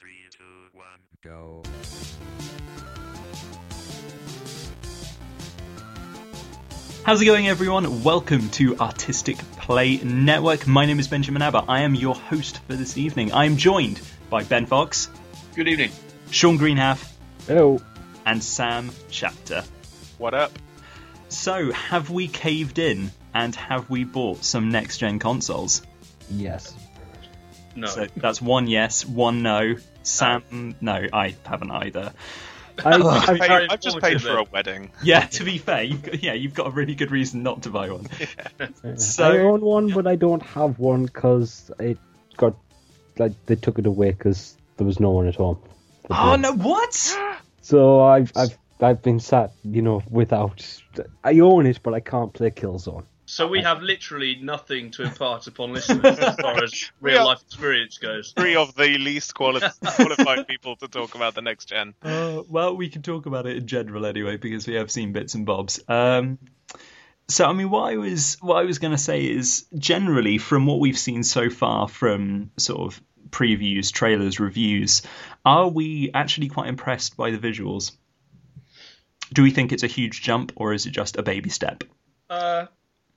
Three, 0.00 0.16
two, 0.30 0.44
one, 0.72 0.86
go. 1.22 1.62
How's 7.04 7.20
it 7.20 7.26
going, 7.26 7.48
everyone? 7.48 8.02
Welcome 8.02 8.48
to 8.52 8.78
Artistic 8.78 9.36
Play 9.58 9.98
Network. 9.98 10.66
My 10.66 10.86
name 10.86 10.98
is 11.00 11.06
Benjamin 11.06 11.42
Abba. 11.42 11.66
I 11.68 11.80
am 11.82 11.94
your 11.94 12.14
host 12.14 12.60
for 12.60 12.76
this 12.76 12.96
evening. 12.96 13.32
I 13.32 13.44
am 13.44 13.58
joined 13.58 14.00
by 14.30 14.42
Ben 14.42 14.64
Fox, 14.64 15.10
Good 15.54 15.68
evening. 15.68 15.90
Sean 16.30 16.58
Greenhalf, 16.58 17.12
Hello. 17.46 17.78
and 18.24 18.42
Sam 18.42 18.92
Chapter. 19.10 19.62
What 20.16 20.32
up? 20.32 20.58
So, 21.28 21.72
have 21.72 22.08
we 22.08 22.26
caved 22.26 22.78
in 22.78 23.10
and 23.34 23.54
have 23.54 23.90
we 23.90 24.04
bought 24.04 24.44
some 24.44 24.70
next 24.70 24.96
gen 24.96 25.18
consoles? 25.18 25.82
Yes. 26.30 26.74
No. 27.76 27.86
So 27.86 28.06
that's 28.16 28.42
one 28.42 28.66
yes, 28.66 29.06
one 29.06 29.42
no. 29.42 29.76
Sam, 30.02 30.42
oh. 30.52 30.74
no, 30.80 31.06
I 31.12 31.34
haven't 31.44 31.70
either. 31.70 32.12
I, 32.84 32.94
I've, 32.94 33.04
I, 33.04 33.38
paid, 33.38 33.50
I, 33.50 33.66
I've 33.70 33.80
just 33.80 33.98
paid 34.00 34.22
for 34.22 34.38
a 34.38 34.44
wedding. 34.44 34.90
Yeah, 35.02 35.26
to 35.26 35.44
be 35.44 35.58
fair, 35.58 35.82
you've 35.82 36.02
got, 36.02 36.22
yeah, 36.22 36.32
you've 36.32 36.54
got 36.54 36.68
a 36.68 36.70
really 36.70 36.94
good 36.94 37.10
reason 37.10 37.42
not 37.42 37.62
to 37.64 37.70
buy 37.70 37.90
one. 37.90 38.06
So- 38.96 39.24
I 39.24 39.38
own 39.38 39.60
one, 39.60 39.88
but 39.88 40.06
I 40.06 40.16
don't 40.16 40.42
have 40.42 40.78
one 40.78 41.04
because 41.04 41.70
it 41.78 41.98
got 42.36 42.56
like 43.18 43.32
they 43.46 43.56
took 43.56 43.78
it 43.78 43.86
away 43.86 44.10
because 44.12 44.56
there 44.76 44.86
was 44.86 44.98
no 44.98 45.10
one 45.10 45.28
at 45.28 45.36
home. 45.36 45.58
Oh 46.08 46.36
no, 46.36 46.52
what? 46.52 47.16
So 47.62 48.02
I've 48.02 48.32
I've 48.34 48.58
I've 48.80 49.02
been 49.02 49.20
sat, 49.20 49.52
you 49.62 49.82
know, 49.82 50.02
without. 50.08 50.82
I 51.22 51.38
own 51.40 51.66
it, 51.66 51.80
but 51.82 51.94
I 51.94 52.00
can't 52.00 52.32
play 52.32 52.50
Killzone. 52.50 53.04
So 53.30 53.46
we 53.46 53.62
have 53.62 53.80
literally 53.80 54.34
nothing 54.42 54.90
to 54.92 55.04
impart 55.04 55.46
upon 55.46 55.72
listeners 55.72 56.18
as 56.18 56.34
far 56.34 56.64
as 56.64 56.90
real 57.00 57.24
life 57.24 57.40
experience 57.42 57.96
goes. 57.96 58.32
Three 58.36 58.56
of 58.56 58.74
the 58.74 58.98
least 58.98 59.34
quali- 59.34 59.60
qualified 59.84 60.48
people 60.48 60.74
to 60.76 60.88
talk 60.88 61.14
about 61.14 61.36
the 61.36 61.40
next 61.40 61.66
gen. 61.66 61.94
Uh, 62.02 62.42
well, 62.48 62.76
we 62.76 62.88
can 62.88 63.02
talk 63.02 63.26
about 63.26 63.46
it 63.46 63.56
in 63.56 63.68
general 63.68 64.04
anyway 64.04 64.36
because 64.36 64.66
we 64.66 64.74
have 64.74 64.90
seen 64.90 65.12
bits 65.12 65.34
and 65.34 65.46
bobs. 65.46 65.78
Um, 65.86 66.40
so, 67.28 67.44
I 67.44 67.52
mean, 67.52 67.70
what 67.70 67.92
I 67.92 67.98
was 67.98 68.36
what 68.40 68.56
I 68.56 68.64
was 68.64 68.80
going 68.80 68.90
to 68.90 68.98
say 68.98 69.24
is 69.24 69.64
generally 69.78 70.38
from 70.38 70.66
what 70.66 70.80
we've 70.80 70.98
seen 70.98 71.22
so 71.22 71.50
far 71.50 71.86
from 71.86 72.50
sort 72.56 72.80
of 72.80 73.00
previews, 73.28 73.92
trailers, 73.92 74.40
reviews, 74.40 75.02
are 75.44 75.68
we 75.68 76.10
actually 76.12 76.48
quite 76.48 76.66
impressed 76.66 77.16
by 77.16 77.30
the 77.30 77.38
visuals? 77.38 77.92
Do 79.32 79.44
we 79.44 79.52
think 79.52 79.70
it's 79.70 79.84
a 79.84 79.86
huge 79.86 80.20
jump 80.20 80.50
or 80.56 80.74
is 80.74 80.86
it 80.86 80.90
just 80.90 81.16
a 81.16 81.22
baby 81.22 81.50
step? 81.50 81.84
Uh, 82.28 82.66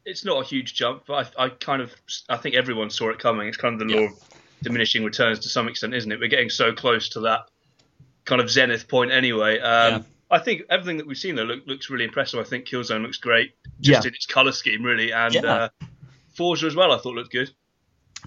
it's 0.06 0.26
not 0.26 0.44
a 0.44 0.46
huge 0.48 0.74
jump, 0.74 1.04
but 1.08 1.34
I, 1.38 1.46
I 1.46 1.50
kind 1.50 1.82
of 1.82 1.94
I 2.30 2.38
think 2.38 2.56
everyone 2.56 2.90
saw 2.90 3.10
it 3.10 3.20
coming. 3.20 3.48
It's 3.48 3.58
kind 3.58 3.80
of 3.80 3.88
the 3.88 3.94
Yeah. 3.94 4.02
law 4.02 4.08
of 4.08 4.14
diminishing 4.62 5.04
returns 5.04 5.40
to 5.40 5.50
some 5.50 5.68
extent, 5.68 5.94
isn't 5.94 6.12
it? 6.12 6.20
We're 6.20 6.28
getting 6.30 6.50
so 6.50 6.74
close 6.74 7.10
to 7.10 7.22
that 7.22 7.42
kind 8.26 8.42
of 8.42 8.50
zenith 8.50 8.88
point 8.88 9.12
anyway. 9.12 9.60
Um, 9.60 9.94
Yeah. 9.94 10.02
I 10.32 10.40
think 10.40 10.64
everything 10.70 10.98
that 10.98 11.06
we've 11.06 11.18
seen 11.18 11.36
though 11.36 11.44
look, 11.44 11.68
looks 11.68 11.90
really 11.90 12.06
impressive. 12.06 12.40
I 12.40 12.44
think 12.44 12.66
Killzone 12.68 13.04
looks 13.04 13.18
great, 13.18 13.54
just 13.82 14.04
Yeah. 14.06 14.10
in 14.10 14.16
its 14.16 14.26
color 14.26 14.52
scheme, 14.52 14.82
really, 14.84 15.12
and 15.12 15.36
uh, 15.38 15.70
Forza 16.36 16.66
as 16.66 16.76
well. 16.76 16.92
I 16.92 16.98
thought 16.98 17.14
looked 17.16 17.32
good. 17.32 17.52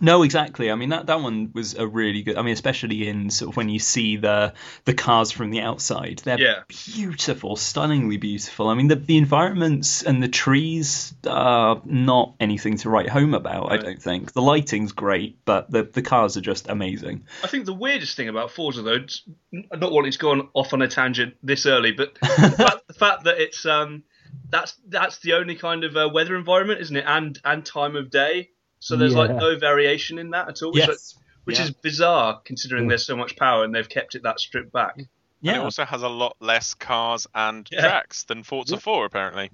No, 0.01 0.23
exactly. 0.23 0.71
I 0.71 0.75
mean 0.75 0.91
that 0.91 1.07
that 1.07 1.21
one 1.21 1.51
was 1.55 1.75
a 1.75 1.87
really 1.87 2.23
good. 2.23 2.37
I 2.37 2.43
mean, 2.43 2.53
especially 2.53 3.09
in 3.09 3.31
sort 3.31 3.51
of 3.51 3.57
when 3.57 3.69
you 3.69 3.79
see 3.79 4.17
the 4.17 4.55
the 4.85 4.95
cars 4.95 5.31
from 5.31 5.51
the 5.51 5.61
outside, 5.61 6.21
they're 6.25 6.39
Yeah. 6.39 6.63
beautiful, 6.69 7.57
stunningly 7.57 8.17
beautiful. 8.17 8.69
I 8.69 8.75
mean, 8.75 8.89
the 8.89 8.97
the 8.97 9.17
environments 9.17 10.03
and 10.03 10.23
the 10.23 10.29
trees 10.29 11.15
are 11.27 11.81
not 11.85 12.35
anything 12.41 12.77
to 12.79 12.91
write 12.91 13.09
home 13.09 13.35
about. 13.35 13.73
I 13.73 13.77
don't 13.79 14.03
think 14.03 14.33
the 14.33 14.43
lighting's 14.43 14.93
great, 14.93 15.39
but 15.45 15.71
the 15.71 15.83
the 15.85 16.03
cars 16.03 16.37
are 16.37 16.43
just 16.43 16.69
amazing. 16.69 17.25
I 17.43 17.47
think 17.47 17.65
the 17.67 17.75
weirdest 17.75 18.17
thing 18.17 18.29
about 18.29 18.51
Forza, 18.51 18.83
though, 18.83 19.05
not 19.53 19.93
wanting 19.93 20.13
to 20.13 20.19
go 20.19 20.31
on, 20.33 20.49
off 20.55 20.73
on 20.73 20.83
a 20.83 20.89
tangent 20.89 21.35
this 21.43 21.67
early, 21.67 21.93
but 21.93 22.15
the, 22.21 22.55
fact, 22.57 22.87
the 22.89 22.95
fact 22.95 23.25
that 23.25 23.39
it's 23.41 23.65
um, 23.67 24.03
that's 24.51 24.75
that's 24.89 25.19
the 25.19 25.35
only 25.35 25.55
kind 25.55 25.85
of 25.85 25.97
uh, 25.97 26.09
weather 26.13 26.37
environment, 26.37 26.81
isn't 26.81 26.97
it? 26.97 27.05
And 27.07 27.39
and 27.45 27.65
time 27.65 27.97
of 27.97 28.11
day. 28.11 28.51
So 28.81 28.97
there's 28.97 29.15
like 29.15 29.31
no 29.35 29.59
variation 29.59 30.19
in 30.19 30.31
that 30.31 30.49
at 30.49 30.63
all, 30.63 30.73
which, 30.73 30.87
Yes. 30.87 31.15
which 31.45 31.59
Yeah. 31.59 31.65
is 31.67 31.71
bizarre 31.73 32.41
considering 32.45 32.85
mm. 32.85 32.89
there's 32.91 33.07
so 33.07 33.17
much 33.17 33.37
power 33.37 33.65
and 33.65 33.75
they've 33.75 33.89
kept 33.89 34.15
it 34.15 34.23
that 34.25 34.39
stripped 34.41 34.73
back. 34.73 34.95
And 34.97 35.09
it 35.43 35.57
also 35.59 35.85
has 35.85 36.03
a 36.03 36.09
lot 36.09 36.37
less 36.41 36.75
cars 36.75 37.27
and 37.35 37.69
Yeah. 37.71 37.81
tracks 37.81 38.25
than 38.25 38.43
Forza 38.43 38.79
4, 38.79 39.05
apparently. 39.05 39.51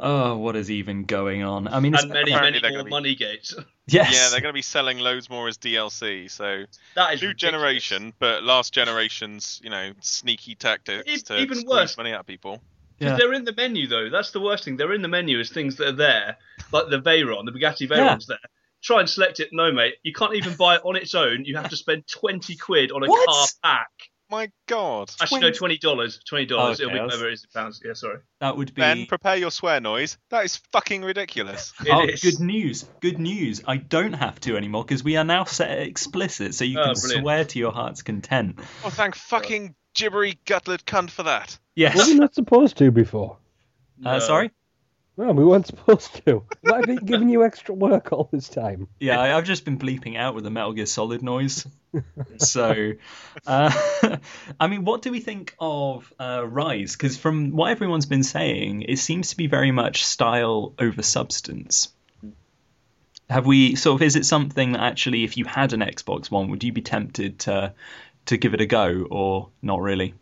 Oh, 0.00 0.36
what 0.38 0.56
is 0.56 0.70
even 0.72 1.04
going 1.04 1.44
on? 1.44 1.68
I 1.68 1.78
mean, 1.78 1.94
it's, 1.94 2.02
And 2.02 2.12
many 2.12 2.32
many 2.32 2.60
more 2.74 2.82
be- 2.82 2.90
money 2.90 3.14
gates. 3.14 3.54
yes. 3.86 4.12
Yeah, 4.12 4.28
they're 4.30 4.40
going 4.40 4.52
to 4.52 4.58
be 4.58 4.62
selling 4.62 4.98
loads 4.98 5.30
more 5.30 5.46
as 5.46 5.56
DLC. 5.56 6.28
So 6.30 6.64
That 6.96 7.14
is 7.14 7.22
new 7.22 7.28
ridiculous. 7.28 7.36
generation, 7.52 8.12
but 8.18 8.42
last 8.42 8.74
generation's, 8.74 9.60
you 9.62 9.70
know, 9.70 9.92
sneaky 10.00 10.56
tactics 10.56 11.08
E- 11.08 11.18
to 11.18 11.38
even 11.38 11.58
squeeze 11.58 11.70
worse. 11.70 11.96
money 11.96 12.12
out 12.12 12.20
of 12.20 12.26
people. 12.26 12.60
Because 12.98 13.12
Yeah. 13.12 13.16
they're 13.18 13.34
in 13.34 13.44
the 13.44 13.54
menu 13.54 13.86
though. 13.86 14.08
That's 14.10 14.32
the 14.32 14.40
worst 14.40 14.64
thing. 14.64 14.76
They're 14.76 14.92
in 14.94 15.02
the 15.02 15.08
menu 15.08 15.38
as 15.38 15.50
things 15.50 15.76
that 15.76 15.88
are 15.88 15.92
there, 15.92 16.38
like 16.72 16.88
the 16.88 17.00
Veyron, 17.00 17.44
the 17.44 17.52
Bugatti 17.52 17.88
Veyron's 17.88 18.26
there. 18.26 18.38
Try 18.84 19.00
and 19.00 19.08
select 19.08 19.40
it. 19.40 19.48
No, 19.50 19.72
mate. 19.72 19.94
You 20.02 20.12
can't 20.12 20.34
even 20.34 20.54
buy 20.56 20.76
it 20.76 20.82
on 20.84 20.94
its 20.94 21.14
own. 21.14 21.44
You 21.46 21.56
have 21.56 21.70
to 21.70 21.76
spend 21.76 22.06
twenty 22.06 22.54
quid 22.54 22.92
on 22.92 23.02
a 23.02 23.06
What? 23.08 23.26
car 23.28 23.46
pack. 23.62 23.88
My 24.30 24.50
God. 24.66 25.10
Actually, 25.20 25.40
no, 25.40 25.50
twenty 25.52 25.78
dollars. 25.78 26.18
Twenty 26.28 26.46
dollars. 26.46 26.80
Okay, 26.80 26.84
It'll 26.90 26.92
be 26.94 27.00
I 27.00 27.04
was- 27.04 27.12
whatever 27.14 27.28
it 27.30 27.34
is 27.34 27.44
in 27.44 27.50
pounds. 27.60 27.80
Yeah, 27.84 27.92
sorry. 27.94 28.18
That 28.40 28.56
would 28.56 28.74
be. 28.74 28.80
Ben, 28.82 29.06
prepare 29.06 29.36
your 29.36 29.50
swear 29.50 29.80
noise. 29.80 30.18
That 30.30 30.44
is 30.44 30.56
fucking 30.72 31.02
ridiculous. 31.02 31.72
It 31.80 31.88
oh, 31.90 32.04
is. 32.06 32.20
good 32.22 32.40
news! 32.40 32.84
Good 33.00 33.18
news! 33.18 33.62
I 33.66 33.76
don't 33.78 34.12
have 34.14 34.38
to 34.40 34.56
anymore 34.56 34.84
because 34.84 35.02
we 35.04 35.16
are 35.16 35.24
now 35.24 35.44
set 35.44 35.70
at 35.70 35.78
explicit, 35.86 36.54
so 36.54 36.64
you 36.64 36.78
Oh, 36.78 36.84
can 36.84 36.94
brilliant. 36.94 37.22
swear 37.22 37.44
to 37.44 37.58
your 37.58 37.72
heart's 37.72 38.02
content. 38.02 38.58
Oh, 38.84 38.90
thank 38.90 39.14
fucking 39.14 39.74
gibbery 39.94 40.38
gutlet 40.46 40.84
cunt 40.84 41.10
for 41.10 41.22
that. 41.24 41.56
Yes. 41.74 41.96
Were 41.96 42.04
we 42.06 42.14
not 42.18 42.34
supposed 42.34 42.76
to 42.78 42.90
before? 42.90 43.36
Uh, 44.04 44.12
No. 44.14 44.18
sorry. 44.18 44.50
No, 45.16 45.30
we 45.32 45.44
weren't 45.44 45.66
supposed 45.74 46.24
to. 46.26 46.44
Why 46.62 46.76
have 46.76 46.86
been 46.86 46.96
giving 46.96 47.28
you 47.28 47.44
extra 47.44 47.74
work 47.74 48.12
all 48.12 48.28
this 48.32 48.48
time? 48.48 48.88
Yeah, 48.98 49.20
I, 49.20 49.36
I've 49.36 49.44
just 49.44 49.64
been 49.64 49.78
bleeping 49.78 50.16
out 50.16 50.34
with 50.34 50.44
the 50.44 50.50
Metal 50.50 50.72
Gear 50.72 50.86
Solid 50.86 51.22
noise. 51.22 51.66
so, 52.38 52.92
uh, 53.46 54.18
I 54.60 54.66
mean, 54.66 54.84
what 54.84 55.02
do 55.02 55.12
we 55.12 55.20
think 55.20 55.54
of 55.60 56.12
uh, 56.18 56.40
Ryse? 56.40 56.92
Because 56.92 57.16
from 57.16 57.52
what 57.52 57.70
everyone's 57.70 58.06
been 58.06 58.24
saying, 58.24 58.82
it 58.82 58.98
seems 58.98 59.30
to 59.30 59.36
be 59.36 59.46
very 59.46 59.70
much 59.70 60.04
style 60.04 60.74
over 60.78 61.02
substance. 61.02 61.88
Have 63.30 63.46
we 63.46 63.74
sort 63.76 64.00
of? 64.00 64.06
Is 64.06 64.16
it 64.16 64.26
something 64.26 64.72
that 64.72 64.82
actually, 64.82 65.24
if 65.24 65.38
you 65.38 65.46
had 65.46 65.72
an 65.72 65.80
Xbox 65.80 66.30
One, 66.30 66.50
would 66.50 66.62
you 66.62 66.72
be 66.72 66.82
tempted 66.82 67.38
to 67.40 67.72
to 68.26 68.36
give 68.36 68.52
it 68.52 68.60
a 68.60 68.66
go, 68.66 69.06
or 69.10 69.48
not 69.62 69.80
really? 69.80 70.14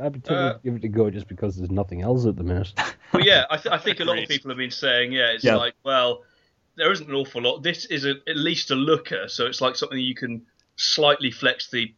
I'd 0.00 0.12
be 0.12 0.20
tempted 0.20 0.34
Uh, 0.34 0.52
to 0.54 0.60
give 0.64 0.74
it 0.76 0.84
a 0.84 0.88
go 0.88 1.10
just 1.10 1.28
because 1.28 1.56
there's 1.56 1.70
nothing 1.70 2.02
else 2.02 2.26
at 2.26 2.36
the 2.36 2.44
minute. 2.44 2.72
Well, 3.12 3.24
yeah, 3.24 3.46
I, 3.50 3.56
th- 3.56 3.72
I 3.72 3.78
think 3.78 4.00
a 4.00 4.04
lot 4.04 4.18
of 4.18 4.28
people 4.28 4.50
have 4.50 4.58
been 4.58 4.70
saying, 4.70 5.12
yeah, 5.12 5.28
it's 5.28 5.42
Yeah. 5.42 5.56
like, 5.56 5.72
well, 5.82 6.24
there 6.76 6.92
isn't 6.92 7.08
an 7.08 7.14
awful 7.14 7.40
lot. 7.40 7.62
This 7.62 7.86
is 7.86 8.04
a, 8.04 8.16
at 8.28 8.36
least 8.36 8.70
a 8.70 8.74
looker, 8.74 9.28
so 9.28 9.46
it's 9.46 9.62
like 9.62 9.76
something 9.76 9.98
you 9.98 10.14
can 10.14 10.42
slightly 10.76 11.30
flex 11.30 11.70
the 11.70 11.94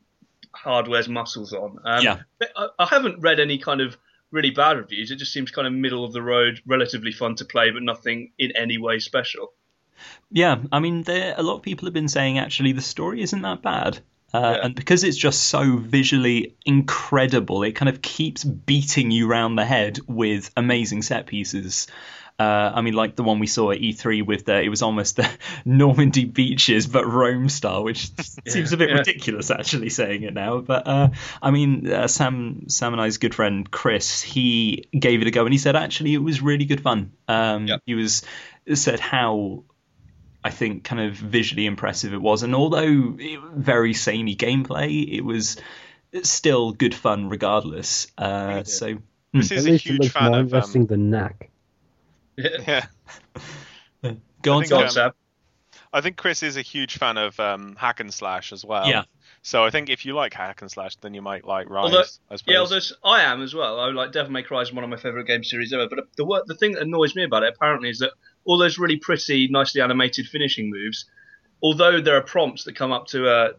hardware's 0.53 1.09
muscles 1.09 1.53
on. 1.53 1.79
Um, 1.85 2.05
Yeah. 2.05 2.21
but 2.39 2.51
I, 2.57 2.69
I 2.79 2.87
haven't 2.87 3.21
read 3.21 3.41
any 3.41 3.59
kind 3.59 3.81
of 3.81 3.97
really 4.31 4.51
bad 4.51 4.77
reviews. 4.77 5.11
It 5.11 5.17
just 5.17 5.33
seems 5.33 5.51
kind 5.51 5.67
of 5.67 5.73
middle 5.73 6.05
of 6.05 6.13
the 6.13 6.23
road, 6.23 6.63
relatively 6.65 7.11
fun 7.11 7.35
to 7.37 7.45
play, 7.45 7.73
but 7.73 7.83
nothing 7.83 8.31
in 8.39 8.53
any 8.57 8.79
way 8.79 9.01
special. 9.01 9.53
Yeah, 10.31 10.63
I 10.71 10.79
mean, 10.79 11.03
there 11.03 11.35
a 11.37 11.43
lot 11.43 11.57
of 11.57 11.63
people 11.63 11.87
have 11.87 11.93
been 11.95 12.09
saying 12.09 12.39
actually 12.39 12.71
the 12.73 12.81
story 12.83 13.21
isn't 13.23 13.43
that 13.43 13.63
bad, 13.63 13.99
uh, 14.35 14.39
Yeah. 14.59 14.67
and 14.67 14.75
because 14.75 15.05
it's 15.05 15.17
just 15.17 15.43
so 15.45 15.77
visually 15.77 16.55
incredible, 16.67 17.63
it 17.63 17.73
kind 17.73 17.89
of 17.89 18.01
keeps 18.03 18.45
beating 18.45 19.11
you 19.11 19.27
round 19.27 19.59
the 19.59 19.65
head 19.65 19.99
with 20.07 20.51
amazing 20.57 21.03
set 21.03 21.27
pieces. 21.27 21.87
Uh, 22.39 22.73
I 22.75 22.81
mean, 22.81 22.95
like 22.95 23.17
the 23.17 23.23
one 23.23 23.39
we 23.39 23.47
saw 23.47 23.71
at 23.71 23.81
E3 23.81 24.25
with 24.25 24.47
the, 24.47 24.63
it 24.63 24.71
was 24.71 24.81
almost 24.81 25.17
the 25.17 25.29
Normandy 25.67 26.25
beaches, 26.25 26.87
but 26.87 27.05
Rome 27.07 27.51
style, 27.51 27.85
which 27.85 28.11
seems 28.47 28.73
a 28.73 28.79
bit 28.79 28.89
yeah. 28.89 28.97
ridiculous 28.97 29.51
actually 29.51 29.91
saying 29.91 30.23
it 30.23 30.33
now. 30.33 30.61
But 30.61 30.87
uh, 30.87 31.09
I 31.43 31.51
mean, 31.51 31.93
uh, 31.93 32.09
Sam, 32.09 32.69
Sam 32.69 32.95
and 32.95 33.03
I's 33.03 33.19
good 33.19 33.35
friend 33.35 33.71
Chris, 33.71 34.23
he 34.23 34.89
gave 34.99 35.21
it 35.21 35.27
a 35.27 35.31
go, 35.31 35.45
and 35.45 35.53
he 35.53 35.59
said 35.59 35.77
actually 35.77 36.15
it 36.15 36.23
was 36.23 36.41
really 36.41 36.65
good 36.65 36.81
fun. 36.81 37.13
Um, 37.29 37.67
Yeah. 37.67 37.77
He 37.85 37.95
was 37.95 38.23
said 38.73 39.01
how 39.01 39.65
I 40.43 40.51
think 40.51 40.85
kind 40.85 41.03
of 41.03 41.15
visually 41.15 41.67
impressive 41.67 42.15
it 42.15 42.21
was, 42.21 42.43
and 42.43 42.55
although 42.55 43.17
it, 43.19 43.41
very 43.55 43.93
samey 43.95 44.35
gameplay, 44.37 45.13
it 45.13 45.21
was 45.23 45.57
still 46.23 46.73
good 46.73 46.95
fun 46.95 47.29
regardless. 47.29 48.07
Uh, 48.17 48.65
So 48.65 48.99
This 49.33 49.53
At 49.53 49.59
is 49.59 49.67
a 49.67 49.71
least 49.71 49.87
huge 49.87 50.09
fan 50.11 50.31
more 50.33 50.41
of. 50.41 50.47
interesting 50.47 50.83
Um, 50.83 50.87
than 50.89 51.11
Knack. 51.11 51.51
yeah, 52.39 52.87
go 54.43 54.55
on, 54.55 54.65
think, 54.65 54.97
um, 54.97 55.13
I 55.93 56.01
think 56.01 56.17
Chris 56.17 56.43
is 56.43 56.57
a 56.57 56.63
huge 56.63 56.97
fan 56.99 57.19
of 57.19 57.39
um, 57.39 57.77
hack 57.77 58.01
and 58.01 58.13
slash 58.13 58.53
as 58.53 58.65
well. 58.65 58.89
Yeah. 58.89 59.03
So 59.43 59.65
I 59.65 59.71
think 59.71 59.89
if 59.91 60.05
you 60.07 60.15
like 60.15 60.35
hack 60.35 60.61
and 60.63 60.71
slash, 60.71 60.97
then 60.97 61.15
you 61.15 61.23
might 61.23 61.45
like 61.45 61.67
Ryse. 61.69 61.83
Although- 61.85 61.99
I 62.31 62.37
suppose. 62.37 62.43
Yeah, 62.47 62.59
although 62.61 62.77
s- 62.77 62.93
I 63.05 63.23
am 63.23 63.43
as 63.43 63.55
well. 63.55 63.81
I 63.81 63.91
like 63.91 64.13
Devil 64.13 64.33
May 64.33 64.43
Cry 64.43 64.61
is 64.63 64.73
one 64.73 64.85
of 64.85 64.91
my 64.91 64.97
favourite 64.97 65.27
game 65.27 65.45
series 65.45 65.73
ever. 65.73 65.89
But 65.89 66.07
the 66.17 66.45
the 66.47 66.55
thing 66.55 66.73
that 66.73 66.83
annoys 66.83 67.15
me 67.15 67.25
about 67.25 67.43
it 67.43 67.55
apparently 67.57 67.89
is 67.91 67.99
that 68.01 68.13
all 68.45 68.59
those 68.59 68.79
really 68.79 68.97
pretty, 68.97 69.49
nicely 69.49 69.81
animated 69.81 70.27
finishing 70.27 70.71
moves, 70.71 71.07
although 71.63 72.01
there 72.01 72.17
are 72.17 72.23
prompts 72.23 72.65
that 72.65 72.75
come 72.77 72.93
up 72.93 73.07
to 73.09 73.29
uh, 73.29 73.53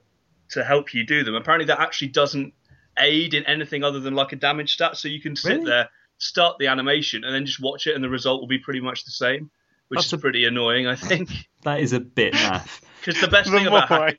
to 0.49 0.63
help 0.63 0.93
you 0.93 1.05
do 1.05 1.23
them. 1.23 1.35
Apparently, 1.35 1.65
that 1.67 1.79
actually 1.79 2.09
doesn't 2.09 2.53
aid 2.99 3.33
in 3.33 3.45
anything 3.45 3.83
other 3.83 3.99
than 3.99 4.13
like 4.15 4.31
a 4.33 4.35
damage 4.35 4.73
stat. 4.73 4.97
So 4.97 5.07
you 5.07 5.21
can 5.21 5.35
sit 5.35 5.53
Really? 5.53 5.65
there, 5.65 5.89
start 6.17 6.57
the 6.59 6.67
animation, 6.67 7.23
and 7.23 7.33
then 7.33 7.45
just 7.45 7.61
watch 7.61 7.87
it, 7.87 7.95
and 7.95 8.03
the 8.03 8.09
result 8.09 8.41
will 8.41 8.47
be 8.47 8.59
pretty 8.59 8.81
much 8.81 9.05
the 9.05 9.11
same, 9.11 9.49
which 9.87 9.97
That's 9.99 10.07
is 10.07 10.13
a- 10.13 10.17
pretty 10.17 10.45
annoying, 10.45 10.87
I 10.87 10.95
think. 10.95 11.29
That 11.63 11.79
is 11.79 11.93
a 11.93 11.99
bit 11.99 12.33
naff. 12.33 12.81
Because 13.05 13.21
the 13.21 13.27
best 13.27 13.51
The 13.51 13.57
thing 13.59 13.69
more, 13.69 13.77
about 13.83 13.91
I, 13.91 14.05
hacking, 14.05 14.17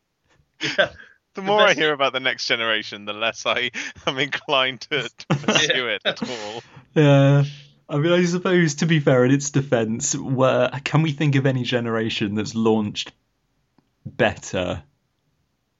yeah, 0.78 0.90
the 1.34 1.42
more 1.42 1.60
I 1.60 1.66
best 1.68 1.78
hear 1.80 1.92
about 1.92 2.12
the 2.12 2.20
next 2.20 2.46
generation, 2.46 3.04
the 3.04 3.12
less 3.12 3.44
I 3.46 3.72
am 4.06 4.16
inclined 4.18 4.82
to, 4.82 5.08
to 5.18 5.26
pursue 5.38 5.88
it 5.88 6.02
at 6.04 6.22
all. 6.22 6.62
Yeah. 6.94 7.42
I 7.92 7.98
mean, 7.98 8.12
I 8.12 8.24
suppose 8.24 8.74
to 8.76 8.86
be 8.86 9.00
fair, 9.00 9.24
in 9.24 9.30
its 9.32 9.50
defence, 9.50 10.16
where 10.16 10.70
can 10.84 11.02
we 11.02 11.12
think 11.12 11.34
of 11.36 11.44
any 11.46 11.62
generation 11.62 12.34
that's 12.34 12.54
launched 12.54 13.12
better? 14.06 14.82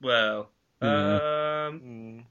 well, 0.03 0.50
Yeah. 0.82 1.67
um, 1.69 2.25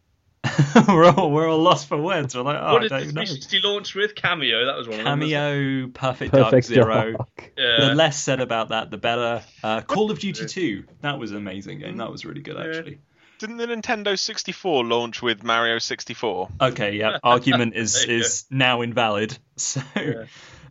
we're 0.87 1.05
all 1.05 1.31
we're 1.31 1.49
all 1.49 1.59
lost 1.59 1.87
for 1.87 1.97
words. 1.97 2.35
We're 2.35 2.41
like, 2.41 2.57
oh, 2.59 2.73
what 2.73 2.79
I 2.79 2.81
did 2.83 2.89
don't 2.89 2.99
the 3.15 3.21
even 3.21 3.61
know. 3.63 3.69
launch 3.69 3.95
with? 3.95 4.15
Kameo, 4.15 4.65
that 4.65 4.77
was 4.77 4.87
one 4.87 4.99
of 4.99 5.05
them. 5.05 5.19
wasn't? 5.19 5.31
Kameo, 5.33 5.93
Perfect, 5.93 6.33
Dark 6.33 6.45
Perfect 6.45 6.67
Zero. 6.67 7.11
Dark. 7.13 7.53
Yeah. 7.57 7.87
The 7.89 7.95
less 7.95 8.21
said 8.21 8.39
about 8.41 8.69
that, 8.69 8.91
the 8.91 8.97
better. 8.97 9.43
Uh, 9.63 9.81
Call 9.81 10.11
of 10.11 10.19
Duty 10.19 10.45
2, 10.45 10.83
that 11.01 11.17
was 11.19 11.31
an 11.31 11.37
amazing 11.37 11.79
game. 11.79 11.97
That 11.97 12.11
was 12.11 12.25
really 12.25 12.41
good, 12.41 12.57
actually. 12.57 12.99
Didn't 13.41 13.57
the 13.57 13.65
Nintendo 13.65 14.19
64 14.19 14.85
launch 14.85 15.23
with 15.23 15.43
Mario 15.43 15.79
64? 15.79 16.49
Okay, 16.61 16.97
yeah. 16.97 17.17
Argument 17.23 17.73
is 17.75 18.05
There 18.05 18.11
you 18.11 18.21
is 18.21 18.45
now 18.51 18.81
invalid. 18.83 19.35
So, 19.57 19.81
Yeah. 19.95 20.25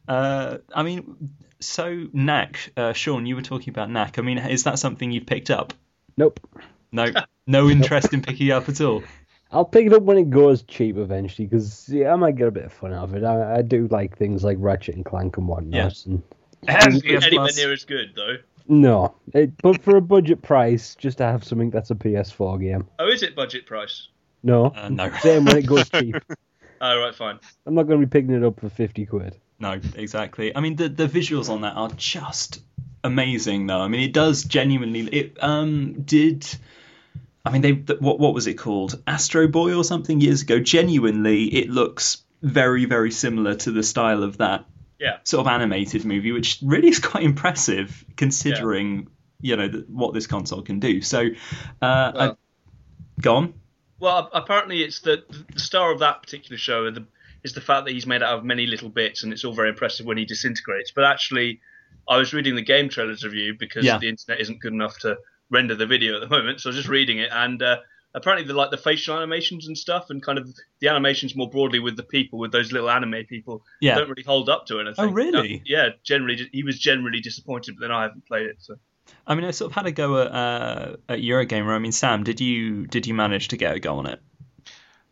uh, 0.07 0.59
I 0.73 0.85
mean, 0.85 1.31
so 1.59 2.07
Knack, 2.13 2.73
uh, 2.77 2.93
Sean, 2.93 3.27
you 3.27 3.35
were 3.35 3.43
talking 3.43 3.71
about 3.71 3.91
Knack. 3.91 4.21
I 4.21 4.23
mean, 4.23 4.39
is 4.39 4.65
that 4.65 4.79
something 4.79 5.11
you've 5.11 5.27
picked 5.27 5.51
up? 5.51 5.75
Nope. 6.17 6.39
No, 6.93 7.07
no 7.49 7.69
interest 7.69 8.15
in 8.15 8.23
picking 8.23 8.47
it 8.47 8.53
up 8.53 8.69
at 8.69 8.81
all. 8.81 9.03
I'll 9.51 9.65
pick 9.65 9.87
it 9.87 9.93
up 9.93 10.05
when 10.05 10.19
it 10.19 10.31
goes 10.31 10.63
cheap 10.63 10.97
eventually, 10.97 11.49
because 11.49 11.89
yeah, 11.89 12.13
I 12.13 12.17
might 12.17 12.37
get 12.37 12.47
a 12.47 12.53
bit 12.53 12.67
of 12.67 12.73
fun 12.73 12.93
out 12.93 13.03
of 13.03 13.15
it. 13.17 13.25
I, 13.25 13.57
I 13.57 13.63
do 13.63 13.89
like 13.89 14.17
things 14.17 14.45
like 14.45 14.59
Ratchet 14.61 14.95
and 14.95 15.05
Clank 15.05 15.39
and 15.39 15.49
whatnot. 15.49 15.73
Yeah. 16.07 16.13
And 16.13 16.23
And 16.69 17.03
PS 17.03 17.27
Anywhere 17.27 17.49
near 17.57 17.73
as 17.73 17.85
good 17.85 18.13
though. 18.15 18.37
No, 18.71 19.15
it, 19.35 19.57
but 19.63 19.83
for 19.83 19.97
a 19.97 20.01
budget 20.01 20.41
price, 20.43 20.95
just 20.95 21.19
to 21.19 21.25
have 21.25 21.45
something 21.45 21.71
that's 21.71 21.91
a 21.91 21.95
PS4 21.95 22.61
game. 22.61 22.87
Oh, 22.99 23.09
is 23.09 23.23
it 23.23 23.35
budget 23.37 23.67
price? 23.67 24.09
No, 24.43 24.67
Uh, 24.67 24.89
no. 24.89 25.11
same 25.21 25.45
when 25.45 25.59
it 25.59 25.67
goes 25.67 25.89
cheap. 25.91 26.17
Oh, 26.83 26.99
right, 26.99 27.15
fine. 27.15 27.39
I'm 27.67 27.75
not 27.75 27.83
going 27.83 28.01
to 28.01 28.07
be 28.07 28.11
picking 28.11 28.35
it 28.35 28.43
up 28.43 28.59
for 28.59 28.71
50 28.71 29.05
quid. 29.05 29.37
No, 29.59 29.79
exactly. 29.97 30.57
I 30.57 30.61
mean, 30.61 30.77
the 30.77 30.89
the 30.89 31.07
visuals 31.07 31.51
on 31.51 31.61
that 31.61 31.77
are 31.77 31.91
just 31.95 32.63
amazing, 33.05 33.67
though. 33.67 33.81
I 33.83 33.89
mean, 33.89 34.01
it 34.01 34.15
does 34.15 34.45
genuinely. 34.45 35.01
It 35.01 35.37
um 35.45 36.01
did. 36.01 36.47
I 37.45 37.51
mean, 37.51 37.61
they 37.61 37.73
th- 37.75 38.01
what 38.01 38.19
what 38.19 38.33
was 38.33 38.47
it 38.47 38.55
called? 38.55 39.03
Astro 39.07 39.47
Boy 39.47 39.75
or 39.75 39.85
something 39.85 40.23
years 40.23 40.41
ago. 40.41 40.59
Genuinely, 40.59 41.45
it 41.55 41.69
looks 41.69 42.25
very 42.41 42.87
very 42.87 43.11
similar 43.11 43.57
to 43.57 43.71
the 43.73 43.83
style 43.83 44.23
of 44.23 44.39
that 44.39 44.65
Yeah. 45.00 45.17
sort 45.25 45.47
of 45.47 45.52
animated 45.52 46.05
movie, 46.05 46.31
which 46.32 46.58
really 46.62 46.88
is 46.88 46.99
quite 46.99 47.25
impressive 47.25 48.05
considering 48.17 49.08
you 49.41 49.56
know 49.56 49.69
th- 49.69 49.85
what 49.88 50.12
this 50.14 50.26
console 50.26 50.61
can 50.62 50.79
do. 50.81 51.00
So, 51.00 51.20
uh, 51.81 52.12
Well- 52.14 52.20
I, 52.32 52.37
go 53.23 53.37
on. 53.37 53.55
Well, 53.99 54.31
apparently 54.32 54.82
it's 54.82 55.00
the 55.00 55.25
the 55.52 55.61
star 55.61 55.93
of 55.93 55.99
that 56.00 56.23
particular 56.23 56.56
show 56.58 56.87
and 56.87 56.97
the, 56.97 57.06
is 57.43 57.52
the 57.55 57.61
fact 57.61 57.87
that 57.87 57.93
he's 57.93 58.06
made 58.06 58.23
out 58.23 58.38
of 58.38 58.44
many 58.44 58.67
little 58.67 58.88
bits, 58.91 59.23
and 59.25 59.32
it's 59.32 59.44
all 59.44 59.52
very 59.55 59.69
impressive 59.70 60.05
when 60.06 60.17
he 60.19 60.25
disintegrates. 60.26 60.91
But 60.91 61.05
actually, 61.05 61.61
I 62.08 62.17
was 62.19 62.32
reading 62.35 62.55
the 62.55 62.62
game 62.62 62.88
trailers 62.91 63.25
review 63.25 63.55
because 63.58 63.85
Yeah. 63.85 63.99
the 63.99 64.08
internet 64.08 64.41
isn't 64.41 64.61
good 64.61 64.73
enough 64.73 64.99
to 65.00 65.17
render 65.50 65.75
the 65.75 65.87
video 65.87 66.14
at 66.14 66.20
the 66.20 66.29
moment, 66.29 66.61
so 66.61 66.69
I 66.69 66.70
was 66.70 66.76
just 66.76 66.88
reading 66.88 67.19
it, 67.19 67.31
and 67.32 67.62
uh, 67.62 67.79
apparently 68.15 68.47
the 68.47 68.55
like 68.55 68.71
the 68.71 68.77
facial 68.77 69.17
animations 69.17 69.67
and 69.67 69.77
stuff, 69.77 70.11
and 70.11 70.23
kind 70.23 70.39
of 70.39 70.49
the 70.81 70.89
animations 70.89 71.35
more 71.37 71.49
broadly 71.49 71.79
with 71.79 71.97
the 71.97 72.03
people, 72.03 72.39
with 72.39 72.53
those 72.53 72.73
little 72.73 72.91
anime 72.91 73.25
people, 73.29 73.65
Yeah. 73.81 73.97
don't 73.97 74.09
really 74.09 74.23
hold 74.25 74.49
up 74.49 74.67
to 74.67 74.81
anything. 74.81 75.05
Oh, 75.05 75.09
really? 75.09 75.57
Uh, 75.57 75.62
yeah, 75.65 75.89
generally 76.03 76.49
he 76.53 76.62
was 76.62 76.79
generally 76.79 77.21
disappointed, 77.21 77.77
but 77.79 77.83
then 77.83 77.93
I 77.93 78.03
haven't 78.03 78.27
played 78.27 78.47
it. 78.47 78.57
So. 78.61 78.77
I 79.27 79.35
mean, 79.35 79.45
I 79.45 79.51
sort 79.51 79.71
of 79.71 79.75
had 79.75 79.87
a 79.87 79.93
go 79.93 80.21
at 80.23 80.33
uh, 80.33 80.97
at 81.09 81.19
Eurogamer. 81.21 81.75
I 81.75 81.79
mean, 81.79 81.93
Sam, 81.93 82.25
did 82.25 82.41
you 82.41 82.87
did 82.87 83.07
you 83.07 83.15
manage 83.15 83.49
to 83.49 83.57
get 83.57 83.75
a 83.75 83.81
go 83.81 83.99
on 83.99 84.07
it? 84.07 84.21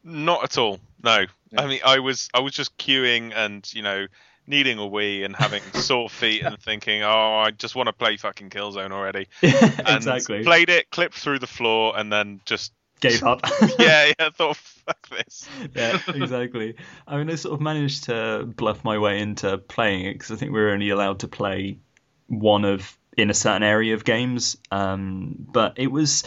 Not 0.04 0.44
at 0.44 0.58
all. 0.58 0.80
No. 1.02 1.24
I 1.56 1.66
mean, 1.66 1.80
I 1.84 1.98
was 1.98 2.28
I 2.34 2.40
was 2.40 2.52
just 2.52 2.76
queuing 2.78 3.32
and 3.34 3.68
you 3.74 3.82
know 3.82 4.06
needing 4.46 4.78
a 4.78 4.86
wee 4.86 5.24
and 5.24 5.36
having 5.36 5.62
sore 5.74 6.08
feet 6.08 6.42
and 6.42 6.58
thinking, 6.58 7.02
oh, 7.02 7.42
I 7.44 7.50
just 7.50 7.76
want 7.76 7.88
to 7.88 7.92
play 7.92 8.16
fucking 8.16 8.50
Killzone 8.50 8.92
already. 8.92 9.28
And 9.42 9.96
exactly. 9.98 10.42
Played 10.42 10.70
it, 10.70 10.90
clipped 10.90 11.14
through 11.14 11.38
the 11.38 11.46
floor, 11.46 11.92
and 11.98 12.10
then 12.12 12.40
just 12.46 12.72
Gave 13.00 13.22
up. 13.22 13.40
yeah, 13.78 14.06
yeah. 14.06 14.12
I 14.18 14.30
thought 14.30 14.56
fuck 14.56 15.08
this. 15.08 15.48
yeah, 15.74 16.00
exactly. 16.08 16.76
I 17.06 17.16
mean, 17.16 17.30
I 17.30 17.34
sort 17.36 17.54
of 17.54 17.60
managed 17.60 18.04
to 18.04 18.44
bluff 18.56 18.84
my 18.84 18.98
way 18.98 19.20
into 19.20 19.58
playing 19.58 20.06
it 20.06 20.14
because 20.14 20.32
I 20.32 20.36
think 20.36 20.52
we 20.52 20.60
were 20.60 20.70
only 20.70 20.90
allowed 20.90 21.20
to 21.20 21.28
play 21.28 21.78
one 22.26 22.64
of 22.64 22.96
in 23.16 23.30
a 23.30 23.34
certain 23.34 23.62
area 23.62 23.94
of 23.94 24.04
games. 24.04 24.56
Um, 24.70 25.34
but 25.38 25.74
it 25.76 25.88
was 25.88 26.24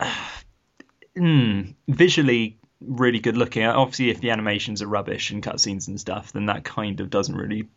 mm, 1.16 1.74
visually 1.88 2.58
really 2.80 3.20
good 3.20 3.36
looking. 3.36 3.64
Obviously, 3.64 4.10
if 4.10 4.20
the 4.20 4.30
animations 4.30 4.82
are 4.82 4.86
rubbish 4.88 5.30
and 5.30 5.42
cutscenes 5.42 5.88
and 5.88 6.00
stuff, 6.00 6.32
then 6.32 6.46
that 6.46 6.64
kind 6.64 7.00
of 7.00 7.10
doesn't 7.10 7.34
really 7.34 7.68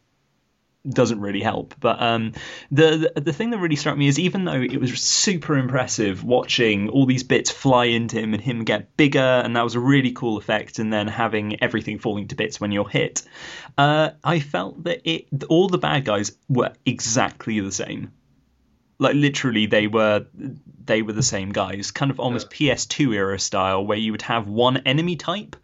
doesn't 0.88 1.20
really 1.20 1.42
help. 1.42 1.76
But 1.80 2.02
um, 2.02 2.34
the, 2.72 3.12
the 3.16 3.22
the 3.22 3.34
thing 3.34 3.50
that 3.52 3.60
really 3.60 3.76
struck 3.76 3.98
me 3.98 4.08
is 4.08 4.20
even 4.20 4.46
though 4.46 4.62
it 4.62 4.80
was 4.80 5.02
super 5.02 5.58
impressive 5.58 6.24
watching 6.24 6.90
all 6.90 7.06
these 7.06 7.24
bits 7.24 7.52
fly 7.52 7.86
into 7.86 8.20
him 8.20 8.34
and 8.34 8.42
him 8.42 8.64
get 8.64 8.96
bigger, 8.98 9.20
and 9.20 9.56
that 9.56 9.64
was 9.64 9.76
a 9.76 9.80
really 9.80 10.12
cool 10.12 10.38
effect, 10.38 10.80
and 10.80 10.92
then 10.92 11.08
having 11.08 11.62
everything 11.62 12.00
falling 12.00 12.28
to 12.30 12.36
bits 12.36 12.60
when 12.60 12.72
you're 12.72 12.90
hit, 12.90 13.24
uh, 13.78 14.12
I 14.24 14.40
felt 14.40 14.84
that 14.86 15.10
it 15.10 15.28
all 15.50 15.68
the 15.68 15.78
bad 15.78 16.06
guys 16.06 16.32
were 16.48 16.74
exactly 16.86 17.60
the 17.60 17.72
same. 17.72 18.12
Like 19.00 19.16
literally, 19.16 19.68
they 19.68 19.88
were 19.88 20.26
they 20.34 21.02
were 21.02 21.14
the 21.14 21.24
same 21.24 21.52
guys, 21.52 21.92
kind 21.92 22.12
of 22.12 22.20
almost 22.20 22.50
PS2 22.50 23.14
era 23.14 23.40
style, 23.40 23.86
where 23.86 23.98
you 23.98 24.12
would 24.14 24.24
have 24.24 24.48
one 24.48 24.78
enemy 24.78 25.16
type 25.16 25.56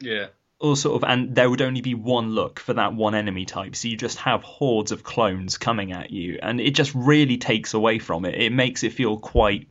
Yeah. 0.00 0.28
Or 0.60 0.76
sort 0.76 1.02
of 1.02 1.08
and 1.08 1.34
there 1.34 1.48
would 1.48 1.62
only 1.62 1.80
be 1.80 1.94
one 1.94 2.30
look 2.30 2.60
for 2.60 2.74
that 2.74 2.94
one 2.94 3.14
enemy 3.14 3.44
type 3.44 3.74
so 3.74 3.88
you 3.88 3.96
just 3.96 4.18
have 4.18 4.42
hordes 4.42 4.92
of 4.92 5.02
clones 5.02 5.58
coming 5.58 5.92
at 5.92 6.10
you 6.10 6.38
and 6.42 6.60
it 6.60 6.72
just 6.72 6.94
really 6.94 7.38
takes 7.38 7.74
away 7.74 7.98
from 7.98 8.24
it 8.24 8.34
it 8.34 8.52
makes 8.52 8.84
it 8.84 8.92
feel 8.92 9.16
quite 9.16 9.66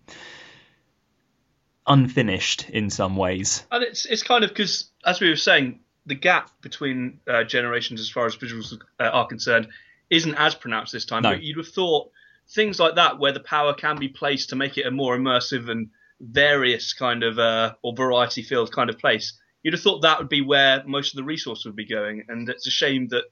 unfinished 1.88 2.70
in 2.70 2.90
some 2.90 3.16
ways 3.16 3.64
And 3.72 3.84
it's 3.84 4.06
it's 4.06 4.24
kind 4.24 4.44
of 4.44 4.52
because, 4.52 4.90
as 5.04 5.20
we 5.20 5.30
were 5.30 5.36
saying, 5.36 5.80
the 6.06 6.16
gap 6.16 6.52
between 6.62 7.20
uh, 7.28 7.44
generations 7.44 8.00
as 8.00 8.10
far 8.10 8.26
as 8.26 8.36
visuals 8.36 8.80
uh, 9.00 9.04
are 9.04 9.28
concerned 9.28 9.68
isn't 10.10 10.36
as 10.36 10.56
pronounced 10.56 10.94
this 10.94 11.06
time. 11.06 11.24
No. 11.24 11.32
But 11.32 11.44
you'd 11.44 11.58
have 11.58 11.68
thought 11.68 12.12
things 12.50 12.80
like 12.80 12.96
that, 12.96 13.20
where 13.20 13.32
the 13.32 13.40
power 13.40 13.74
can 13.74 13.98
be 13.98 14.08
placed 14.08 14.50
to 14.50 14.56
make 14.56 14.78
it 14.78 14.86
a 14.86 14.92
more 14.92 15.18
immersive 15.18 15.70
and 15.70 15.90
various 16.20 16.94
kind 16.94 17.24
of 17.24 17.40
uh, 17.40 17.74
or 17.82 17.94
variety 17.96 18.44
filled 18.44 18.72
kind 18.72 18.90
of 18.90 18.98
place, 18.98 19.34
you'd 19.64 19.74
have 19.74 19.82
thought 19.82 20.02
that 20.02 20.20
would 20.20 20.30
be 20.30 20.42
where 20.42 20.84
most 20.86 21.14
of 21.14 21.18
the 21.18 21.24
resource 21.24 21.66
would 21.66 21.76
be 21.76 21.86
going. 21.86 22.26
And 22.28 22.48
it's 22.50 22.68
a 22.68 22.72
shame 22.72 23.08
that 23.10 23.24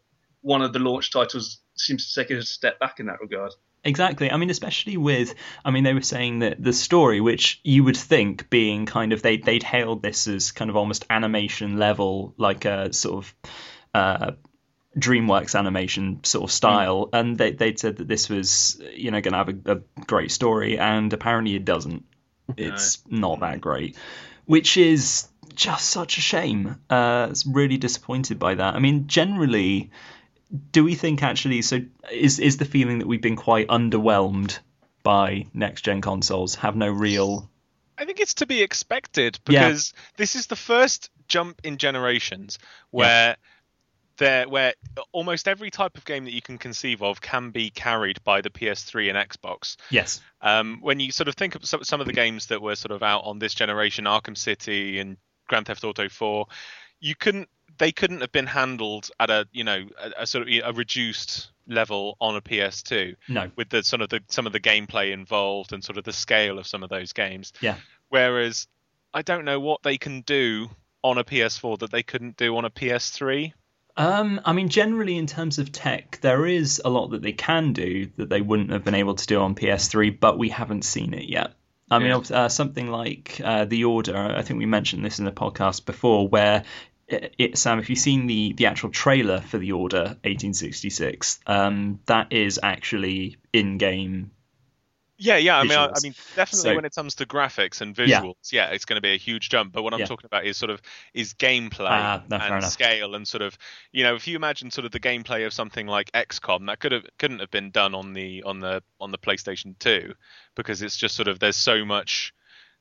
one 0.41 0.61
of 0.61 0.73
the 0.73 0.79
launch 0.79 1.11
titles 1.11 1.59
seems 1.75 2.13
to 2.13 2.21
take 2.21 2.31
a 2.31 2.41
step 2.41 2.79
back 2.79 2.99
in 2.99 3.07
that 3.07 3.21
regard. 3.21 3.53
Exactly. 3.83 4.31
I 4.31 4.37
mean, 4.37 4.49
especially 4.49 4.97
with, 4.97 5.35
I 5.63 5.71
mean, 5.71 5.83
they 5.83 5.93
were 5.93 6.01
saying 6.01 6.39
that 6.39 6.61
the 6.61 6.73
story, 6.73 7.21
which 7.21 7.61
you 7.63 7.83
would 7.83 7.95
think 7.95 8.49
being 8.49 8.85
kind 8.85 9.13
of, 9.13 9.21
they, 9.21 9.37
they'd 9.37 9.63
hailed 9.63 10.01
this 10.01 10.27
as 10.27 10.51
kind 10.51 10.69
of 10.69 10.75
almost 10.75 11.05
animation 11.09 11.77
level, 11.77 12.33
like 12.37 12.65
a 12.65 12.91
sort 12.91 13.23
of 13.23 13.35
uh, 13.93 14.31
DreamWorks 14.97 15.57
animation 15.57 16.21
sort 16.23 16.43
of 16.45 16.51
style. 16.51 17.09
And 17.13 17.37
they, 17.37 17.51
they'd 17.51 17.79
said 17.79 17.97
that 17.97 18.07
this 18.07 18.27
was, 18.27 18.81
you 18.93 19.11
know, 19.11 19.21
going 19.21 19.33
to 19.33 19.37
have 19.37 19.49
a, 19.49 19.71
a 19.73 20.03
great 20.05 20.31
story. 20.31 20.77
And 20.77 21.13
apparently 21.13 21.55
it 21.55 21.63
doesn't. 21.63 22.03
It's 22.55 23.03
not 23.09 23.41
that 23.41 23.59
great, 23.59 23.97
which 24.45 24.77
is 24.77 25.27
just 25.57 25.89
such 25.89 26.17
a 26.17 26.21
shame. 26.21 26.79
Uh, 26.89 27.27
it's 27.29 27.45
really 27.45 27.77
disappointed 27.77 28.39
by 28.39 28.55
that. 28.55 28.75
I 28.75 28.79
mean, 28.79 29.07
generally, 29.07 29.91
do 30.71 30.83
we 30.85 30.95
think 30.95 31.21
actually 31.23 31.61
so 31.61 31.81
is 32.11 32.39
is 32.39 32.55
the 32.57 32.65
feeling 32.65 32.99
that 32.99 33.07
we've 33.07 33.21
been 33.21 33.35
quite 33.35 33.67
underwhelmed 33.67 34.59
by 35.03 35.45
next 35.53 35.81
gen 35.81 35.99
consoles 36.01 36.55
have 36.55 36.75
no 36.75 36.89
real 36.89 37.49
I 37.97 38.05
think 38.05 38.19
it's 38.19 38.35
to 38.35 38.45
be 38.45 38.61
expected 38.61 39.39
Yeah. 39.49 39.67
because 39.69 39.93
this 40.17 40.35
is 40.35 40.47
the 40.47 40.55
first 40.55 41.09
jump 41.27 41.61
in 41.63 41.77
generations 41.77 42.59
where 42.91 43.35
there 44.17 44.47
where 44.47 44.73
almost 45.11 45.47
every 45.47 45.69
type 45.69 45.97
of 45.97 46.05
game 46.05 46.25
that 46.25 46.33
you 46.33 46.41
can 46.41 46.57
conceive 46.57 47.01
of 47.03 47.19
can 47.21 47.51
be 47.51 47.69
carried 47.69 48.23
by 48.23 48.41
the 48.41 48.49
PS3 48.49 49.09
and 49.09 49.17
Xbox. 49.29 49.75
yes 49.89 50.21
Um, 50.41 50.79
when 50.81 50.99
you 50.99 51.11
sort 51.11 51.27
of 51.27 51.35
think 51.35 51.55
of 51.55 51.65
some, 51.65 51.83
some 51.83 51.99
of 52.01 52.07
the 52.07 52.13
games 52.13 52.47
that 52.47 52.61
were 52.61 52.75
sort 52.75 52.91
of 52.91 53.03
out 53.03 53.23
on 53.25 53.39
this 53.39 53.53
generation, 53.53 54.05
Arkham 54.05 54.37
City 54.37 54.99
and 54.99 55.17
Grand 55.47 55.65
Theft 55.65 55.83
Auto 55.83 56.09
4, 56.09 56.45
you 56.99 57.15
couldn't 57.15 57.49
they 57.77 57.91
couldn't 57.91 58.21
have 58.21 58.31
been 58.31 58.47
handled 58.47 59.09
at 59.19 59.29
a 59.29 59.47
you 59.51 59.63
know 59.63 59.87
a, 60.01 60.23
a 60.23 60.27
sort 60.27 60.47
of 60.47 60.53
a 60.63 60.73
reduced 60.73 61.49
level 61.67 62.17
on 62.19 62.35
a 62.35 62.41
PS2 62.41 63.15
no 63.27 63.51
with 63.55 63.69
the 63.69 63.83
sort 63.83 64.01
of 64.01 64.09
the 64.09 64.21
some 64.29 64.47
of 64.47 64.53
the 64.53 64.59
gameplay 64.59 65.11
involved 65.11 65.73
and 65.73 65.83
sort 65.83 65.97
of 65.97 66.03
the 66.03 66.13
scale 66.13 66.57
of 66.59 66.67
some 66.67 66.83
of 66.83 66.89
those 66.89 67.13
games. 67.13 67.53
Yeah. 67.61 67.75
Whereas 68.09 68.67
I 69.13 69.21
don't 69.21 69.45
know 69.45 69.59
what 69.59 69.83
they 69.83 69.97
can 69.97 70.21
do 70.21 70.69
on 71.03 71.17
a 71.17 71.23
PS4 71.23 71.79
that 71.79 71.91
they 71.91 72.03
couldn't 72.03 72.37
do 72.37 72.55
on 72.57 72.65
a 72.65 72.69
PS3. 72.69 73.53
Um, 73.95 74.41
I 74.45 74.53
mean, 74.53 74.69
generally 74.69 75.17
in 75.17 75.25
terms 75.25 75.57
of 75.57 75.71
tech, 75.71 76.19
there 76.21 76.45
is 76.45 76.81
a 76.83 76.89
lot 76.89 77.11
that 77.11 77.23
they 77.23 77.31
can 77.31 77.73
do 77.73 78.11
that 78.17 78.29
they 78.29 78.41
wouldn't 78.41 78.69
have 78.69 78.83
been 78.83 78.93
able 78.93 79.15
to 79.15 79.25
do 79.25 79.41
on 79.41 79.55
PS3, 79.55 80.19
but 80.19 80.37
we 80.37 80.49
haven't 80.49 80.83
seen 80.83 81.13
it 81.13 81.27
yet. 81.27 81.53
I 81.89 81.99
mean, 81.99 82.11
uh, 82.11 82.49
something 82.49 82.87
like 82.87 83.39
uh, 83.43 83.65
the 83.65 83.85
Order. 83.85 84.17
I 84.17 84.41
think 84.41 84.59
we 84.59 84.65
mentioned 84.65 85.05
this 85.05 85.19
in 85.19 85.25
the 85.25 85.31
podcast 85.31 85.85
before, 85.85 86.27
where 86.27 86.63
it, 87.07 87.35
it, 87.37 87.57
Sam, 87.57 87.79
if 87.79 87.89
you've 87.89 87.99
seen 87.99 88.27
the 88.27 88.53
the 88.53 88.65
actual 88.65 88.89
trailer 88.89 89.39
for 89.41 89.57
the 89.57 89.71
Order 89.71 90.17
1866, 90.23 91.39
um, 91.47 91.99
that 92.05 92.33
is 92.33 92.59
actually 92.61 93.37
in-game 93.53 94.31
yeah, 95.17 95.37
yeah. 95.37 95.57
I 95.57 95.63
mean, 95.63 95.77
I, 95.77 95.85
I, 95.87 95.99
mean, 96.03 96.13
definitely 96.35 96.69
So- 96.69 96.75
when 96.75 96.85
it 96.85 96.93
comes 96.95 97.15
to 97.15 97.25
graphics 97.25 97.81
and 97.81 97.95
visuals, 97.95 98.51
yeah, 98.51 98.67
it's 98.69 98.85
going 98.85 98.97
to 98.97 99.01
be 99.01 99.13
a 99.13 99.17
huge 99.17 99.49
jump. 99.49 99.73
But 99.73 99.83
what 99.83 99.93
I'm 99.93 99.99
Yeah. 100.01 100.05
talking 100.05 100.25
about 100.25 100.45
is 100.45 100.57
sort 100.57 100.69
of 100.69 100.81
is 101.13 101.33
gameplay 101.33 101.89
Ah, 101.89 102.23
no, 102.29 102.37
and 102.37 102.63
scale 102.63 103.15
and 103.15 103.27
sort 103.27 103.41
of, 103.41 103.57
you 103.91 104.03
know, 104.03 104.15
if 104.15 104.27
you 104.27 104.35
imagine 104.35 104.71
sort 104.71 104.85
of 104.85 104.91
the 104.91 104.99
gameplay 104.99 105.45
of 105.45 105.53
something 105.53 105.87
like 105.87 106.11
XCOM, 106.13 106.67
that 106.67 106.79
could 106.79 106.91
have 106.91 107.05
couldn't 107.17 107.39
have 107.39 107.51
been 107.51 107.71
done 107.71 107.95
on 107.95 108.13
the 108.13 108.43
on 108.43 108.59
the 108.59 108.83
on 108.99 109.11
the 109.11 109.17
PlayStation 109.17 109.77
2 109.79 110.13
because 110.55 110.81
it's 110.81 110.97
just 110.97 111.15
sort 111.15 111.27
of 111.27 111.39
there's 111.39 111.55
so 111.57 111.83
much 111.85 112.33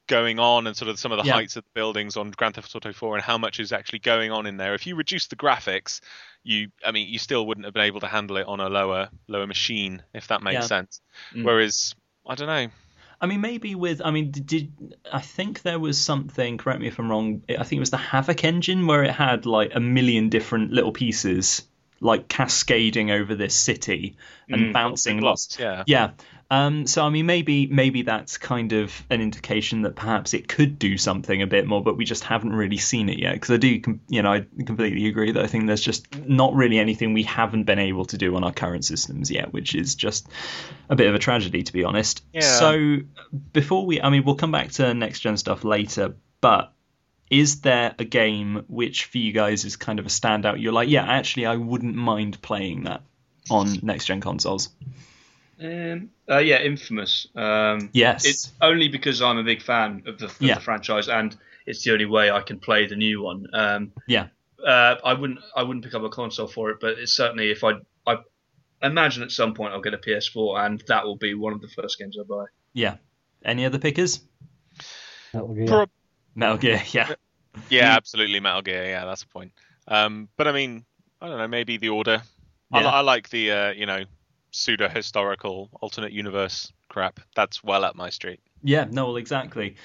going 0.08 0.38
on 0.38 0.68
and 0.68 0.76
sort 0.76 0.88
of 0.88 0.98
some 1.00 1.10
of 1.10 1.18
the 1.18 1.24
Yeah. 1.24 1.32
heights 1.32 1.56
of 1.56 1.64
the 1.64 1.70
buildings 1.74 2.16
on 2.16 2.30
Grand 2.30 2.54
Theft 2.54 2.72
Auto 2.76 2.92
4 2.92 3.16
and 3.16 3.24
how 3.24 3.38
much 3.38 3.58
is 3.58 3.72
actually 3.72 3.98
going 3.98 4.30
on 4.30 4.46
in 4.46 4.56
there. 4.56 4.74
If 4.74 4.86
you 4.86 4.94
reduce 4.94 5.26
the 5.26 5.34
graphics, 5.34 6.00
you 6.44 6.68
I 6.84 6.92
mean, 6.92 7.08
you 7.08 7.18
still 7.18 7.44
wouldn't 7.44 7.64
have 7.64 7.74
been 7.74 7.82
able 7.82 7.98
to 8.00 8.06
handle 8.06 8.36
it 8.36 8.46
on 8.46 8.60
a 8.60 8.68
lower 8.68 9.08
lower 9.26 9.46
machine 9.48 10.02
if 10.14 10.28
that 10.28 10.42
makes 10.42 10.54
Yeah. 10.54 10.60
sense. 10.66 11.00
Mm. 11.34 11.42
Whereas 11.44 11.94
I 12.26 12.34
don't 12.34 12.48
know. 12.48 12.68
I 13.20 13.26
mean, 13.26 13.40
maybe 13.40 13.74
with. 13.74 14.02
I 14.04 14.10
mean, 14.10 14.30
did 14.30 14.72
I 15.10 15.20
think 15.20 15.62
there 15.62 15.78
was 15.78 15.98
something? 15.98 16.58
Correct 16.58 16.80
me 16.80 16.88
if 16.88 16.98
I'm 16.98 17.10
wrong. 17.10 17.42
I 17.48 17.62
think 17.62 17.78
it 17.78 17.80
was 17.80 17.90
the 17.90 17.96
Havok 17.96 18.44
engine 18.44 18.86
where 18.86 19.04
it 19.04 19.12
had 19.12 19.46
like 19.46 19.72
a 19.74 19.80
million 19.80 20.28
different 20.28 20.72
little 20.72 20.92
pieces, 20.92 21.62
like 22.00 22.28
cascading 22.28 23.10
over 23.10 23.34
this 23.34 23.54
city 23.54 24.16
and 24.48 24.66
Mm, 24.66 24.72
bouncing 24.72 25.20
lots. 25.20 25.56
yeah. 25.58 25.82
Yeah. 25.86 26.10
Um, 26.48 26.86
so 26.86 27.04
I 27.04 27.08
mean, 27.10 27.26
maybe 27.26 27.66
maybe 27.66 28.02
that's 28.02 28.38
kind 28.38 28.72
of 28.72 28.92
an 29.10 29.20
indication 29.20 29.82
that 29.82 29.96
perhaps 29.96 30.32
it 30.32 30.46
could 30.46 30.78
do 30.78 30.96
something 30.96 31.42
a 31.42 31.46
bit 31.48 31.66
more, 31.66 31.82
but 31.82 31.96
we 31.96 32.04
just 32.04 32.22
haven't 32.22 32.52
really 32.52 32.76
seen 32.76 33.08
it 33.08 33.18
yet. 33.18 33.34
Because 33.34 33.50
I 33.50 33.56
do, 33.56 33.80
you 34.08 34.22
know, 34.22 34.32
I 34.32 34.46
completely 34.64 35.08
agree 35.08 35.32
that 35.32 35.42
I 35.42 35.48
think 35.48 35.66
there's 35.66 35.80
just 35.80 36.06
not 36.14 36.54
really 36.54 36.78
anything 36.78 37.14
we 37.14 37.24
haven't 37.24 37.64
been 37.64 37.80
able 37.80 38.04
to 38.04 38.16
do 38.16 38.36
on 38.36 38.44
our 38.44 38.52
current 38.52 38.84
systems 38.84 39.28
yet, 39.28 39.52
which 39.52 39.74
is 39.74 39.96
just 39.96 40.28
a 40.88 40.94
bit 40.94 41.08
of 41.08 41.16
a 41.16 41.18
tragedy, 41.18 41.64
to 41.64 41.72
be 41.72 41.82
honest. 41.82 42.22
Yeah. 42.32 42.42
So 42.42 42.98
before 43.52 43.84
we, 43.84 44.00
I 44.00 44.10
mean, 44.10 44.22
we'll 44.24 44.36
come 44.36 44.52
back 44.52 44.70
to 44.72 44.94
next 44.94 45.20
gen 45.20 45.36
stuff 45.38 45.64
later, 45.64 46.14
but 46.40 46.72
is 47.30 47.60
there 47.62 47.94
a 47.98 48.04
game 48.04 48.64
which 48.68 49.04
for 49.06 49.18
you 49.18 49.32
guys 49.32 49.64
is 49.64 49.76
kind 49.76 49.98
of 49.98 50.06
a 50.06 50.10
standout? 50.10 50.60
You're 50.60 50.72
like, 50.72 50.88
yeah, 50.88 51.04
actually, 51.04 51.46
I 51.46 51.56
wouldn't 51.56 51.94
mind 51.96 52.40
playing 52.42 52.84
that 52.84 53.02
on 53.50 53.78
next 53.82 54.06
gen 54.06 54.20
consoles. 54.20 54.68
Um, 55.62 56.10
uh, 56.30 56.38
yeah, 56.38 56.60
Infamous. 56.62 57.26
Um, 57.34 57.90
Yes. 57.92 58.26
It's 58.26 58.52
only 58.60 58.88
because 58.88 59.22
I'm 59.22 59.38
a 59.38 59.44
big 59.44 59.62
fan 59.62 60.02
of 60.06 60.18
the, 60.18 60.26
of 60.26 60.36
Yeah. 60.40 60.54
the 60.56 60.60
franchise, 60.60 61.08
and 61.08 61.36
it's 61.66 61.82
the 61.82 61.92
only 61.92 62.04
way 62.06 62.30
I 62.30 62.42
can 62.42 62.58
play 62.60 62.86
the 62.86 62.96
new 62.96 63.22
one. 63.22 63.46
Um, 63.52 63.92
Yeah. 64.06 64.28
uh, 64.64 64.96
I 65.04 65.14
wouldn't 65.14 65.40
I 65.54 65.62
wouldn't 65.62 65.84
pick 65.84 65.94
up 65.94 66.02
a 66.02 66.08
console 66.10 66.46
for 66.46 66.70
it, 66.70 66.78
but 66.80 66.98
it's 66.98 67.12
certainly 67.12 67.50
if 67.50 67.64
I 67.64 67.74
I 68.06 68.18
imagine 68.82 69.22
at 69.22 69.30
some 69.32 69.54
point 69.54 69.72
I'll 69.72 69.80
get 69.80 69.94
a 69.94 69.98
PS4, 69.98 70.64
and 70.66 70.82
that 70.88 71.04
will 71.04 71.16
be 71.16 71.34
one 71.34 71.52
of 71.54 71.60
the 71.60 71.68
first 71.68 71.98
games 71.98 72.16
I 72.20 72.24
buy. 72.24 72.44
Yeah. 72.74 72.96
Any 73.44 73.64
other 73.64 73.78
pickers? 73.78 74.20
Metal 75.32 75.54
Gear. 75.54 75.66
Pro- 75.66 75.86
Metal 76.36 76.56
Gear, 76.58 76.82
yeah. 76.92 77.14
Yeah, 77.70 77.96
absolutely, 77.96 78.38
Metal 78.38 78.60
Gear. 78.60 78.84
Yeah, 78.84 79.06
that's 79.06 79.22
the 79.22 79.28
point. 79.28 79.50
Um, 79.88 80.28
but 80.36 80.46
I 80.46 80.52
mean, 80.52 80.84
I 81.22 81.28
don't 81.28 81.38
know. 81.38 81.48
Maybe 81.48 81.78
the 81.78 81.88
Order. 81.88 82.22
I, 82.70 82.80
Yeah. 82.80 82.84
li- 82.86 82.92
I 82.92 83.00
like 83.00 83.30
the 83.30 83.50
uh, 83.50 83.70
you 83.70 83.86
know 83.86 84.04
pseudo 84.50 84.88
historical 84.88 85.70
alternate 85.80 86.12
universe 86.12 86.70
crap. 86.90 87.18
That's 87.34 87.64
well 87.64 87.82
up 87.82 87.96
my 87.96 88.10
street. 88.10 88.40
Yeah, 88.62 88.86
no, 88.90 89.06
well, 89.06 89.16
exactly. 89.16 89.76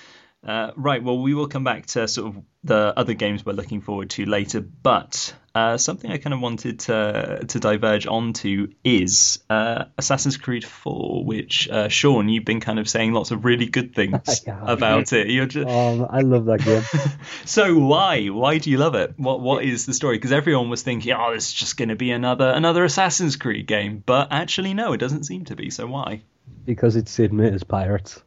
Uh, 0.43 0.71
right, 0.75 1.03
well, 1.03 1.19
we 1.19 1.35
will 1.35 1.47
come 1.47 1.63
back 1.63 1.85
to 1.85 2.07
sort 2.07 2.35
of 2.35 2.43
the 2.63 2.93
other 2.97 3.13
games 3.13 3.45
we're 3.45 3.53
looking 3.53 3.81
forward 3.81 4.09
to 4.09 4.25
later, 4.25 4.59
but 4.59 5.35
uh, 5.53 5.77
something 5.77 6.11
I 6.11 6.17
kind 6.17 6.33
of 6.33 6.39
wanted 6.39 6.79
to 6.81 7.45
to 7.47 7.59
diverge 7.59 8.07
onto 8.07 8.69
is 8.83 9.37
uh, 9.51 9.85
Assassin's 9.99 10.37
Creed 10.37 10.65
4, 10.65 11.25
which 11.25 11.69
uh, 11.69 11.89
Sean, 11.89 12.27
you've 12.27 12.45
been 12.45 12.59
kind 12.59 12.79
of 12.79 12.89
saying 12.89 13.13
lots 13.13 13.29
of 13.29 13.45
really 13.45 13.67
good 13.67 13.93
things 13.93 14.41
about 14.61 15.13
it. 15.13 15.29
You're 15.29 15.45
just, 15.45 15.67
Um, 15.71 16.07
I 16.09 16.21
love 16.21 16.45
that 16.45 16.63
game. 16.63 16.83
so 17.45 17.77
why? 17.77 18.27
Why 18.27 18.57
do 18.57 18.71
you 18.71 18.79
love 18.79 18.95
it? 18.95 19.13
What 19.17 19.41
What 19.41 19.63
is 19.63 19.85
the 19.85 19.93
story? 19.93 20.17
Because 20.17 20.31
everyone 20.31 20.69
was 20.71 20.81
thinking, 20.81 21.13
oh, 21.13 21.31
it's 21.31 21.53
just 21.53 21.77
going 21.77 21.89
to 21.89 21.95
be 21.95 22.09
another 22.11 22.49
another 22.49 22.83
Assassin's 22.83 23.35
Creed 23.35 23.67
game, 23.67 24.01
but 24.03 24.29
actually, 24.31 24.73
no, 24.73 24.93
it 24.93 24.97
doesn't 24.97 25.25
seem 25.25 25.45
to 25.45 25.55
be. 25.55 25.69
So 25.69 25.85
why? 25.85 26.23
because 26.65 26.95
it's 26.95 27.11
Sid 27.11 27.33
Meier's 27.33 27.63
Pirates. 27.63 28.21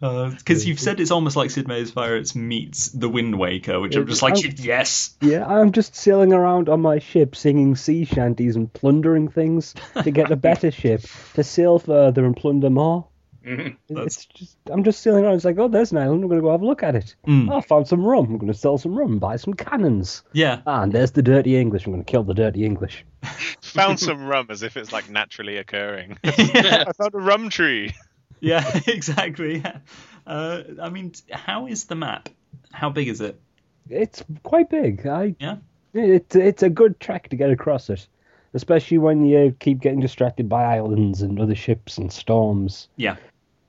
Because 0.00 0.66
you've 0.66 0.80
said 0.80 1.00
it's 1.00 1.10
almost 1.10 1.36
like 1.36 1.50
Sid 1.50 1.66
Meier's 1.68 1.90
Pirates 1.90 2.34
meets 2.34 2.88
The 2.90 3.08
Wind 3.08 3.38
Waker, 3.38 3.80
which 3.80 3.96
I'm 3.96 4.06
just 4.06 4.22
like, 4.22 4.34
I'm- 4.36 4.54
yes. 4.58 5.16
Yeah, 5.20 5.46
I'm 5.46 5.72
just 5.72 5.94
sailing 5.96 6.32
around 6.32 6.68
on 6.68 6.80
my 6.80 6.98
ship 6.98 7.34
singing 7.36 7.76
sea 7.76 8.04
shanties 8.04 8.56
and 8.56 8.72
plundering 8.72 9.28
things 9.28 9.74
to 10.02 10.10
get 10.10 10.30
a 10.30 10.36
better 10.36 10.70
ship 10.82 11.02
to 11.34 11.42
sail 11.44 11.78
further 11.78 12.24
and 12.24 12.36
plunder 12.36 12.70
more. 12.70 13.08
Mhm. 13.46 13.76
It's 13.88 14.24
just 14.26 14.56
I'm 14.72 14.82
just 14.82 15.00
sailing 15.02 15.24
around. 15.24 15.34
It's 15.36 15.44
like, 15.44 15.56
oh, 15.56 15.68
there's 15.68 15.92
an 15.92 15.98
island. 15.98 16.24
I'm 16.24 16.28
going 16.28 16.40
to 16.40 16.44
go 16.44 16.50
have 16.50 16.62
a 16.62 16.66
look 16.66 16.82
at 16.82 16.96
it. 16.96 17.14
Mm. 17.28 17.48
Oh, 17.48 17.58
I 17.58 17.60
found 17.60 17.86
some 17.86 18.04
rum. 18.04 18.24
I'm 18.26 18.38
going 18.38 18.52
to 18.52 18.58
sell 18.58 18.76
some 18.76 18.98
rum 18.98 19.12
and 19.12 19.20
buy 19.20 19.36
some 19.36 19.54
cannons. 19.54 20.24
Yeah, 20.32 20.62
Ah, 20.66 20.82
and 20.82 20.92
there's 20.92 21.12
the 21.12 21.22
dirty 21.22 21.56
English. 21.56 21.86
I'm 21.86 21.92
going 21.92 22.04
to 22.04 22.10
kill 22.10 22.24
the 22.24 22.34
dirty 22.34 22.64
English. 22.64 23.04
Found 23.62 24.00
some 24.00 24.26
rum 24.26 24.46
as 24.50 24.62
if 24.64 24.76
it's 24.76 24.92
like 24.92 25.08
naturally 25.10 25.58
occurring. 25.58 26.18
I 26.24 26.90
found 26.98 27.14
a 27.14 27.18
rum 27.18 27.48
tree. 27.50 27.94
Yeah, 28.40 28.80
exactly. 28.86 29.58
Yeah. 29.58 29.78
Uh, 30.26 30.62
I 30.82 30.88
mean, 30.90 31.12
how 31.30 31.66
is 31.66 31.84
the 31.84 31.94
map? 31.94 32.28
How 32.72 32.90
big 32.90 33.08
is 33.08 33.20
it? 33.20 33.40
It's 33.88 34.22
quite 34.42 34.68
big. 34.70 35.06
I 35.06 35.34
Yeah. 35.38 35.56
It's 35.94 36.36
it's 36.36 36.62
a 36.62 36.68
good 36.68 36.98
track 37.00 37.28
to 37.30 37.36
get 37.36 37.50
across 37.50 37.88
it, 37.88 38.06
especially 38.52 38.98
when 38.98 39.24
you 39.24 39.54
keep 39.58 39.80
getting 39.80 40.00
distracted 40.00 40.48
by 40.48 40.64
islands 40.76 41.22
and 41.22 41.40
other 41.40 41.54
ships 41.54 41.96
and 41.98 42.12
storms 42.12 42.88
Yeah, 42.96 43.16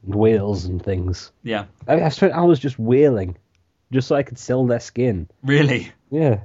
and 0.06 0.16
whales 0.16 0.66
and 0.66 0.84
things. 0.84 1.32
yeah. 1.44 1.66
I, 1.88 2.02
I 2.02 2.10
spent 2.10 2.34
hours 2.34 2.60
just 2.60 2.78
whaling, 2.78 3.38
just 3.92 4.08
so 4.10 4.16
I 4.16 4.24
could 4.24 4.38
sell 4.40 4.66
their 4.66 4.80
skin. 4.82 5.30
Really? 5.44 5.92
Yeah, 6.10 6.40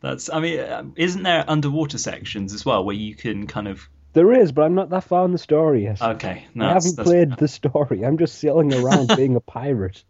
That's. 0.00 0.30
I 0.30 0.38
mean, 0.40 0.60
um, 0.60 0.92
isn't 0.96 1.22
there 1.24 1.44
underwater 1.48 1.98
sections 1.98 2.52
as 2.52 2.64
well 2.64 2.84
where 2.84 2.94
you 2.94 3.14
can 3.16 3.46
kind 3.48 3.66
of? 3.66 3.88
There 4.16 4.32
is, 4.32 4.50
but 4.50 4.62
I'm 4.62 4.74
not 4.74 4.88
that 4.90 5.04
far 5.04 5.26
in 5.26 5.32
the 5.32 5.38
story 5.38 5.84
yet. 5.84 6.00
Okay, 6.00 6.46
no, 6.54 6.64
I 6.64 6.72
that's, 6.72 6.86
haven't 6.86 6.96
that's, 6.96 7.08
played 7.08 7.36
the 7.36 7.48
story. 7.48 8.02
I'm 8.02 8.16
just 8.16 8.38
sailing 8.38 8.72
around 8.72 9.08
being 9.16 9.36
a 9.36 9.40
pirate. 9.40 10.02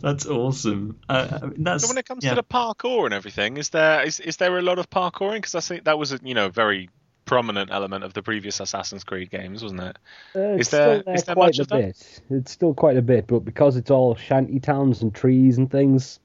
that's 0.00 0.26
awesome. 0.26 0.98
Uh, 1.08 1.38
I 1.42 1.46
mean, 1.46 1.62
that's 1.62 1.84
So 1.84 1.88
when 1.88 1.96
it 1.98 2.06
comes 2.06 2.24
yeah. 2.24 2.30
to 2.30 2.36
the 2.36 2.42
parkour 2.42 3.04
and 3.04 3.14
everything, 3.14 3.56
is 3.56 3.68
there 3.70 4.02
is, 4.02 4.18
is 4.18 4.36
there 4.38 4.58
a 4.58 4.62
lot 4.62 4.80
of 4.80 4.90
parkouring? 4.90 5.36
Because 5.36 5.54
I 5.54 5.60
think 5.60 5.84
that 5.84 5.96
was 5.96 6.12
a 6.12 6.18
you 6.24 6.34
know 6.34 6.48
very 6.48 6.90
prominent 7.24 7.70
element 7.70 8.02
of 8.02 8.14
the 8.14 8.22
previous 8.22 8.58
Assassin's 8.58 9.04
Creed 9.04 9.30
games, 9.30 9.62
wasn't 9.62 9.80
it? 9.82 9.98
Uh, 10.34 10.40
Is 10.40 10.60
it's 10.62 10.70
there- 10.70 11.00
still 11.00 11.02
there 11.06 11.14
is 11.14 11.22
there 11.24 11.34
quite 11.36 11.46
much 11.46 11.58
a 11.58 11.62
of 11.62 11.68
that? 11.68 11.76
bit. 11.80 12.20
It's 12.30 12.50
still 12.50 12.74
quite 12.74 12.96
a 12.96 13.02
bit, 13.02 13.26
but 13.28 13.40
because 13.44 13.76
it's 13.76 13.90
all 13.92 14.16
shanty 14.16 14.58
towns 14.58 15.02
and 15.02 15.14
trees 15.14 15.56
and 15.58 15.70
things, 15.70 16.18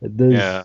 there's. 0.00 0.34
Yeah. 0.34 0.62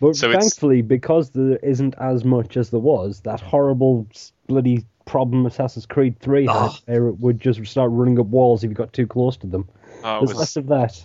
But 0.00 0.16
So 0.16 0.28
it's- 0.28 0.42
thankfully, 0.42 0.82
because 0.82 1.30
there 1.30 1.56
isn't 1.56 1.94
as 1.98 2.24
much 2.24 2.56
as 2.58 2.68
there 2.70 2.80
was, 2.80 3.20
that 3.20 3.40
horrible 3.40 4.06
bloody 4.46 4.84
problem 5.10 5.44
Assassin's 5.46 5.86
Creed 5.86 6.18
3 6.20 6.46
had, 6.46 6.52
Oh. 6.54 6.76
where 6.86 7.08
it 7.08 7.18
would 7.18 7.40
just 7.40 7.64
start 7.66 7.90
running 7.92 8.18
up 8.20 8.26
walls 8.26 8.62
if 8.62 8.70
you 8.70 8.74
got 8.74 8.92
too 8.92 9.06
close 9.06 9.36
to 9.38 9.46
them. 9.46 9.68
Oh, 10.04 10.18
There's 10.20 10.28
was- 10.30 10.36
less 10.38 10.56
of 10.56 10.68
that. 10.68 11.04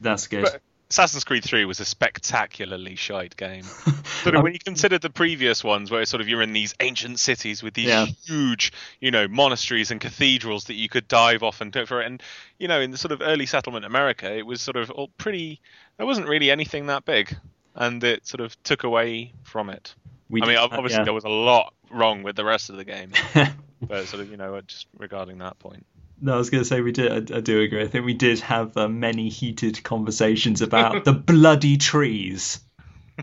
That's 0.00 0.26
good. 0.26 0.44
But- 0.44 0.60
Assassin's 0.90 1.24
Creed 1.24 1.42
3 1.42 1.64
was 1.64 1.80
a 1.80 1.86
spectacularly 1.86 2.96
shite 2.96 3.34
game. 3.36 3.62
Sort 4.22 4.34
of 4.34 4.40
um, 4.40 4.42
when 4.44 4.52
you 4.52 4.58
consider 4.58 4.98
the 4.98 5.08
previous 5.08 5.64
ones, 5.64 5.90
where 5.90 6.04
sort 6.04 6.20
of 6.20 6.28
you're 6.28 6.42
in 6.42 6.52
these 6.52 6.74
ancient 6.80 7.18
cities 7.18 7.62
with 7.62 7.72
these 7.74 7.86
Yeah. 7.88 8.06
huge, 8.26 8.72
you 9.00 9.10
know, 9.10 9.26
monasteries 9.26 9.90
and 9.90 10.00
cathedrals 10.00 10.64
that 10.64 10.74
you 10.74 10.88
could 10.90 11.08
dive 11.08 11.42
off 11.42 11.60
and 11.62 11.72
do 11.72 11.86
for 11.86 12.02
it. 12.02 12.06
And 12.06 12.22
you 12.58 12.68
know, 12.68 12.78
in 12.80 12.90
the 12.90 12.98
sort 12.98 13.12
of 13.12 13.22
early 13.22 13.46
settlement 13.46 13.84
America, 13.86 14.30
it 14.36 14.44
was 14.46 14.60
sort 14.60 14.76
of 14.76 14.90
all 14.90 15.08
pretty. 15.18 15.60
There 15.96 16.04
wasn't 16.06 16.28
really 16.28 16.50
anything 16.50 16.86
that 16.88 17.04
big, 17.06 17.34
and 17.74 18.04
it 18.04 18.26
sort 18.26 18.40
of 18.42 18.62
took 18.62 18.84
away 18.84 19.32
from 19.44 19.70
it. 19.70 19.94
We 20.28 20.42
I 20.42 20.46
mean, 20.46 20.54
did- 20.56 20.72
obviously 20.72 20.98
yeah. 20.98 21.04
there 21.04 21.14
was 21.14 21.24
a 21.24 21.28
lot 21.30 21.72
wrong 21.92 22.22
with 22.22 22.36
the 22.36 22.44
rest 22.44 22.70
of 22.70 22.76
the 22.76 22.84
game, 22.84 23.12
but 23.80 24.06
sort 24.06 24.22
of 24.22 24.30
you 24.30 24.36
know, 24.36 24.60
just 24.62 24.86
regarding 24.98 25.38
that 25.38 25.58
point. 25.58 25.86
No, 26.20 26.34
I 26.34 26.36
was 26.36 26.50
going 26.50 26.62
to 26.62 26.68
say 26.68 26.80
we 26.80 26.92
did. 26.92 27.32
I, 27.32 27.36
I 27.38 27.40
do 27.40 27.60
agree. 27.60 27.82
I 27.82 27.88
think 27.88 28.04
we 28.04 28.14
did 28.14 28.38
have 28.40 28.76
uh, 28.76 28.88
many 28.88 29.28
heated 29.28 29.82
conversations 29.82 30.62
about 30.62 31.04
the 31.04 31.12
bloody 31.12 31.76
trees. 31.78 32.60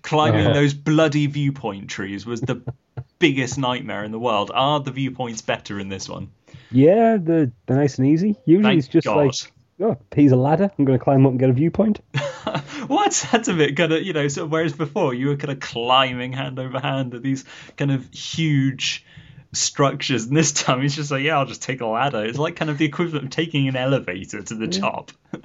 Climbing 0.03 0.45
Yeah. 0.47 0.53
those 0.53 0.73
bloody 0.73 1.27
viewpoint 1.27 1.89
trees 1.89 2.25
was 2.25 2.41
the 2.41 2.61
biggest 3.17 3.57
nightmare 3.57 4.03
in 4.03 4.11
the 4.11 4.19
world. 4.19 4.51
Are 4.53 4.79
the 4.79 4.91
viewpoints 4.91 5.41
better 5.41 5.79
in 5.79 5.89
this 5.89 6.07
one? 6.07 6.29
Yeah, 6.71 7.17
they're, 7.19 7.51
they're 7.65 7.77
nice 7.77 7.97
and 7.97 8.07
easy. 8.07 8.35
Usually 8.45 8.63
Thank 8.63 8.79
it's 8.79 8.87
just 8.87 9.05
God. 9.07 9.17
like 9.25 9.33
oh, 9.79 9.97
here's 10.13 10.31
a 10.31 10.35
ladder. 10.37 10.71
I'm 10.77 10.85
going 10.85 10.97
to 10.97 11.03
climb 11.03 11.25
up 11.25 11.31
and 11.31 11.39
get 11.39 11.49
a 11.49 11.53
viewpoint. 11.53 12.01
what? 12.87 13.27
That's 13.31 13.47
a 13.47 13.53
bit 13.53 13.75
kind 13.77 13.91
of, 13.93 14.03
you 14.03 14.13
know, 14.13 14.27
sort 14.27 14.45
of, 14.45 14.51
whereas 14.51 14.73
before 14.73 15.13
you 15.13 15.27
were 15.27 15.37
kind 15.37 15.51
of 15.51 15.59
climbing 15.59 16.33
hand 16.33 16.59
over 16.59 16.79
hand 16.79 17.13
at 17.13 17.23
these 17.23 17.45
kind 17.77 17.91
of 17.91 18.07
huge 18.13 19.05
structures, 19.51 20.25
and 20.25 20.37
this 20.37 20.51
time 20.51 20.83
it's 20.83 20.95
just 20.95 21.09
like, 21.11 21.23
yeah, 21.23 21.37
I'll 21.39 21.45
just 21.45 21.63
take 21.63 21.81
a 21.81 21.85
ladder. 21.87 22.23
It's 22.23 22.37
like 22.37 22.55
kind 22.55 22.69
of 22.69 22.77
the 22.77 22.85
equivalent 22.85 23.25
of 23.25 23.31
taking 23.31 23.67
an 23.67 23.75
elevator 23.75 24.41
to 24.41 24.55
the 24.55 24.67
top. 24.67 25.11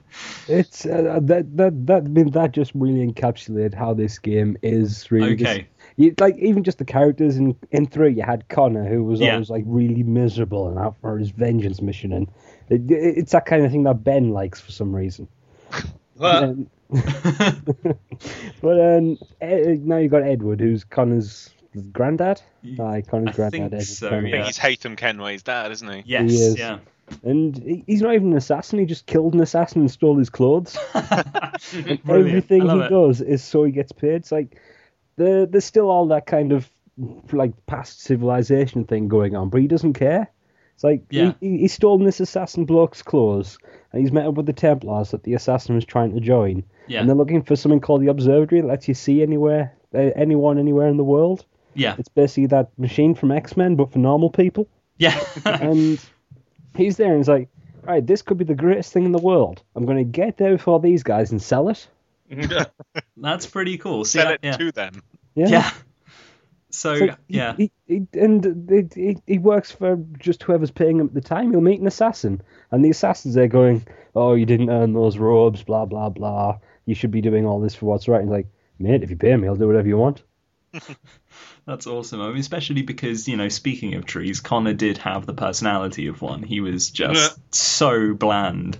It's 0.47 0.87
uh, 0.87 1.19
that 1.23 1.57
that 1.57 1.87
that 1.87 2.05
I 2.05 2.07
mean, 2.07 2.31
that 2.31 2.53
just 2.53 2.71
really 2.75 3.05
encapsulated 3.05 3.75
how 3.75 3.95
this 3.95 4.21
game 4.21 4.57
is 4.63 5.11
really. 5.11 5.35
just- 5.35 5.51
Okay. 5.51 5.67
You, 5.97 6.15
like 6.19 6.37
even 6.39 6.65
just 6.65 6.79
the 6.79 6.85
characters 6.85 7.37
in 7.37 7.57
in 7.71 7.87
three, 7.87 8.13
you 8.15 8.23
had 8.23 8.49
Connor 8.49 8.85
who 8.89 9.05
was 9.05 9.21
Yeah. 9.21 9.35
always 9.35 9.51
like 9.51 9.65
really 9.67 10.03
miserable 10.03 10.69
and 10.69 10.79
out 10.79 10.97
for 11.01 11.19
his 11.19 11.31
vengeance 11.31 11.81
mission, 11.81 12.13
and 12.13 12.29
it, 12.69 12.91
it- 12.91 13.19
it's 13.19 13.33
that 13.33 13.47
kind 13.47 13.65
of 13.65 13.71
thing 13.73 13.85
that 13.85 14.03
Ben 14.05 14.31
likes 14.31 14.61
for 14.61 14.73
some 14.73 14.95
reason. 14.95 15.29
Well, 16.17 16.45
Um, 16.45 16.71
but 18.63 18.81
um, 18.81 19.19
Ed, 19.41 19.85
now 19.87 19.97
you've 19.99 20.13
got 20.13 20.23
Edward, 20.23 20.61
who's 20.61 20.85
Connor's 20.85 21.51
granddad. 21.93 22.41
Aye, 22.79 23.03
Connor's 23.09 23.31
I 23.31 23.33
granddad. 23.33 23.51
think 23.51 23.65
Edward's 23.67 23.99
so, 23.99 24.07
I 24.07 24.11
granddad. 24.11 24.31
think 24.31 24.41
Yeah. 24.43 24.47
he's 24.47 24.59
Haytham 24.59 24.97
Kenway's 24.97 25.43
dad, 25.43 25.73
isn't 25.73 25.89
he? 25.93 26.03
yes, 26.07 26.31
He 26.31 26.37
is. 26.37 26.59
yeah. 26.59 26.79
And 27.25 27.83
he's 27.87 28.01
not 28.01 28.15
even 28.15 28.31
an 28.31 28.37
assassin. 28.39 28.79
He 28.79 28.87
just 28.87 29.07
killed 29.07 29.35
an 29.35 29.41
assassin 29.41 29.81
and 29.83 29.91
stole 29.91 30.17
his 30.17 30.31
clothes. 30.31 30.77
Everything 32.09 32.69
he 32.69 32.79
it. 32.81 32.89
does 32.89 33.21
is 33.21 33.43
so 33.43 33.65
he 33.65 33.73
gets 33.73 33.93
paid. 33.93 34.13
It's 34.15 34.33
like 34.33 34.57
there, 35.17 35.47
there's 35.47 35.65
still 35.65 35.91
all 35.91 36.07
that 36.09 36.27
kind 36.27 36.53
of 36.53 36.69
like 37.33 37.53
past 37.67 38.01
civilization 38.03 38.85
thing 38.85 39.09
going 39.09 39.35
on, 39.35 39.49
but 39.49 39.61
he 39.61 39.67
doesn't 39.67 39.95
care. 39.95 40.29
It's 40.75 40.85
like 40.85 41.03
Yeah. 41.11 41.33
he, 41.41 41.51
he, 41.51 41.59
he's 41.59 41.73
stolen 41.73 42.05
this 42.05 42.21
assassin 42.21 42.65
bloke's 42.65 43.03
clothes, 43.03 43.59
and 43.93 44.01
he's 44.01 44.13
met 44.13 44.27
up 44.27 44.35
with 44.35 44.47
the 44.47 44.53
Templars 44.53 45.11
that 45.11 45.23
the 45.25 45.35
assassin 45.35 45.75
was 45.75 45.85
trying 45.85 46.15
to 46.15 46.21
join, 46.21 46.63
Yeah. 46.89 47.01
and 47.01 47.09
they're 47.09 47.17
looking 47.17 47.43
for 47.43 47.57
something 47.57 47.81
called 47.81 48.03
the 48.03 48.09
Observatory 48.09 48.61
that 48.61 48.67
lets 48.67 48.89
you 48.89 48.95
see 48.95 49.23
anywhere, 49.23 49.73
uh, 49.95 49.99
anyone, 50.17 50.59
anywhere 50.59 50.89
in 50.89 50.97
the 50.97 51.05
world. 51.05 51.45
Yeah. 51.75 51.97
It's 51.99 52.09
basically 52.09 52.47
that 52.47 52.71
machine 52.79 53.15
from 53.15 53.33
X 53.33 53.57
Men, 53.57 53.75
but 53.77 53.93
for 53.93 53.99
normal 53.99 54.31
people. 54.31 54.69
Yeah. 54.99 55.19
and 55.45 55.99
he's 56.77 56.97
there, 56.97 57.09
and 57.11 57.19
he's 57.19 57.29
like, 57.29 57.49
"All 57.87 57.95
right, 57.95 58.07
this 58.07 58.23
could 58.23 58.39
be 58.39 58.45
the 58.45 58.55
greatest 58.55 58.93
thing 58.93 59.05
in 59.05 59.11
the 59.13 59.19
world. 59.19 59.63
I'm 59.75 59.85
going 59.85 59.99
to 59.99 60.05
get 60.05 60.37
there 60.37 60.53
before 60.53 60.79
these 60.81 61.03
guys 61.03 61.33
and 61.33 61.43
sell 61.43 61.69
it." 61.69 61.89
That's 63.17 63.47
pretty 63.47 63.79
cool. 63.79 64.05
See, 64.05 64.19
Sell 64.19 64.29
that- 64.29 64.35
it 64.35 64.41
yeah. 64.45 64.57
to 64.57 64.73
them. 64.73 65.03
yeah. 65.35 65.71
So, 66.71 66.97
So 66.97 67.09
yeah. 67.29 67.55
he, 67.57 67.71
he, 67.87 68.07
and 68.15 68.69
he, 68.69 69.01
he, 69.01 69.17
he 69.27 69.39
works 69.39 69.71
for 69.71 69.97
just 70.19 70.43
whoever's 70.43 70.73
paying 70.73 70.99
him 70.99 71.07
at 71.07 71.15
the 71.15 71.21
time. 71.21 71.51
He'll 71.53 71.61
meet 71.61 71.81
an 71.81 71.87
assassin, 71.87 72.43
and 72.73 72.85
the 72.85 72.91
assassin's 72.91 73.35
there 73.35 73.47
going, 73.47 73.87
"Oh, 74.17 74.35
you 74.35 74.45
didn't 74.45 74.71
earn 74.71 74.93
those 74.93 75.17
robes, 75.17 75.63
blah 75.63 75.85
blah 75.85 76.09
blah. 76.09 76.59
You 76.85 76.97
should 76.97 77.13
be 77.13 77.21
doing 77.21 77.47
all 77.47 77.61
this 77.61 77.77
for 77.77 77.87
what's 77.87 78.09
right." 78.09 78.21
And 78.21 78.29
he's 78.29 78.33
like, 78.39 78.47
"Mate, 78.81 79.05
if 79.05 79.11
you 79.11 79.17
pay 79.17 79.37
me, 79.37 79.47
I'll 79.47 79.55
do 79.55 79.69
whatever 79.69 79.87
you 79.87 79.99
want." 79.99 80.23
That's 81.67 81.87
awesome. 81.87 82.21
I 82.21 82.29
mean, 82.29 82.39
especially 82.39 82.83
because 82.83 83.29
you 83.29 83.37
know, 83.37 83.49
speaking 83.49 83.95
of 83.95 84.05
trees, 84.05 84.41
Connor 84.41 84.75
did 84.75 84.99
have 84.99 85.27
the 85.27 85.33
personality 85.33 86.09
of 86.09 86.21
one. 86.21 86.43
He 86.43 86.61
was 86.61 86.91
just 86.91 87.39
so 87.55 88.15
bland. 88.15 88.79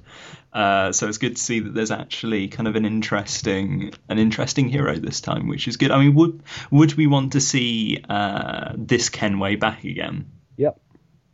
Uh, 0.55 0.93
so 0.93 1.09
it's 1.09 1.19
good 1.19 1.35
to 1.35 1.43
see 1.43 1.59
that 1.59 1.75
there's 1.75 1.91
actually 1.91 2.47
kind 2.47 2.69
of 2.69 2.77
an 2.77 2.85
interesting, 2.85 3.93
an 4.09 4.19
interesting 4.19 4.69
hero 4.69 4.95
this 4.95 5.21
time, 5.21 5.49
which 5.49 5.67
is 5.67 5.77
good. 5.77 5.91
I 5.91 5.99
mean, 5.99 6.15
would 6.15 6.43
would 6.71 6.95
we 6.95 7.09
want 7.09 7.33
to 7.33 7.41
see 7.41 8.03
uh, 8.09 8.73
this 8.77 9.09
Kenway 9.09 9.57
back 9.57 9.83
again? 9.83 10.31
Yep. 10.57 10.81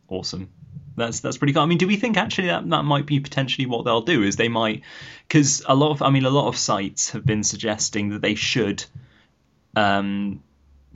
Awesome. 0.07 0.49
That's 0.95 1.19
that's 1.19 1.37
pretty 1.37 1.53
cool. 1.53 1.61
I 1.61 1.67
mean, 1.67 1.77
do 1.77 1.87
we 1.87 1.97
think 1.97 2.17
actually 2.17 2.47
that 2.47 2.67
that 2.67 2.83
might 2.83 3.05
be 3.05 3.19
potentially 3.19 3.67
what 3.67 3.85
they'll 3.85 4.01
do? 4.01 4.23
Is 4.23 4.37
they 4.37 4.49
might 4.49 4.81
because 5.27 5.61
a 5.67 5.75
lot 5.75 5.91
of 5.91 6.01
I 6.01 6.09
mean 6.09 6.25
a 6.25 6.31
lot 6.31 6.47
of 6.47 6.57
sites 6.57 7.11
have 7.11 7.25
been 7.25 7.43
suggesting 7.43 8.09
that 8.09 8.21
they 8.21 8.35
should. 8.35 8.83
Um, 9.75 10.41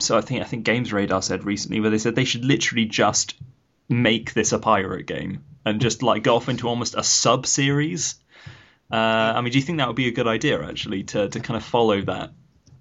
so 0.00 0.18
I 0.18 0.20
think 0.20 0.42
I 0.42 0.44
think 0.44 0.64
Games 0.64 0.92
Radar 0.92 1.22
said 1.22 1.44
recently 1.44 1.80
where 1.80 1.90
they 1.90 1.98
said 1.98 2.16
they 2.16 2.24
should 2.24 2.44
literally 2.44 2.86
just 2.86 3.34
make 3.88 4.34
this 4.34 4.52
a 4.52 4.58
pirate 4.58 5.06
game 5.06 5.44
and 5.66 5.80
just 5.82 6.02
like 6.02 6.22
go 6.22 6.36
off 6.36 6.48
into 6.48 6.66
almost 6.68 6.94
a 6.94 7.02
sub 7.02 7.46
series. 7.46 8.14
Uh, 8.90 8.94
I 8.96 9.40
mean, 9.42 9.52
do 9.52 9.58
you 9.58 9.64
think 9.64 9.78
that 9.78 9.88
would 9.88 9.96
be 9.96 10.06
a 10.08 10.12
good 10.12 10.28
idea 10.28 10.62
actually 10.62 11.02
to 11.04 11.28
to 11.28 11.40
kind 11.40 11.56
of 11.58 11.64
follow 11.64 12.00
that? 12.02 12.30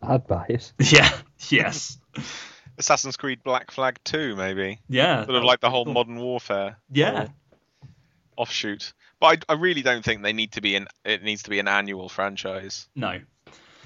I'd 0.01 0.27
buy 0.27 0.45
it. 0.47 0.71
Yeah. 0.79 1.11
Yes. 1.49 1.97
Assassin's 2.77 3.15
Creed 3.17 3.41
Black 3.43 3.71
Flag 3.71 3.99
2, 4.03 4.35
maybe. 4.35 4.79
Yeah. 4.89 5.23
Sort 5.25 5.37
of 5.37 5.43
like 5.43 5.61
the 5.61 5.69
whole 5.69 5.85
modern 5.85 6.17
warfare 6.19 6.77
Yeah. 6.91 7.29
offshoot. 8.37 8.93
But 9.19 9.45
I, 9.49 9.53
I 9.53 9.55
really 9.55 9.81
don't 9.81 10.03
think 10.03 10.21
they 10.23 10.33
need 10.33 10.51
to 10.53 10.61
be 10.61 10.75
an. 10.75 10.87
It 11.05 11.23
needs 11.23 11.43
to 11.43 11.49
be 11.49 11.59
an 11.59 11.67
annual 11.67 12.09
franchise. 12.09 12.87
No. 12.95 13.19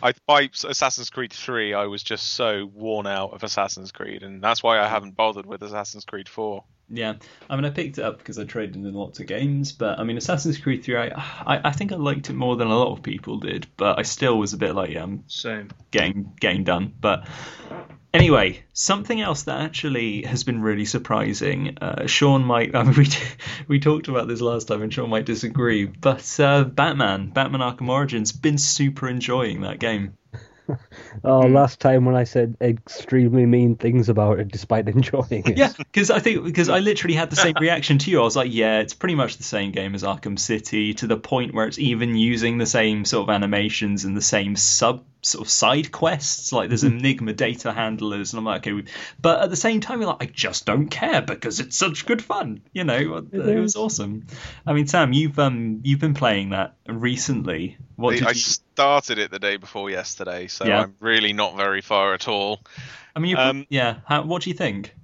I 0.01 0.13
by 0.25 0.49
Assassin's 0.67 1.09
Creed 1.09 1.31
3, 1.33 1.73
I 1.73 1.85
was 1.85 2.01
just 2.01 2.33
so 2.33 2.65
worn 2.73 3.05
out 3.05 3.31
of 3.33 3.43
Assassin's 3.43 3.91
Creed, 3.91 4.23
and 4.23 4.41
that's 4.41 4.63
why 4.63 4.79
I 4.79 4.87
haven't 4.87 5.15
bothered 5.15 5.45
with 5.45 5.61
Assassin's 5.61 6.05
Creed 6.05 6.27
4. 6.29 6.63
Yeah, 6.89 7.15
I 7.49 7.55
mean, 7.55 7.65
I 7.65 7.69
picked 7.69 7.97
it 7.97 8.03
up 8.03 8.17
because 8.17 8.39
I 8.39 8.45
traded 8.45 8.75
in 8.75 8.93
lots 8.93 9.19
of 9.19 9.27
games, 9.27 9.71
but 9.71 9.99
I 9.99 10.03
mean, 10.03 10.17
Assassin's 10.17 10.57
Creed 10.57 10.83
3, 10.83 10.97
I, 10.97 11.07
I, 11.07 11.61
I 11.65 11.71
think 11.71 11.91
I 11.91 11.95
liked 11.95 12.29
it 12.29 12.33
more 12.33 12.55
than 12.55 12.67
a 12.67 12.77
lot 12.77 12.91
of 12.91 13.03
people 13.03 13.37
did, 13.37 13.67
but 13.77 13.99
I 13.99 14.01
still 14.01 14.37
was 14.37 14.53
a 14.53 14.57
bit 14.57 14.73
like, 14.73 14.89
yeah, 14.89 15.03
I'm 15.03 15.23
Same. 15.27 15.69
getting 15.91 16.33
getting 16.39 16.63
done. 16.63 16.93
But 16.99 17.27
anyway, 18.13 18.63
something 18.73 19.21
else 19.21 19.43
that 19.43 19.61
actually 19.61 20.23
has 20.23 20.43
been 20.43 20.61
really 20.61 20.85
surprising. 20.85 21.77
Uh, 21.79 22.07
Sean 22.07 22.43
might, 22.43 22.75
I 22.75 22.83
mean, 22.83 22.95
we 22.95 23.07
we 23.67 23.79
talked 23.79 24.07
about 24.07 24.27
this 24.27 24.41
last 24.41 24.67
time, 24.67 24.81
and 24.81 24.93
Sean 24.93 25.09
might 25.09 25.25
disagree, 25.25 25.85
but 25.85 26.39
uh, 26.39 26.63
Batman, 26.63 27.29
Batman 27.29 27.61
Arkham 27.61 27.89
Origins, 27.89 28.31
been 28.31 28.57
super 28.57 29.07
enjoying 29.07 29.61
that 29.61 29.79
game. 29.79 30.13
Oh, 31.23 31.47
Hmm. 31.47 31.53
last 31.53 31.79
time 31.79 32.05
when 32.05 32.15
I 32.15 32.23
said 32.23 32.55
extremely 32.61 33.45
mean 33.45 33.75
things 33.75 34.09
about 34.09 34.39
it, 34.39 34.47
despite 34.49 34.87
enjoying 34.87 35.43
it. 35.47 35.57
Yeah, 35.57 35.73
because 35.77 36.11
I 36.11 36.19
think 36.19 36.43
because 36.43 36.69
I 36.69 36.79
literally 36.79 37.15
had 37.15 37.29
the 37.29 37.35
same 37.35 37.55
reaction 37.59 37.97
to 37.99 38.11
you. 38.11 38.21
I 38.21 38.23
was 38.23 38.35
like, 38.35 38.53
yeah, 38.53 38.79
it's 38.79 38.93
pretty 38.93 39.15
much 39.15 39.37
the 39.37 39.43
same 39.43 39.71
game 39.71 39.95
as 39.95 40.03
Arkham 40.03 40.37
City 40.39 40.93
to 40.95 41.07
the 41.07 41.17
point 41.17 41.53
where 41.53 41.67
it's 41.67 41.79
even 41.79 42.15
using 42.15 42.57
the 42.57 42.65
same 42.65 43.05
sort 43.05 43.27
of 43.29 43.33
animations 43.33 44.05
and 44.05 44.15
the 44.15 44.21
same 44.21 44.55
sub 44.55 45.03
sort 45.21 45.45
of 45.45 45.51
side 45.51 45.91
quests. 45.91 46.51
Like 46.53 46.69
there's 46.69 46.83
Enigma 46.83 47.33
data 47.33 47.71
handlers, 47.73 48.31
and 48.33 48.37
I'm 48.39 48.45
like, 48.45 48.61
okay, 48.61 48.73
we- 48.73 48.85
but 49.21 49.41
at 49.41 49.49
the 49.49 49.55
same 49.55 49.81
time, 49.81 49.99
you're 50.01 50.09
like, 50.09 50.21
I 50.23 50.25
just 50.25 50.65
don't 50.65 50.87
care 50.89 51.21
because 51.21 51.59
it's 51.59 51.75
such 51.77 52.05
good 52.05 52.23
fun. 52.23 52.61
You 52.73 52.83
know, 52.85 53.25
it, 53.31 53.59
was 53.59 53.75
awesome. 53.75 54.27
I 54.65 54.73
mean, 54.73 54.87
Sam, 54.87 55.13
you've 55.13 55.37
um 55.39 55.81
you've 55.83 55.99
been 55.99 56.13
playing 56.13 56.49
that 56.51 56.75
recently. 56.87 57.77
What 57.95 58.13
I, 58.13 58.17
did 58.17 58.27
I 58.27 58.31
you? 58.31 58.35
started 58.35 59.17
it 59.19 59.29
the 59.31 59.39
day 59.39 59.57
before 59.57 59.89
yesterday, 59.89 60.47
so 60.47 60.65
Yeah. 60.65 60.81
I'm 60.83 60.95
really 60.99 61.33
not 61.33 61.57
very 61.57 61.81
far 61.81 62.13
at 62.13 62.27
all. 62.27 62.61
I 63.15 63.19
mean, 63.19 63.31
you 63.31 63.37
um, 63.37 63.65
yeah. 63.69 63.97
How, 64.05 64.21
what 64.23 64.43
do 64.43 64.49
you 64.49 64.55
think? 64.55 64.95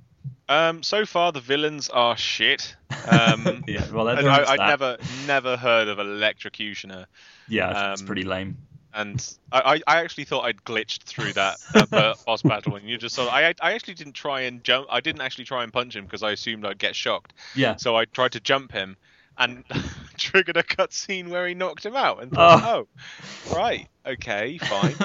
Um, 0.48 0.84
so 0.84 1.06
far, 1.08 1.32
the 1.32 1.40
villains 1.42 1.90
are 1.90 2.16
shit. 2.16 2.76
Um, 3.08 3.64
Yeah, 3.68 3.86
well, 3.92 4.08
and 4.08 4.28
I, 4.28 4.42
is 4.42 4.50
I'd 4.50 4.60
that. 4.60 4.68
never, 4.68 4.98
never 5.28 5.58
heard 5.58 5.88
of 5.90 6.00
Electrocutioner, 6.00 7.06
Yeah, 7.48 7.92
it's 7.92 8.02
um, 8.02 8.08
pretty 8.08 8.24
lame. 8.24 8.58
And 8.96 9.38
I, 9.52 9.82
I 9.86 9.98
actually 9.98 10.24
thought 10.24 10.46
I'd 10.46 10.64
glitched 10.64 11.04
through 11.04 11.34
that 11.34 11.58
uh, 11.92 12.14
boss 12.26 12.42
battle, 12.42 12.76
and 12.76 12.90
you 12.90 12.98
just 12.98 13.16
saw. 13.16 13.28
I, 13.28 13.54
I 13.62 13.74
actually 13.74 13.94
didn't 13.96 14.14
try 14.14 14.42
and 14.42 14.64
jump. 14.64 14.88
I 14.90 15.02
didn't 15.02 15.22
actually 15.22 15.46
try 15.46 15.64
and 15.64 15.72
punch 15.72 15.96
him 15.96 16.06
because 16.06 16.24
I 16.24 16.32
assumed 16.32 16.66
I'd 16.66 16.80
get 16.80 16.96
shocked. 16.96 17.34
Yeah. 17.56 17.76
So 17.76 17.96
I 17.96 18.06
tried 18.06 18.32
to 18.34 18.40
jump 18.40 18.72
him, 18.72 18.98
and 19.38 19.64
triggered 20.18 20.58
a 20.58 20.64
cutscene 20.64 21.30
where 21.30 21.48
he 21.48 21.54
knocked 21.54 21.86
him 21.86 21.96
out, 21.96 22.24
and 22.24 22.32
thought, 22.32 22.64
oh, 22.64 23.54
right, 23.56 23.88
okay, 24.06 24.58
fine. 24.58 24.96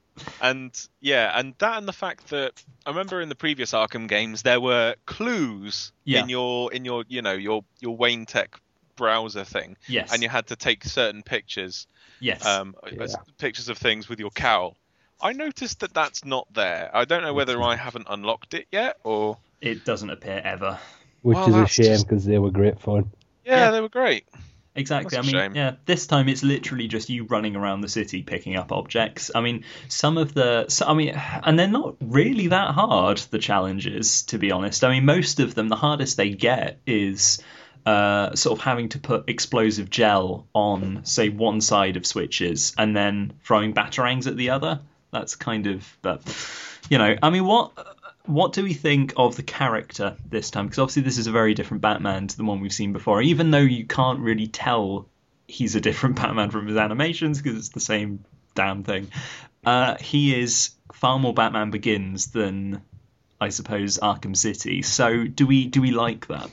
and 0.40 0.88
yeah, 1.00 1.30
and 1.38 1.54
that 1.58 1.78
and 1.78 1.86
the 1.86 1.92
fact 1.92 2.28
that 2.30 2.62
I 2.84 2.90
remember 2.90 3.20
in 3.20 3.28
the 3.28 3.34
previous 3.34 3.72
Arkham 3.72 4.08
games 4.08 4.42
there 4.42 4.60
were 4.60 4.94
clues 5.06 5.92
Yeah. 6.04 6.22
in 6.22 6.28
your 6.28 6.72
in 6.72 6.84
your 6.84 7.04
you 7.08 7.22
know 7.22 7.34
your 7.34 7.64
your 7.80 7.96
Wayne 7.96 8.26
Tech 8.26 8.60
browser 8.96 9.44
thing, 9.44 9.76
Yes. 9.88 10.12
and 10.12 10.22
you 10.22 10.28
had 10.28 10.48
to 10.48 10.56
take 10.56 10.84
certain 10.84 11.22
pictures, 11.22 11.86
yes. 12.20 12.44
um, 12.44 12.74
as 13.00 13.14
pictures 13.38 13.68
of 13.68 13.78
things 13.78 14.08
with 14.08 14.18
your 14.18 14.30
cowl. 14.30 14.76
I 15.20 15.32
noticed 15.32 15.80
that 15.80 15.94
that's 15.94 16.24
not 16.24 16.46
there. 16.52 16.90
I 16.92 17.04
don't 17.06 17.22
know 17.22 17.32
whether 17.34 17.62
I 17.62 17.76
haven't 17.76 18.06
unlocked 18.10 18.52
it 18.54 18.66
yet 18.70 18.96
or 19.04 19.38
it 19.60 19.84
doesn't 19.84 20.10
appear 20.10 20.40
ever. 20.44 20.78
Which 21.22 21.36
Well, 21.36 21.48
is 21.48 21.54
a 21.54 21.58
that's 21.60 21.72
shame 21.72 21.84
just- 21.86 22.08
because 22.08 22.24
they 22.24 22.38
were 22.38 22.50
great 22.50 22.80
fun. 22.80 23.10
yeah, 23.44 23.56
Yeah. 23.66 23.70
they 23.70 23.80
were 23.80 23.88
great. 23.88 24.24
Exactly. 24.78 25.16
That's 25.16 25.26
I 25.26 25.30
a 25.30 25.32
mean, 25.32 25.42
shame. 25.52 25.56
yeah. 25.56 25.76
This 25.86 26.06
time 26.06 26.28
it's 26.28 26.42
literally 26.42 26.86
just 26.86 27.08
you 27.08 27.24
running 27.24 27.56
around 27.56 27.80
the 27.80 27.88
city 27.88 28.22
picking 28.22 28.56
up 28.56 28.72
objects. 28.72 29.30
I 29.34 29.40
mean, 29.40 29.64
some 29.88 30.18
of 30.18 30.34
the, 30.34 30.66
so, 30.68 30.84
I 30.86 30.92
mean, 30.92 31.14
and 31.16 31.58
they're 31.58 31.66
not 31.66 31.96
really 32.02 32.48
that 32.48 32.72
hard. 32.74 33.16
The 33.16 33.38
challenges, 33.38 34.24
to 34.24 34.38
be 34.38 34.52
honest. 34.52 34.84
I 34.84 34.90
mean, 34.90 35.06
most 35.06 35.40
of 35.40 35.54
them, 35.54 35.70
the 35.70 35.76
hardest 35.76 36.18
they 36.18 36.28
get 36.28 36.78
is 36.86 37.42
uh, 37.86 38.34
sort 38.34 38.58
of 38.58 38.64
having 38.64 38.88
to 38.90 38.98
put 38.98 39.30
explosive 39.30 39.88
gel 39.88 40.46
on, 40.52 41.04
say, 41.04 41.28
one 41.28 41.60
side 41.60 41.96
of 41.96 42.04
switches, 42.04 42.74
and 42.76 42.96
then 42.96 43.32
throwing 43.44 43.72
batarangs 43.72 44.26
at 44.26 44.36
the 44.36 44.50
other. 44.50 44.80
That's 45.12 45.36
kind 45.36 45.68
of, 45.68 45.96
but 46.02 46.20
you 46.90 46.98
know, 46.98 47.16
I 47.22 47.30
mean, 47.30 47.46
what 47.46 47.72
what 48.26 48.52
do 48.52 48.64
we 48.64 48.74
think 48.74 49.14
of 49.16 49.36
the 49.36 49.44
character 49.44 50.16
this 50.28 50.50
time? 50.50 50.66
Because 50.66 50.80
obviously 50.80 51.02
this 51.02 51.16
is 51.16 51.28
a 51.28 51.32
very 51.32 51.54
different 51.54 51.80
Batman 51.80 52.26
to 52.26 52.36
the 52.36 52.44
one 52.44 52.60
we've 52.60 52.72
seen 52.72 52.92
before. 52.92 53.22
Even 53.22 53.52
though 53.52 53.58
you 53.58 53.86
can't 53.86 54.18
really 54.18 54.48
tell 54.48 55.06
he's 55.46 55.76
a 55.76 55.80
different 55.80 56.16
Batman 56.20 56.50
from 56.50 56.66
his 56.66 56.76
animations 56.76 57.40
because 57.40 57.56
it's 57.56 57.68
the 57.68 57.80
same 57.80 58.24
damn 58.56 58.82
thing. 58.82 59.12
Uh, 59.64 59.96
he 59.98 60.38
is 60.40 60.70
far 60.92 61.20
more 61.20 61.34
Batman 61.34 61.70
Begins 61.70 62.28
than 62.28 62.82
I 63.40 63.50
suppose 63.50 63.98
Arkham 63.98 64.36
City. 64.36 64.82
So 64.82 65.24
do 65.24 65.46
we 65.46 65.66
do 65.66 65.80
we 65.80 65.92
like 65.92 66.26
that? 66.28 66.50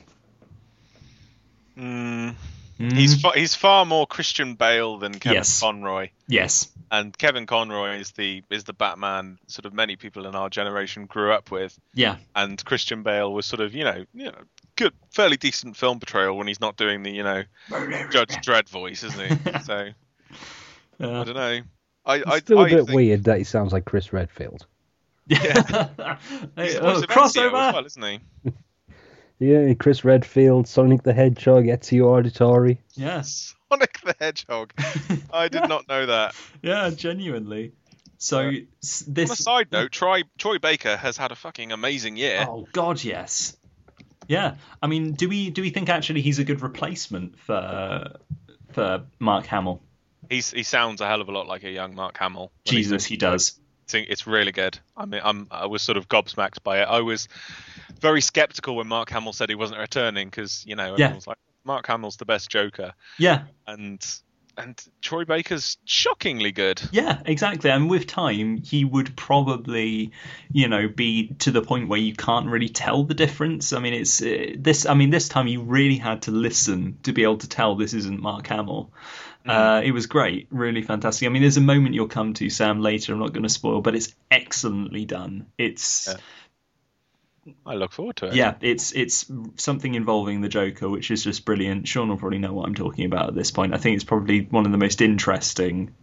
Mm. 1.77 2.35
He's 2.77 3.21
fa- 3.21 3.31
he's 3.35 3.55
far 3.55 3.85
more 3.85 4.05
Christian 4.07 4.55
Bale 4.55 4.97
than 4.97 5.13
Kevin 5.19 5.35
Yes. 5.37 5.59
Conroy, 5.59 6.09
yes, 6.27 6.69
and 6.91 7.15
Kevin 7.17 7.45
Conroy 7.45 7.97
is 7.99 8.11
the 8.11 8.43
is 8.49 8.63
the 8.65 8.73
Batman 8.73 9.37
sort 9.47 9.65
of 9.65 9.73
many 9.73 9.95
people 9.95 10.25
in 10.25 10.35
our 10.35 10.49
generation 10.49 11.05
grew 11.05 11.31
up 11.31 11.51
with, 11.51 11.79
yeah, 11.93 12.17
and 12.35 12.63
Christian 12.65 13.03
Bale 13.03 13.31
was 13.31 13.45
sort 13.45 13.61
of 13.61 13.73
you 13.73 13.83
know 13.85 14.05
you 14.13 14.25
know 14.25 14.37
good 14.75 14.91
fairly 15.11 15.37
decent 15.37 15.77
film 15.77 15.99
portrayal 15.99 16.35
when 16.35 16.47
he's 16.47 16.59
not 16.59 16.75
doing 16.75 17.03
the 17.03 17.11
you 17.11 17.23
know 17.23 17.43
Judge 18.09 18.35
Dredd 18.43 18.67
voice, 18.69 19.03
isn't 19.03 19.21
he? 19.21 19.59
so 19.63 19.89
I 20.99 21.23
don't 21.23 21.35
know. 21.35 21.59
I 22.05 22.15
It's 22.17 22.27
I, 22.27 22.39
still 22.39 22.59
I 22.59 22.67
a 22.67 22.69
bit 22.69 22.85
think, 22.85 22.95
weird 22.95 23.23
that 23.25 23.37
he 23.37 23.43
sounds 23.45 23.71
like 23.71 23.85
Chris 23.85 24.11
Redfield. 24.11 24.65
He's 25.29 25.37
Hey, 25.39 25.53
the 25.53 26.79
oh, 26.81 26.93
voice 26.95 27.03
of 27.03 27.09
Ezio 27.09 27.49
crossover. 27.51 27.67
as 27.67 27.73
well, 27.73 27.85
isn't 27.85 28.03
he? 28.03 28.19
Yeah, 29.39 29.73
Chris 29.73 30.05
Redfield, 30.05 30.67
Sonic 30.67 31.03
the 31.03 31.13
Hedgehog, 31.13 31.65
Ezio 31.65 32.05
Auditore. 32.05 32.77
Yes. 32.93 33.55
Sonic 33.69 33.99
the 34.05 34.15
Hedgehog. 34.19 34.73
I 35.33 35.47
did 35.49 35.67
not 35.67 35.87
know 35.87 36.05
that. 36.05 36.35
Yeah, 36.61 36.89
genuinely. 36.91 37.73
So 38.19 38.41
Yeah. 38.41 38.61
s- 38.81 39.03
On 39.05 39.11
a 39.11 39.13
this. 39.15 39.37
side 39.39 39.71
note, 39.71 39.91
Troy 39.91 40.23
Troy 40.37 40.59
Baker 40.59 40.95
has 40.95 41.17
had 41.17 41.31
a 41.31 41.35
fucking 41.35 41.71
amazing 41.71 42.15
year. 42.15 42.45
Oh 42.47 42.67
God, 42.71 43.03
yes. 43.03 43.57
Yeah, 44.29 44.55
I 44.81 44.87
mean, 44.87 45.13
do 45.13 45.27
we 45.27 45.49
do 45.49 45.61
we 45.61 45.69
think 45.71 45.89
actually 45.89 46.21
he's 46.21 46.39
a 46.39 46.45
good 46.45 46.61
replacement 46.61 47.37
for 47.39 48.15
for 48.71 49.03
Mark 49.19 49.45
Hamill? 49.47 49.81
He's 50.29 50.51
he 50.51 50.63
sounds 50.63 51.01
a 51.01 51.07
hell 51.07 51.19
of 51.19 51.27
a 51.27 51.31
lot 51.33 51.47
like 51.47 51.63
a 51.65 51.69
young 51.69 51.95
Mark 51.95 52.17
Hamill. 52.17 52.51
when 52.65 52.75
he 52.77 52.81
Jesus, 52.83 53.03
he 53.03 53.17
does. 53.17 53.59
think 53.89 54.07
it's 54.09 54.25
really 54.25 54.53
good. 54.53 54.79
I 54.95 55.05
mean, 55.05 55.19
I'm 55.21 55.47
I 55.51 55.65
was 55.65 55.81
sort 55.81 55.97
of 55.97 56.07
gobsmacked 56.07 56.63
by 56.63 56.81
it. 56.83 56.85
I 56.85 57.01
was 57.01 57.27
very 58.03 58.21
skeptical 58.21 58.75
when 58.75 58.87
Mark 58.87 59.09
Hamill 59.09 59.33
said 59.33 59.49
he 59.49 59.55
wasn't 59.55 59.79
returning 59.79 60.27
because 60.27 60.63
you 60.67 60.75
know 60.75 60.95
Yeah. 60.97 61.15
was 61.15 61.25
like, 61.25 61.37
Mark 61.65 61.87
Hamill's 61.87 62.17
the 62.17 62.25
best 62.25 62.51
Joker, 62.51 62.93
Yeah, 63.17 63.45
and 63.65 64.05
and 64.55 64.79
Troy 65.01 65.25
Baker's 65.25 65.77
shockingly 65.85 66.51
good. 66.51 66.79
yeah, 66.91 67.21
exactly. 67.25 67.71
And 67.71 67.89
with 67.89 68.05
time, 68.05 68.57
he 68.57 68.85
would 68.85 69.15
probably, 69.17 70.11
you 70.51 70.67
know, 70.67 70.87
be 70.87 71.29
to 71.39 71.49
the 71.49 71.63
point 71.63 71.87
where 71.89 71.97
you 71.99 72.13
can't 72.13 72.45
really 72.47 72.69
tell 72.69 73.03
the 73.03 73.15
difference. 73.15 73.73
I 73.73 73.79
mean, 73.79 73.95
it's 73.95 74.21
uh, 74.21 74.53
this. 74.55 74.85
I 74.85 74.93
mean, 74.93 75.09
this 75.09 75.27
time 75.27 75.47
you 75.47 75.61
really 75.63 75.97
had 75.97 76.21
to 76.23 76.31
listen 76.31 76.99
to 77.03 77.13
be 77.13 77.23
able 77.23 77.37
to 77.39 77.49
tell 77.49 77.75
this 77.75 77.93
isn't 77.95 78.21
Mark 78.21 78.45
Hamill. 78.47 78.91
Uh, 79.45 79.81
it 79.83 79.91
was 79.91 80.05
great, 80.05 80.47
really 80.51 80.81
fantastic. 80.83 81.25
I 81.27 81.29
mean, 81.29 81.41
there's 81.41 81.57
a 81.57 81.61
moment 81.61 81.95
you'll 81.95 82.07
come 82.07 82.33
to, 82.35 82.49
Sam, 82.49 82.79
later. 82.79 83.11
I'm 83.11 83.19
not 83.19 83.33
going 83.33 83.43
to 83.43 83.49
spoil, 83.49 83.81
but 83.81 83.93
it's 83.95 84.15
excellently 84.31 85.03
done. 85.03 85.47
It's 85.57 86.07
Yeah. 86.07 86.17
I 87.65 87.75
look 87.75 87.91
forward 87.91 88.17
to 88.17 88.27
it. 88.27 88.35
yeah, 88.35 88.55
it's 88.61 88.93
it's 88.93 89.29
something 89.57 89.95
involving 89.95 90.41
the 90.41 90.49
Joker, 90.49 90.89
which 90.89 91.11
is 91.11 91.23
just 91.23 91.45
brilliant. 91.45 91.87
Sean 91.87 92.09
will 92.09 92.17
probably 92.17 92.39
know 92.39 92.53
what 92.53 92.67
I'm 92.67 92.75
talking 92.75 93.05
about 93.05 93.27
at 93.29 93.35
this 93.35 93.51
point. 93.51 93.73
I 93.73 93.77
think 93.77 93.95
it's 93.95 94.03
probably 94.03 94.41
one 94.41 94.65
of 94.65 94.71
the 94.71 94.77
most 94.77 95.01
interesting 95.01 95.93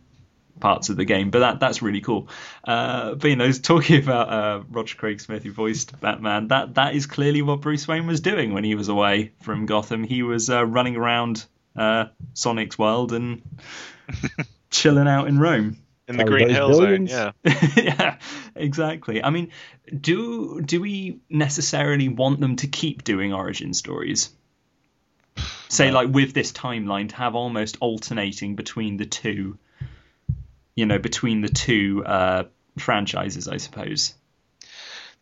parts 0.61 0.91
of 0.91 0.97
the 0.97 1.05
game, 1.05 1.31
but 1.31 1.41
that 1.41 1.61
that's 1.61 1.83
really 1.83 2.01
cool. 2.01 2.29
Uh, 2.65 3.15
but 3.15 3.29
you 3.29 3.37
know, 3.37 3.51
talking 3.53 4.03
about 4.03 4.29
uh, 4.29 4.63
Roger 4.71 4.97
Craig 4.97 5.21
Smith, 5.21 5.43
who 5.43 5.53
voiced 5.53 5.99
Batman, 6.01 6.49
that 6.49 6.75
that 6.75 6.95
is 6.95 7.07
clearly 7.07 7.43
what 7.43 7.63
Bruce 7.63 7.89
Wayne 7.89 8.07
was 8.07 8.21
doing 8.21 8.53
when 8.53 8.65
he 8.65 8.75
was 8.75 8.89
away 8.89 9.33
from 9.43 9.67
Gotham. 9.67 10.05
He 10.05 10.23
was 10.23 10.51
uh, 10.51 10.65
running 10.65 10.97
around 10.97 11.45
uh, 11.75 12.07
Sonic's 12.35 12.79
world 12.79 13.13
and 13.13 13.43
chilling 14.71 15.09
out 15.09 15.29
in 15.29 15.39
Rome. 15.39 15.79
In 16.11 16.17
the 16.17 16.25
Green 16.25 16.49
Hill 16.51 16.75
Zone. 16.75 17.07
Yeah, 17.07 17.33
yeah, 17.77 18.19
exactly. 18.55 19.23
I 19.23 19.31
mean, 19.31 19.51
do 19.99 20.61
do 20.61 20.81
we 20.81 21.21
necessarily 21.31 22.09
want 22.09 22.41
them 22.41 22.57
to 22.57 22.67
keep 22.69 23.05
doing 23.05 23.33
origin 23.33 23.73
stories? 23.75 24.31
Say, 25.69 25.91
like 25.93 26.09
with 26.11 26.35
this 26.35 26.53
timeline, 26.53 27.09
to 27.11 27.17
have 27.17 27.35
almost 27.35 27.77
alternating 27.81 28.57
between 28.57 28.97
the 28.97 29.07
two, 29.07 29.57
you 30.75 30.85
know, 30.87 30.99
between 30.99 31.41
the 31.41 31.49
two 31.49 32.05
uh, 32.05 32.45
franchises, 32.77 33.47
I 33.49 33.57
suppose. 33.59 34.15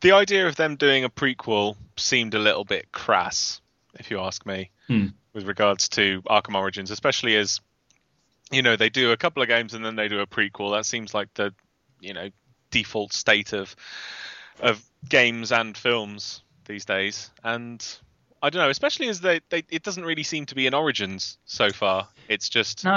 the 0.01 0.13
idea 0.13 0.49
of 0.49 0.57
them 0.57 0.77
doing 0.77 1.05
a 1.05 1.11
prequel 1.11 1.77
seemed 1.97 2.35
a 2.35 2.39
little 2.39 2.65
bit 2.65 2.91
crass, 2.93 3.61
if 3.99 4.11
you 4.11 4.21
ask 4.21 4.47
me, 4.47 4.71
Hmm. 4.87 5.09
with 5.35 5.47
regards 5.47 5.91
to 5.91 6.23
Arkham 6.23 6.55
Origins, 6.55 6.91
especially 6.91 7.37
as 7.37 7.61
you 8.51 8.63
know 8.63 8.77
they 8.77 8.89
do 8.89 9.13
a 9.13 9.17
couple 9.17 9.43
of 9.43 9.49
games 9.49 9.75
and 9.75 9.85
then 9.85 9.97
they 9.97 10.09
do 10.09 10.21
a 10.21 10.27
prequel. 10.27 10.73
That 10.77 10.87
seems 10.87 11.15
like 11.15 11.33
the 11.35 11.55
you 12.01 12.15
know 12.15 12.31
default 12.71 13.13
state 13.13 13.53
of 13.53 13.75
of 14.61 14.83
games 15.09 15.53
and 15.53 15.77
films 15.77 16.43
these 16.67 16.85
days, 16.85 17.31
and 17.45 17.85
I 18.43 18.51
don't 18.51 18.61
know, 18.63 18.71
especially 18.71 19.09
as 19.09 19.21
they, 19.21 19.41
they 19.51 19.65
it 19.71 19.83
doesn't 19.83 20.05
really 20.05 20.23
seem 20.23 20.47
to 20.47 20.55
be 20.55 20.67
an 20.67 20.75
Origins 20.75 21.39
so 21.45 21.71
far. 21.71 22.09
It's 22.29 22.49
just 22.49 22.85
No, 22.85 22.93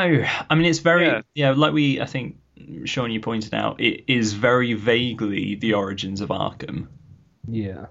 I 0.49 0.55
mean 0.55 0.65
it's 0.65 0.79
very 0.79 1.05
Yeah. 1.07 1.21
yeah. 1.35 1.51
like 1.51 1.73
we 1.73 2.01
I 2.01 2.05
think 2.05 2.37
Sean 2.85 3.11
you 3.11 3.19
pointed 3.19 3.53
out, 3.53 3.81
it 3.81 4.03
is 4.07 4.33
very 4.33 4.73
vaguely 4.73 5.55
the 5.55 5.73
origins 5.73 6.21
of 6.21 6.29
Arkham. 6.29 6.87
Yeah. 7.47 7.87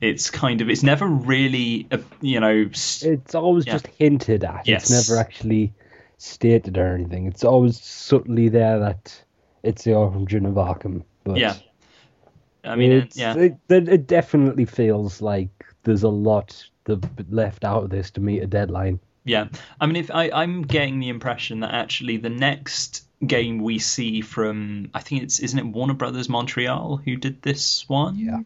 It's 0.00 0.30
kind 0.30 0.60
of 0.62 0.70
it's 0.70 0.82
never 0.82 1.06
really 1.06 1.86
uh, 1.90 1.98
you 2.22 2.40
know 2.40 2.66
s- 2.72 3.02
It's 3.02 3.34
always 3.34 3.66
Yeah. 3.66 3.74
just 3.74 3.86
hinted 3.98 4.44
at. 4.44 4.66
Yes. 4.66 4.90
It's 4.90 5.08
never 5.10 5.20
actually 5.20 5.74
stated 6.24 6.78
or 6.78 6.94
anything. 6.94 7.26
It's 7.26 7.44
always 7.44 7.80
subtly 7.80 8.48
there 8.48 8.78
that 8.80 9.24
it's 9.62 9.84
the 9.84 9.94
origin 9.94 10.46
of 10.46 10.54
Arkham. 10.54 11.04
But 11.24 11.36
yeah. 11.36 11.56
I 12.64 12.76
mean, 12.76 12.92
it, 12.92 13.04
it's, 13.04 13.16
yeah, 13.16 13.36
it, 13.36 13.56
it, 13.68 13.88
it 13.88 14.06
definitely 14.06 14.64
feels 14.64 15.20
like 15.20 15.66
there's 15.82 16.02
a 16.02 16.08
lot 16.08 16.66
left 17.30 17.64
out 17.64 17.84
of 17.84 17.90
this 17.90 18.10
to 18.12 18.20
meet 18.20 18.42
a 18.42 18.46
deadline. 18.46 19.00
yeah. 19.24 19.48
I 19.80 19.86
mean, 19.86 19.96
if 19.96 20.10
I, 20.10 20.30
I'm 20.30 20.62
getting 20.62 20.98
the 20.98 21.08
impression 21.08 21.60
that 21.60 21.72
actually 21.74 22.18
the 22.18 22.30
next 22.30 23.04
game 23.26 23.58
we 23.58 23.78
see 23.78 24.20
from, 24.20 24.90
I 24.94 25.00
think 25.00 25.22
it's 25.22 25.40
isn't 25.40 25.58
it 25.58 25.66
Warner 25.66 25.94
Brothers 25.94 26.28
Montreal 26.28 26.98
who 27.04 27.16
did 27.16 27.42
this 27.42 27.88
one? 27.88 28.16
Yeah. 28.16 28.40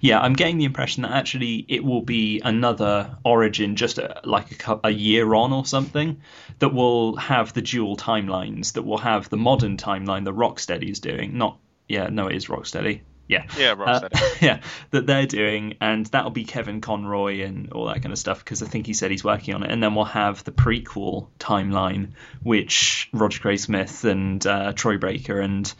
Yeah, 0.00 0.20
I'm 0.20 0.34
getting 0.34 0.58
the 0.58 0.64
impression 0.64 1.02
that 1.02 1.12
actually 1.12 1.64
it 1.68 1.84
will 1.84 2.02
be 2.02 2.40
another 2.40 3.16
Origin, 3.24 3.76
just 3.76 3.98
a, 3.98 4.20
like 4.24 4.66
a, 4.66 4.80
a 4.84 4.90
year 4.90 5.34
on 5.34 5.52
or 5.52 5.64
something, 5.64 6.20
that 6.58 6.74
will 6.74 7.16
have 7.16 7.52
the 7.52 7.62
dual 7.62 7.96
timelines, 7.96 8.72
that 8.74 8.82
will 8.82 8.98
have 8.98 9.28
the 9.28 9.36
modern 9.36 9.76
timeline 9.76 10.24
that 10.24 10.34
Rocksteady 10.34 10.90
is 10.90 11.00
doing. 11.00 11.38
Not, 11.38 11.58
yeah, 11.88 12.08
no, 12.08 12.28
it 12.28 12.36
is 12.36 12.46
Rocksteady. 12.46 13.00
Yeah. 13.28 13.46
yeah, 13.56 13.72
Uh, 13.72 13.76
Rocksteady. 13.76 14.40
yeah, 14.42 14.60
that 14.90 15.06
they're 15.06 15.26
doing, 15.26 15.76
and 15.80 16.04
that'll 16.06 16.30
be 16.30 16.44
Kevin 16.44 16.80
Conroy 16.80 17.42
and 17.42 17.72
all 17.72 17.86
that 17.86 18.02
kind 18.02 18.12
of 18.12 18.18
stuff 18.18 18.40
because 18.40 18.62
I 18.62 18.66
think 18.66 18.86
he 18.86 18.92
said 18.92 19.10
he's 19.10 19.24
working 19.24 19.54
on 19.54 19.62
it. 19.62 19.70
And 19.70 19.82
then 19.82 19.94
we'll 19.94 20.04
have 20.04 20.44
the 20.44 20.52
prequel 20.52 21.28
timeline, 21.38 22.10
which 22.42 23.08
Roger 23.12 23.40
Craig 23.40 23.58
Smith 23.58 24.04
and 24.04 24.44
uh, 24.46 24.72
Troy 24.72 24.98
Baker 24.98 25.40
and 25.40 25.72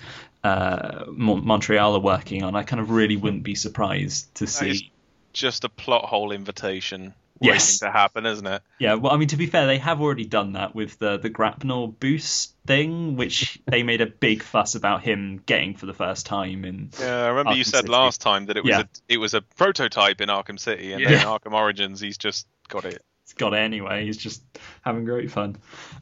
uh, 0.45 1.05
Montreal 1.09 1.95
are 1.97 2.01
working 2.01 2.43
on. 2.43 2.55
I 2.57 2.63
kind 2.63 2.81
of 2.81 2.91
really 2.91 3.17
wouldn't 3.17 3.43
be 3.45 3.55
surprised 3.55 4.35
to 4.37 4.47
see. 4.47 4.91
just 5.33 5.65
a 5.65 5.69
plot 5.69 6.05
hole 6.05 6.33
invitation 6.33 7.15
Yes. 7.41 7.81
to 7.81 7.91
happen, 7.91 8.25
isn't 8.25 8.47
it? 8.47 8.63
Yeah, 8.79 8.95
well, 8.95 9.13
I 9.13 9.17
mean, 9.17 9.27
to 9.29 9.37
be 9.37 9.47
fair, 9.47 9.67
they 9.67 9.79
have 9.79 10.01
already 10.01 10.25
done 10.27 10.53
that 10.53 10.77
with 10.77 10.97
the 11.01 11.17
the 11.19 11.29
Grapnel 11.29 11.89
boost 11.89 12.55
thing, 12.67 13.17
which 13.17 13.59
they 13.67 13.83
made 13.83 14.01
a 14.01 14.07
big 14.07 14.45
fuss 14.45 14.77
about 14.77 15.03
him 15.03 15.43
getting 15.45 15.75
for 15.75 15.87
the 15.87 15.95
first 15.95 16.25
time. 16.27 16.65
And 16.65 16.95
Yeah, 17.01 17.25
I 17.25 17.29
remember 17.29 17.55
you 17.55 17.65
said 17.65 17.81
City. 17.81 17.89
last 17.89 18.21
time 18.21 18.47
that 18.47 18.57
it 18.57 18.63
was 18.63 18.71
Yeah. 18.71 18.81
a 18.83 18.87
it 19.09 19.17
was 19.19 19.35
a 19.35 19.41
prototype 19.43 20.21
in 20.21 20.29
Arkham 20.29 20.59
City, 20.61 20.93
and 20.93 21.03
Yeah. 21.03 21.09
then 21.11 21.21
in 21.23 21.27
Arkham 21.27 21.53
Origins 21.53 21.99
he's 22.01 22.17
just 22.19 22.47
got 22.69 22.85
it. 22.85 23.03
He's 23.25 23.35
got 23.35 23.55
it 23.55 23.59
anyway. 23.59 24.05
He's 24.05 24.17
just 24.17 24.43
having 24.83 25.05
great 25.05 25.31
fun. 25.31 25.57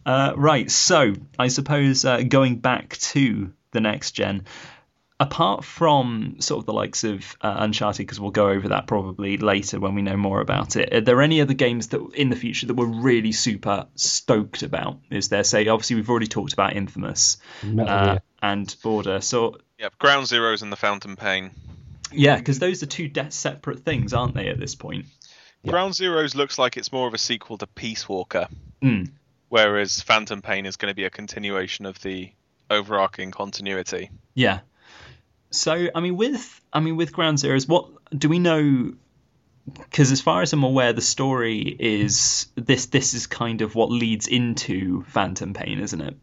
Uh, 0.04 0.32
right, 0.36 0.70
so 0.70 1.14
I 1.38 1.48
suppose 1.48 2.04
uh, 2.04 2.22
going 2.22 2.56
back 2.56 2.96
to 2.98 3.52
the 3.72 3.80
next 3.80 4.12
gen, 4.12 4.46
apart 5.20 5.64
from 5.64 6.36
sort 6.40 6.60
of 6.60 6.66
the 6.66 6.72
likes 6.72 7.04
of 7.04 7.36
uh, 7.42 7.56
Uncharted, 7.58 8.06
because 8.06 8.18
we'll 8.18 8.30
go 8.30 8.48
over 8.48 8.68
that 8.68 8.86
probably 8.86 9.36
later 9.36 9.78
when 9.78 9.94
we 9.94 10.00
know 10.00 10.16
more 10.16 10.40
about 10.40 10.76
it. 10.76 10.94
Are 10.94 11.00
there 11.02 11.20
any 11.20 11.42
other 11.42 11.52
games 11.52 11.88
that 11.88 12.00
in 12.14 12.30
the 12.30 12.36
future 12.36 12.66
that 12.66 12.74
we're 12.74 12.86
really 12.86 13.32
super 13.32 13.86
stoked 13.96 14.62
about? 14.62 14.98
Is 15.10 15.28
there? 15.28 15.44
Say, 15.44 15.68
obviously 15.68 15.96
we've 15.96 16.08
already 16.08 16.26
talked 16.26 16.54
about 16.54 16.74
Infamous 16.74 17.36
uh, 17.62 18.18
and 18.42 18.74
Border. 18.82 19.20
So 19.20 19.58
Yeah, 19.78 19.90
Ground 19.98 20.26
Zeroes 20.26 20.62
and 20.62 20.72
the 20.72 20.76
Phantom 20.76 21.16
Pain. 21.16 21.50
yeah, 22.12 22.36
because 22.36 22.58
those 22.58 22.82
are 22.82 22.86
two 22.86 23.08
de- 23.08 23.30
separate 23.30 23.80
things, 23.80 24.14
aren't 24.14 24.34
they? 24.34 24.48
At 24.48 24.58
this 24.58 24.74
point. 24.74 25.04
Yeah. 25.62 25.70
Ground 25.72 25.94
Zeroes 25.94 26.34
looks 26.34 26.58
like 26.58 26.76
it's 26.76 26.92
more 26.92 27.06
of 27.06 27.14
a 27.14 27.18
sequel 27.18 27.58
to 27.58 27.66
Peace 27.66 28.08
Walker, 28.08 28.48
Mm. 28.82 29.10
whereas 29.48 30.00
Phantom 30.00 30.40
Pain 30.42 30.64
is 30.66 30.76
going 30.76 30.90
to 30.90 30.94
be 30.96 31.04
a 31.04 31.10
continuation 31.10 31.84
of 31.86 32.00
the 32.00 32.32
overarching 32.70 33.30
continuity. 33.30 34.10
Yeah. 34.34 34.60
So 35.50 35.88
I 35.94 36.00
mean, 36.00 36.16
with 36.16 36.60
I 36.72 36.80
mean 36.80 36.96
with 36.96 37.12
Ground 37.12 37.38
Zeroes, 37.38 37.68
what 37.68 37.88
do 38.16 38.28
we 38.28 38.38
know? 38.38 38.92
because 39.74 40.10
as 40.10 40.20
far 40.20 40.42
as 40.42 40.52
I'm 40.52 40.64
aware, 40.64 40.92
the 40.94 41.02
story 41.02 41.60
is 41.78 42.46
this. 42.56 42.86
This 42.86 43.14
is 43.14 43.26
kind 43.26 43.60
of 43.60 43.74
what 43.74 43.90
leads 43.90 44.26
into 44.26 45.02
Phantom 45.04 45.52
Pain, 45.54 45.78
isn't 45.80 46.00
it? 46.00 46.16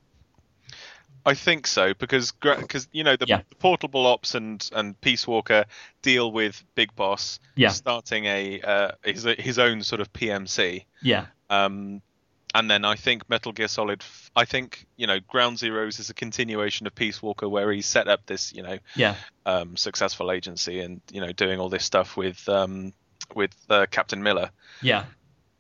I 1.27 1.33
think 1.33 1.67
so 1.67 1.93
because 1.93 2.31
because 2.31 2.87
you 2.91 3.03
know 3.03 3.15
the, 3.17 3.25
Yeah. 3.27 3.41
the 3.49 3.55
portable 3.55 4.07
ops 4.07 4.33
and 4.33 4.67
and 4.73 4.99
Peace 5.01 5.27
Walker 5.27 5.65
deal 6.01 6.31
with 6.31 6.63
Big 6.73 6.95
Boss 6.95 7.39
Yeah. 7.55 7.69
starting 7.69 8.25
a 8.25 8.61
uh, 8.61 8.91
his 9.03 9.23
his 9.37 9.59
own 9.59 9.83
sort 9.83 10.01
of 10.01 10.11
PMC. 10.13 10.85
Yeah, 11.01 11.25
Um, 11.49 12.01
and 12.55 12.71
then 12.71 12.85
I 12.85 12.95
think 12.95 13.29
Metal 13.29 13.51
Gear 13.51 13.67
Solid. 13.67 14.03
I 14.35 14.45
think 14.45 14.87
you 14.95 15.05
know 15.05 15.19
Ground 15.27 15.57
Zeroes 15.57 15.99
is 15.99 16.09
a 16.09 16.13
continuation 16.13 16.87
of 16.87 16.95
Peace 16.95 17.21
Walker 17.21 17.47
where 17.49 17.71
he 17.73 17.81
set 17.81 18.07
up 18.07 18.25
this 18.25 18.53
you 18.53 18.63
know 18.63 18.77
yeah, 18.95 19.15
um, 19.45 19.75
successful 19.75 20.31
agency 20.31 20.79
and 20.79 21.01
you 21.11 21.19
know 21.21 21.33
doing 21.33 21.59
all 21.59 21.69
this 21.69 21.83
stuff 21.83 22.15
with 22.17 22.47
um, 22.47 22.93
with 23.35 23.51
uh, 23.69 23.85
Captain 23.91 24.23
Miller. 24.23 24.49
yeah, 24.81 25.03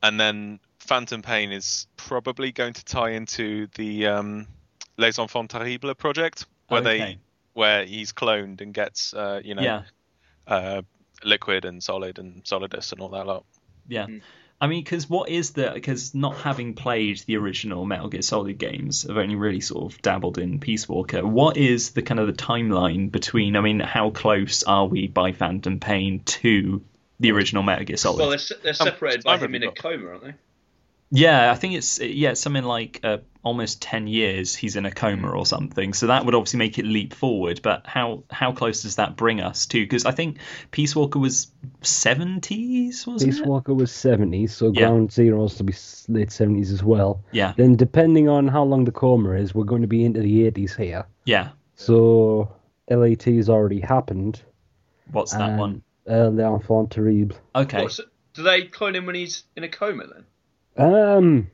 and 0.01 0.17
then 0.19 0.59
Phantom 0.79 1.21
Pain 1.21 1.51
is 1.51 1.87
probably 1.97 2.53
going 2.53 2.73
to 2.73 2.85
tie 2.85 3.09
into 3.11 3.67
the 3.75 4.07
um, 4.07 4.47
Les 4.97 5.17
Enfants 5.19 5.47
Terribles 5.51 5.95
project, 5.97 6.45
where 6.67 6.81
Okay. 6.81 6.97
they 6.97 7.17
where 7.53 7.85
he's 7.85 8.13
cloned 8.13 8.61
and 8.61 8.73
gets 8.73 9.13
uh, 9.13 9.41
you 9.43 9.55
know 9.55 9.61
yeah, 9.63 9.81
uh, 10.47 10.81
liquid 11.23 11.65
and 11.65 11.81
solid 11.83 12.19
and 12.19 12.43
solidus 12.43 12.91
and 12.91 13.01
all 13.01 13.09
that 13.09 13.25
lot. 13.25 13.45
yeah. 13.87 14.07
I 14.59 14.65
mean, 14.65 14.83
because 14.83 15.07
what 15.07 15.29
is 15.29 15.51
the? 15.51 15.69
Because 15.71 16.15
not 16.15 16.37
having 16.37 16.73
played 16.73 17.19
the 17.27 17.37
original 17.37 17.85
Metal 17.85 18.09
Gear 18.09 18.23
Solid 18.23 18.57
games, 18.57 19.05
I've 19.07 19.17
only 19.17 19.35
really 19.35 19.61
sort 19.61 19.93
of 19.93 20.01
dabbled 20.01 20.39
in 20.39 20.59
Peace 20.59 20.89
Walker. 20.89 21.23
What 21.23 21.57
is 21.57 21.91
the 21.91 22.01
kind 22.01 22.19
of 22.19 22.25
the 22.25 22.33
timeline 22.33 23.11
between? 23.11 23.55
I 23.55 23.61
mean, 23.61 23.79
how 23.79 24.09
close 24.09 24.63
are 24.63 24.87
we 24.87 25.05
by 25.09 25.31
Phantom 25.31 25.79
Pain 25.79 26.23
to 26.25 26.83
the 27.19 27.31
original 27.33 27.61
Metal 27.61 27.85
Gear 27.85 27.97
Solid? 27.97 28.17
Well, 28.19 28.29
they're, 28.31 28.57
they're 28.63 28.73
separated 28.73 29.23
by 29.25 29.33
I've 29.35 29.43
him 29.43 29.53
in 29.53 29.61
a 29.61 29.71
coma, 29.71 30.07
aren't 30.07 30.23
they? 30.23 30.33
Yeah, 31.09 31.49
I 31.51 31.55
think 31.55 31.75
it's 31.75 31.99
yeah, 31.99 32.31
it's 32.31 32.41
something 32.41 32.63
like 32.65 32.99
uh, 33.03 33.19
almost 33.41 33.81
ten 33.81 34.07
years 34.07 34.53
he's 34.55 34.75
in 34.75 34.85
a 34.85 34.91
coma 34.91 35.29
or 35.29 35.45
something. 35.45 35.93
So 35.93 36.07
that 36.07 36.25
would 36.25 36.35
obviously 36.35 36.57
make 36.59 36.77
it 36.79 36.85
leap 36.85 37.13
forward. 37.13 37.61
But 37.63 37.87
how 37.87 38.23
how 38.29 38.51
close 38.51 38.81
does 38.81 38.97
that 38.97 39.15
bring 39.15 39.39
us 39.39 39.67
to? 39.67 39.81
Because 39.81 40.05
I 40.05 40.11
think 40.11 40.37
Peace 40.71 40.95
Walker 40.97 41.17
was 41.19 41.47
seventies, 41.81 43.05
wasn't 43.07 43.31
Peace 43.31 43.39
it? 43.41 43.47
Walker 43.47 43.73
was 43.73 43.91
70s, 43.91 44.51
so 44.51 44.71
Yeah. 44.73 44.87
Ground 44.87 45.09
Zeroes 45.09 45.57
to 45.57 45.63
be 45.63 45.73
late 46.11 46.29
70s 46.29 46.71
as 46.71 46.83
well. 46.83 47.23
Yeah, 47.31 47.53
Then, 47.55 47.75
depending 47.75 48.27
on 48.29 48.47
how 48.47 48.63
long 48.63 48.85
the 48.85 48.91
coma 48.91 49.31
is, 49.33 49.53
we're 49.55 49.63
going 49.65 49.81
to 49.81 49.87
be 49.87 50.03
into 50.05 50.21
the 50.21 50.49
80s 50.51 50.75
here. 50.75 51.05
yeah. 51.25 51.49
So, 51.75 52.51
LAT 52.89 53.21
has 53.25 53.49
already 53.49 53.79
happened. 53.79 54.41
What's 55.11 55.31
that 55.33 55.49
and, 55.51 55.59
one? 55.59 55.83
Uh, 56.09 56.29
L'Enfant 56.29 56.89
Terrible. 56.89 57.35
Okay, 57.55 57.83
What, 57.83 57.91
so- 57.91 58.03
do 58.33 58.43
they 58.43 58.63
clone 58.63 58.95
him 58.95 59.05
when 59.05 59.15
he's 59.15 59.43
in 59.55 59.63
a 59.63 59.69
coma 59.69 60.07
then? 60.07 60.25
Um, 60.77 61.47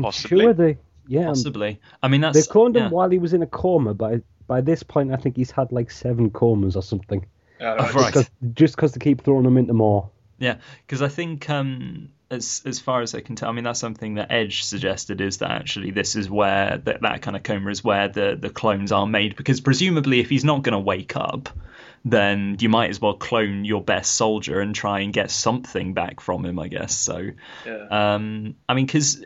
Possibly. 0.00 0.40
sure 0.40 0.52
they. 0.52 0.78
Yeah, 1.08 1.20
um, 1.22 1.26
possibly. 1.28 1.80
I 2.02 2.08
mean, 2.08 2.20
that's 2.20 2.34
they 2.34 2.40
that's 2.40 2.48
cloned 2.52 2.76
him 2.76 2.90
while 2.90 3.10
he 3.10 3.18
was 3.18 3.34
in 3.34 3.42
a 3.42 3.46
coma. 3.46 3.94
By 3.94 4.22
by 4.46 4.60
this 4.60 4.82
point, 4.82 5.12
I 5.12 5.16
think 5.16 5.36
he's 5.36 5.50
had 5.50 5.72
like 5.72 5.90
seven 5.90 6.30
comas 6.30 6.76
or 6.76 6.82
something. 6.82 7.26
Uh, 7.60 7.76
Oh, 7.78 7.92
right. 7.92 8.30
Just 8.54 8.76
because 8.76 8.92
they 8.92 8.98
keep 8.98 9.22
throwing 9.22 9.44
him 9.44 9.56
into 9.56 9.72
more. 9.72 10.10
Yeah, 10.42 10.56
because 10.84 11.02
I 11.02 11.08
think 11.08 11.48
um, 11.48 12.08
as 12.28 12.62
as 12.66 12.80
far 12.80 13.00
as 13.00 13.14
I 13.14 13.20
can 13.20 13.36
tell, 13.36 13.48
I 13.48 13.52
mean 13.52 13.62
that's 13.62 13.78
something 13.78 14.14
that 14.14 14.32
Edge 14.32 14.64
suggested 14.64 15.20
is 15.20 15.38
that 15.38 15.52
actually 15.52 15.92
this 15.92 16.16
is 16.16 16.28
where 16.28 16.78
that 16.78 17.02
that 17.02 17.22
kind 17.22 17.36
of 17.36 17.44
coma 17.44 17.70
is 17.70 17.84
where 17.84 18.08
the 18.08 18.36
the 18.38 18.50
clones 18.50 18.90
are 18.90 19.06
made 19.06 19.36
because 19.36 19.60
presumably 19.60 20.18
if 20.18 20.28
he's 20.28 20.44
not 20.44 20.64
going 20.64 20.72
to 20.72 20.80
wake 20.80 21.14
up, 21.14 21.48
then 22.04 22.56
you 22.58 22.68
might 22.68 22.90
as 22.90 23.00
well 23.00 23.14
clone 23.14 23.64
your 23.64 23.82
best 23.82 24.14
soldier 24.16 24.60
and 24.60 24.74
try 24.74 25.00
and 25.00 25.12
get 25.12 25.30
something 25.30 25.94
back 25.94 26.20
from 26.20 26.44
him, 26.44 26.58
I 26.58 26.66
guess. 26.66 26.98
So, 26.98 27.30
Yeah. 27.64 28.14
um, 28.14 28.56
I 28.68 28.74
mean, 28.74 28.86
because 28.86 29.24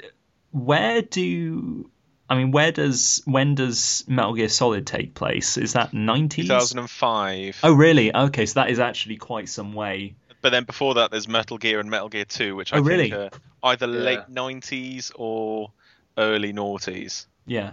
where 0.50 1.00
do 1.00 1.88
I 2.28 2.36
mean 2.36 2.50
where 2.50 2.72
does 2.72 3.22
when 3.24 3.54
does 3.54 4.04
Metal 4.06 4.34
Gear 4.34 4.50
Solid 4.50 4.86
take 4.86 5.14
place? 5.14 5.56
Is 5.56 5.72
that 5.72 5.94
nineties? 5.94 6.48
2005. 6.48 7.60
Oh, 7.62 7.72
really? 7.72 8.14
Okay, 8.14 8.44
so 8.44 8.60
that 8.60 8.68
is 8.68 8.80
actually 8.80 9.16
quite 9.16 9.48
some 9.48 9.72
way. 9.72 10.14
But 10.42 10.50
then 10.50 10.64
before 10.64 10.94
that, 10.94 11.10
there's 11.10 11.26
Metal 11.28 11.58
Gear 11.58 11.80
and 11.80 11.90
Metal 11.90 12.08
Gear 12.08 12.24
2, 12.24 12.54
which 12.56 12.72
I 12.72 12.76
Oh, 12.78 12.84
think 12.84 12.88
really? 12.88 13.12
are 13.12 13.30
either 13.64 13.86
Yeah. 13.86 14.00
late 14.00 14.28
90s 14.30 15.10
or 15.16 15.72
early 16.18 16.52
noughties. 16.52 17.26
Yeah. 17.46 17.72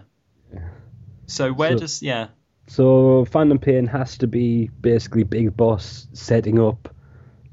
So 1.28 1.52
where 1.54 1.72
So- 1.74 1.80
does 1.80 2.02
yeah 2.02 2.28
So 2.68 3.26
Phantom 3.26 3.60
Pain 3.60 3.86
has 3.88 4.18
to 4.20 4.28
be 4.28 4.70
basically 4.82 5.24
Big 5.24 5.56
Boss 5.56 6.08
setting 6.14 6.60
up. 6.60 6.94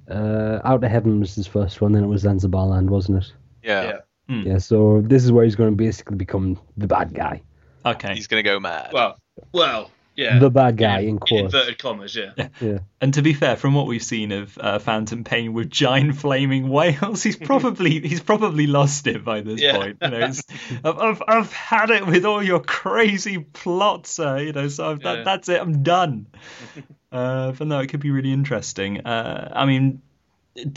Uh, 0.08 0.60
Outer 0.64 0.88
Heaven 0.88 1.20
was 1.20 1.34
his 1.34 1.46
first 1.48 1.80
one, 1.80 1.92
then 1.92 2.04
it 2.04 2.06
was 2.06 2.22
Zanzibar 2.22 2.66
Land, 2.66 2.90
wasn't 2.90 3.24
it? 3.24 3.32
Yeah. 3.62 3.82
Yeah. 3.82 3.98
Hmm. 4.28 4.46
Yeah. 4.46 4.58
So 4.58 5.02
this 5.04 5.24
is 5.24 5.32
where 5.32 5.44
he's 5.44 5.56
going 5.56 5.70
to 5.70 5.76
basically 5.76 6.16
become 6.16 6.58
the 6.76 6.86
bad 6.86 7.12
guy. 7.12 7.42
okay 7.84 8.14
He's 8.14 8.26
going 8.28 8.42
to 8.42 8.48
go 8.48 8.60
mad. 8.60 8.90
Well, 8.92 9.18
well, 9.52 9.90
yeah. 10.20 10.38
The 10.38 10.50
bad 10.50 10.76
guy 10.76 11.00
in 11.00 11.08
in 11.08 11.18
quotes. 11.18 11.54
inverted 11.54 11.78
commas, 11.78 12.14
yeah. 12.14 12.32
Yeah. 12.60 12.78
and 13.00 13.14
to 13.14 13.22
be 13.22 13.32
fair 13.34 13.56
from 13.56 13.74
what 13.74 13.86
we've 13.86 14.02
seen 14.02 14.32
of 14.32 14.56
uh, 14.58 14.78
Phantom 14.78 15.24
Pain 15.24 15.52
with 15.54 15.70
giant 15.70 16.16
flaming 16.16 16.68
whales 16.68 17.22
he's 17.22 17.36
probably 17.36 18.00
he's 18.10 18.20
probably 18.20 18.66
lost 18.66 19.06
it 19.06 19.24
by 19.24 19.40
this 19.40 19.60
Yeah. 19.60 19.76
point 19.76 19.96
you 20.02 20.10
know 20.10 20.18
it's, 20.26 20.42
I've, 20.84 20.98
I've, 20.98 21.22
I've 21.26 21.52
had 21.52 21.90
it 21.90 22.06
with 22.06 22.24
all 22.26 22.42
your 22.42 22.60
crazy 22.60 23.38
plots 23.38 24.18
uh, 24.20 24.34
you 24.36 24.52
know 24.52 24.68
so 24.68 24.90
I've, 24.90 25.00
that, 25.02 25.16
Yeah. 25.18 25.24
that's 25.24 25.48
it 25.48 25.60
I'm 25.60 25.82
done 25.82 26.26
uh, 27.12 27.52
but 27.52 27.66
no 27.66 27.78
it 27.80 27.88
could 27.88 28.00
be 28.00 28.10
really 28.10 28.32
interesting 28.32 29.00
uh, 29.06 29.52
I 29.54 29.64
mean 29.66 30.02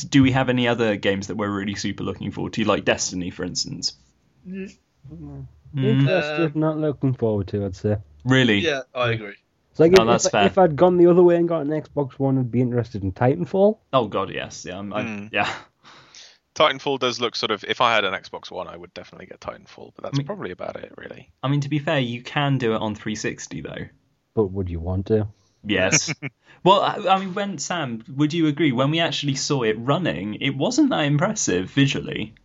do 0.10 0.24
we 0.24 0.32
have 0.32 0.50
any 0.50 0.68
other 0.68 0.96
games 0.96 1.28
that 1.28 1.36
we're 1.36 1.50
really 1.52 1.76
super 1.76 2.04
looking 2.04 2.32
forward 2.32 2.54
to 2.54 2.64
like 2.64 2.86
Destiny 2.86 3.30
for 3.32 3.44
instance 3.44 3.94
Mm, 4.48 5.46
Interested, 5.76 6.56
not 6.56 6.78
looking 6.78 7.14
forward 7.14 7.48
to, 7.48 7.66
I'd 7.66 7.76
say. 7.76 7.98
Really 8.26 8.60
Yeah, 8.60 8.82
I 8.94 9.12
agree. 9.12 9.36
It's 9.72 9.80
like 9.80 9.94
Oh, 9.98 10.04
if, 10.04 10.08
that's 10.08 10.26
if, 10.26 10.32
fair. 10.32 10.46
if 10.46 10.58
I'd 10.58 10.76
gone 10.76 10.98
the 10.98 11.08
other 11.08 11.24
way 11.24 11.36
and 11.36 11.48
got 11.48 11.62
an 11.62 11.70
Xbox 11.70 12.14
One, 12.20 12.38
I'd 12.38 12.52
be 12.52 12.62
interested 12.62 13.04
in 13.04 13.12
Titanfall. 13.12 13.80
oh 13.92 14.08
god 14.08 14.30
yes 14.32 14.66
yeah 14.68 14.78
I'm, 14.78 14.94
I'm, 14.94 15.18
Hmm. 15.24 15.28
yeah 15.32 15.52
Titanfall 16.56 17.00
does 17.00 17.20
look 17.20 17.36
sort 17.36 17.50
of. 17.52 17.64
If 17.68 17.82
I 17.82 17.96
had 17.96 18.06
an 18.06 18.14
Xbox 18.14 18.52
One, 18.52 18.68
I 18.68 18.78
would 18.78 18.94
definitely 18.94 19.26
get 19.26 19.40
Titanfall, 19.40 19.94
but 19.96 20.04
that's 20.04 20.16
I 20.16 20.18
mean- 20.20 20.28
probably 20.28 20.52
about 20.52 20.76
it, 20.76 20.94
really. 20.98 21.32
I 21.42 21.48
mean, 21.48 21.62
to 21.62 21.70
be 21.70 21.80
fair, 21.80 21.98
you 22.00 22.22
can 22.22 22.60
do 22.60 22.74
it 22.76 22.82
on 22.82 22.94
360 22.94 23.62
though. 23.62 23.86
But 24.36 24.46
would 24.52 24.70
you 24.70 24.80
want 24.80 25.08
to? 25.08 25.28
Yes. 25.66 26.14
well, 26.64 26.82
I, 26.82 27.16
I 27.16 27.20
mean, 27.20 27.34
when 27.34 27.58
Sam, 27.58 28.04
would 28.16 28.34
you 28.34 28.46
agree? 28.48 28.72
When 28.72 28.92
we 28.92 29.00
actually 29.00 29.34
saw 29.36 29.64
it 29.64 29.78
running, 29.80 30.36
it 30.36 30.52
wasn't 30.56 30.92
that 30.92 31.06
impressive 31.06 31.72
visually. 31.72 32.36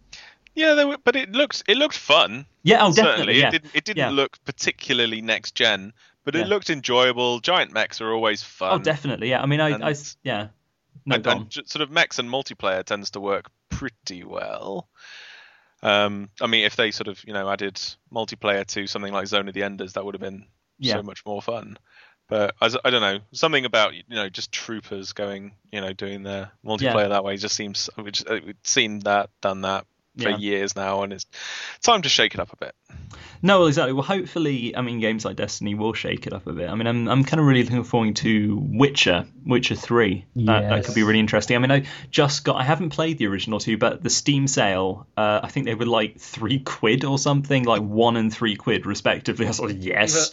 Yeah, 0.58 0.74
they 0.74 0.84
were, 0.84 0.98
but 1.02 1.14
it 1.16 1.30
looked 1.32 1.62
it 1.68 1.76
looked 1.76 1.96
fun. 1.96 2.44
Yeah, 2.64 2.84
oh, 2.84 2.90
certainly, 2.90 3.34
definitely. 3.34 3.40
Yeah. 3.40 3.48
it 3.48 3.50
didn't 3.52 3.70
it 3.76 3.84
didn't 3.84 3.98
Yeah. 3.98 4.10
look 4.10 4.44
particularly 4.44 5.20
next 5.22 5.54
gen, 5.54 5.92
but 6.24 6.34
Yeah. 6.34 6.42
it 6.42 6.48
looked 6.48 6.68
enjoyable. 6.68 7.40
Giant 7.40 7.72
mechs 7.72 8.00
are 8.00 8.12
always 8.12 8.42
fun. 8.42 8.72
oh, 8.72 8.78
definitely. 8.82 9.30
Yeah. 9.30 9.40
I 9.42 9.46
mean, 9.46 9.60
I, 9.60 9.70
And- 9.70 9.84
I 9.84 9.94
yeah. 10.24 10.48
No, 11.06 11.14
and, 11.14 11.26
and 11.26 11.52
sort 11.52 11.76
of 11.80 11.90
mechs 11.90 12.18
and 12.18 12.28
multiplayer 12.28 12.84
tends 12.84 13.10
to 13.10 13.20
work 13.20 13.50
pretty 13.70 14.24
well. 14.24 14.88
Um, 15.82 16.28
I 16.40 16.48
mean, 16.48 16.64
if 16.64 16.74
they 16.76 16.90
sort 16.90 17.08
of 17.08 17.22
you 17.24 17.32
know 17.32 17.48
added 17.48 17.80
multiplayer 18.12 18.66
to 18.66 18.86
something 18.86 19.12
like 19.12 19.26
Zone 19.28 19.48
of 19.48 19.54
the 19.54 19.62
Enders, 19.62 19.92
that 19.92 20.04
would 20.04 20.14
have 20.14 20.20
been 20.20 20.46
Yeah. 20.78 20.94
so 20.94 21.02
much 21.02 21.24
more 21.24 21.40
fun. 21.40 21.78
But 22.28 22.54
I 22.60 22.68
don't 22.68 23.00
know, 23.00 23.20
something 23.32 23.64
about 23.64 23.94
you 23.94 24.02
know 24.08 24.28
just 24.28 24.50
troopers 24.52 25.12
going, 25.12 25.54
you 25.72 25.80
know, 25.80 25.92
doing 25.92 26.24
their 26.24 26.50
multiplayer 26.64 27.08
that 27.10 27.24
way 27.24 27.36
just 27.36 27.54
seems 27.54 27.88
just- 28.10 28.28
we've 28.28 28.54
seen 28.64 28.98
that, 29.00 29.30
done 29.40 29.62
that 29.62 29.86
for 30.18 30.30
Yeah. 30.30 30.36
years 30.36 30.76
now, 30.76 31.02
and 31.02 31.12
it's 31.12 31.26
time 31.82 32.02
to 32.02 32.08
shake 32.08 32.34
it 32.34 32.40
up 32.40 32.52
a 32.52 32.56
bit. 32.56 32.74
No, 33.40 33.60
well, 33.60 33.68
exactly. 33.68 33.92
Well, 33.92 34.02
hopefully, 34.02 34.74
I 34.76 34.82
mean, 34.82 34.98
games 34.98 35.24
like 35.24 35.36
Destiny 35.36 35.74
will 35.74 35.92
shake 35.92 36.26
it 36.26 36.32
up 36.32 36.46
a 36.46 36.52
bit. 36.52 36.68
I 36.68 36.74
mean, 36.74 36.86
I'm, 36.86 37.08
I'm 37.08 37.24
kind 37.24 37.40
of 37.40 37.46
really 37.46 37.62
looking 37.62 37.84
forward 37.84 38.16
to 38.16 38.58
Witcher, 38.72 39.26
Witcher 39.46 39.76
3. 39.76 40.24
That, 40.36 40.68
that 40.68 40.84
could 40.84 40.94
be 40.94 41.04
really 41.04 41.20
interesting. 41.20 41.56
I 41.56 41.60
mean, 41.60 41.70
I 41.70 41.84
just 42.10 42.44
got, 42.44 42.56
I 42.56 42.64
haven't 42.64 42.90
played 42.90 43.18
the 43.18 43.26
original 43.26 43.60
two, 43.60 43.78
but 43.78 44.02
the 44.02 44.10
Steam 44.10 44.48
sale, 44.48 45.06
uh, 45.16 45.40
I 45.42 45.48
think 45.48 45.66
they 45.66 45.74
were 45.76 45.86
like 45.86 46.18
three 46.18 46.58
quid 46.58 47.04
or 47.04 47.18
something, 47.18 47.64
like 47.64 47.82
one 47.82 48.16
and 48.16 48.32
three 48.34 48.56
quid 48.56 48.86
respectively. 48.86 49.46
I 49.46 49.50
was 49.50 49.60
like, 49.60 49.76
yes. 49.78 50.32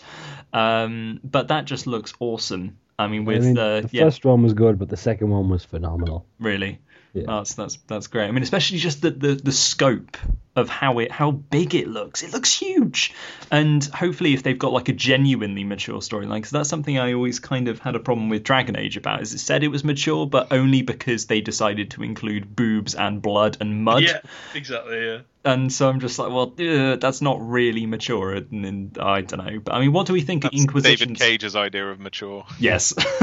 Um, 0.52 1.20
but 1.24 1.50
that 1.50 1.66
just 1.66 1.86
looks 1.86 2.14
awesome. 2.20 2.78
I 2.98 3.08
mean, 3.08 3.26
with, 3.26 3.44
I 3.44 3.46
mean, 3.46 3.58
uh, 3.58 3.82
the 3.82 3.90
yeah, 3.92 4.04
first 4.06 4.24
one 4.26 4.42
was 4.42 4.54
good, 4.54 4.80
but 4.80 4.90
the 4.90 4.98
second 4.98 5.30
one 5.30 5.50
was 5.50 5.66
phenomenal. 5.66 6.26
really. 6.40 6.80
Yeah. 7.16 7.24
That's 7.28 7.54
that's 7.54 7.78
that's 7.88 8.08
great. 8.08 8.28
I 8.28 8.32
mean, 8.32 8.44
especially 8.44 8.78
just 8.78 9.02
the, 9.02 9.12
the, 9.12 9.36
the 9.36 9.54
scope 9.54 10.18
of 10.56 10.70
how 10.70 11.00
it 11.00 11.12
how 11.12 11.32
big 11.32 11.76
it 11.76 11.88
looks. 11.88 12.24
It 12.24 12.32
looks 12.32 12.58
huge, 12.58 13.14
and 13.52 13.84
hopefully, 13.84 14.34
if 14.34 14.44
they've 14.44 14.58
got 14.58 14.72
like 14.72 14.90
a 14.90 14.94
genuinely 14.94 15.64
mature 15.64 16.00
storyline, 16.00 16.36
because 16.36 16.52
that's 16.52 16.70
something 16.70 16.98
I 16.98 17.14
always 17.14 17.40
kind 17.40 17.68
of 17.68 17.80
had 17.80 17.96
a 17.96 18.00
problem 18.00 18.30
with 18.30 18.44
Dragon 18.44 18.78
Age 18.78 18.98
about. 18.98 19.22
Is 19.22 19.34
it 19.34 19.40
said 19.40 19.64
it 19.64 19.68
was 19.68 19.84
mature, 19.84 20.26
but 20.26 20.52
only 20.52 20.82
because 20.82 21.26
they 21.26 21.42
decided 21.42 21.92
to 21.92 22.04
include 22.04 22.56
boobs 22.56 22.96
and 22.96 23.22
blood 23.22 23.58
and 23.60 23.84
mud. 23.84 24.04
Yeah, 24.04 24.22
exactly. 24.54 25.06
Yeah. 25.06 25.20
And 25.44 25.72
so 25.72 25.88
I'm 25.88 26.00
just 26.00 26.18
like, 26.18 26.30
well, 26.30 26.56
uh, 26.60 26.96
that's 26.96 27.22
not 27.22 27.38
really 27.40 27.86
mature, 27.86 28.34
and, 28.34 28.66
and 28.66 28.98
I 28.98 29.22
don't 29.22 29.46
know. 29.46 29.60
But 29.60 29.76
I 29.76 29.80
mean, 29.82 29.94
what 29.94 30.08
do 30.08 30.14
we 30.14 30.22
think 30.22 30.42
That's 30.44 30.56
Inquisition? 30.56 31.10
David 31.14 31.20
Cage's 31.20 31.56
idea 31.56 31.92
of 31.92 32.00
mature. 32.00 32.46
Yes. 32.60 32.96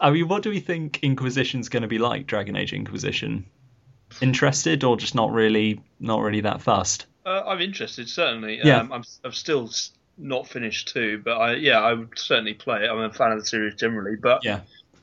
I 0.00 0.10
mean, 0.10 0.26
what 0.26 0.42
do 0.42 0.50
we 0.50 0.58
think 0.58 0.98
Inquisition's 1.02 1.68
going 1.68 1.82
to 1.82 1.88
be 1.88 1.98
like? 1.98 2.26
Dragon 2.26 2.56
Age 2.56 2.72
Inquisition. 2.72 3.46
Interested 4.22 4.84
or 4.84 4.96
just 4.96 5.14
not 5.14 5.32
really, 5.32 5.80
not 5.98 6.20
really 6.20 6.40
that 6.42 6.62
fast? 6.62 7.06
Uh, 7.26 7.42
I'm 7.46 7.60
interested, 7.60 8.08
certainly. 8.08 8.60
Yeah. 8.62 8.78
Um, 8.80 8.92
I'm, 8.92 9.04
I'm 9.24 9.32
still 9.32 9.70
not 10.18 10.48
finished 10.48 10.88
too, 10.88 11.20
but 11.24 11.32
I 11.32 11.54
yeah, 11.54 11.80
I 11.80 11.92
would 11.94 12.18
certainly 12.18 12.54
play 12.54 12.84
it. 12.84 12.90
I'm 12.90 12.98
a 12.98 13.12
fan 13.12 13.32
of 13.32 13.38
the 13.38 13.44
series 13.46 13.74
generally, 13.76 14.16
but 14.16 14.44
Yeah. 14.44 14.60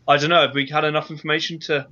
I 0.08 0.17
don't 0.17 0.30
know. 0.30 0.41
Have 0.41 0.56
we 0.56 0.65
had 0.67 0.84
enough 0.86 1.12
information 1.12 1.60
to 1.62 1.88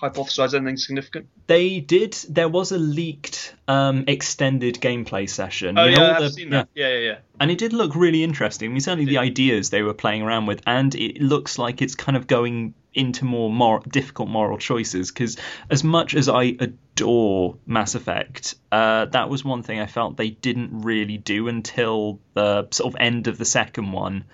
hypothesize 0.00 0.54
anything 0.54 0.76
significant? 0.76 1.26
They 1.48 1.80
did. 1.80 2.12
There 2.28 2.48
was 2.48 2.72
a 2.72 2.78
leaked 2.78 3.54
um, 3.66 4.04
extended 4.06 4.76
gameplay 4.76 5.28
session. 5.28 5.76
Oh 5.78 5.84
You 5.84 5.96
know, 5.96 6.02
yeah, 6.06 6.12
I've 6.16 6.22
the- 6.22 6.30
seen 6.30 6.50
that. 6.50 6.68
Yeah, 6.74 6.88
yeah, 6.94 6.98
yeah. 6.98 7.18
and 7.40 7.50
it 7.50 7.58
did 7.58 7.72
look 7.72 7.94
really 7.94 8.22
interesting. 8.24 8.70
I 8.70 8.72
mean, 8.72 8.80
certainly 8.80 9.04
the 9.04 9.18
ideas 9.18 9.70
they 9.70 9.82
were 9.82 9.94
playing 9.94 10.22
around 10.22 10.46
with, 10.46 10.62
and 10.66 10.94
it 10.94 11.20
looks 11.20 11.58
like 11.58 11.82
it's 11.82 11.94
kind 11.94 12.16
of 12.16 12.26
going 12.26 12.74
into 12.94 13.24
more 13.24 13.50
mor- 13.50 13.82
difficult 13.88 14.28
moral 14.28 14.58
choices. 14.58 15.10
Because 15.10 15.36
as 15.70 15.84
much 15.84 16.14
as 16.14 16.28
I 16.28 16.44
adore 16.44 17.56
Mass 17.66 17.94
Effect, 17.94 18.54
uh, 18.72 19.06
that 19.06 19.28
was 19.28 19.44
one 19.44 19.62
thing 19.62 19.80
I 19.80 19.86
felt 19.86 20.16
they 20.16 20.30
didn't 20.30 20.82
really 20.82 21.18
do 21.18 21.48
until 21.48 22.20
the 22.34 22.68
sort 22.70 22.94
of 22.94 23.00
end 23.00 23.28
of 23.28 23.38
the 23.38 23.44
second 23.44 23.92
one 23.92 24.24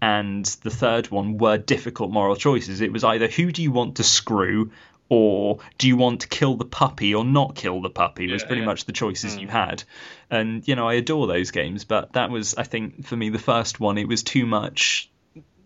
and 0.00 0.44
the 0.62 0.70
third 0.70 1.10
one 1.10 1.38
were 1.38 1.56
difficult 1.56 2.10
moral 2.10 2.36
choices. 2.36 2.80
It 2.80 2.92
was 2.92 3.04
either 3.04 3.26
who 3.26 3.50
do 3.52 3.62
you 3.62 3.72
want 3.72 3.96
to 3.96 4.04
screw. 4.04 4.70
Or 5.10 5.58
do 5.76 5.86
you 5.86 5.98
want 5.98 6.22
to 6.22 6.28
kill 6.28 6.56
the 6.56 6.64
puppy 6.64 7.14
or 7.14 7.26
not 7.26 7.54
kill 7.54 7.82
the 7.82 7.90
puppy? 7.90 8.32
Was 8.32 8.42
pretty 8.42 8.62
yeah. 8.62 8.66
much 8.66 8.86
the 8.86 8.92
choices 8.92 9.36
you 9.36 9.48
had. 9.48 9.84
And, 10.30 10.66
you 10.66 10.76
know, 10.76 10.88
I 10.88 10.94
adore 10.94 11.26
those 11.26 11.50
games, 11.50 11.84
but 11.84 12.14
that 12.14 12.30
was, 12.30 12.54
I 12.54 12.62
think, 12.62 13.06
for 13.06 13.14
me, 13.14 13.28
the 13.28 13.38
first 13.38 13.78
one, 13.78 13.98
it 13.98 14.08
was 14.08 14.22
too 14.22 14.46
much. 14.46 15.10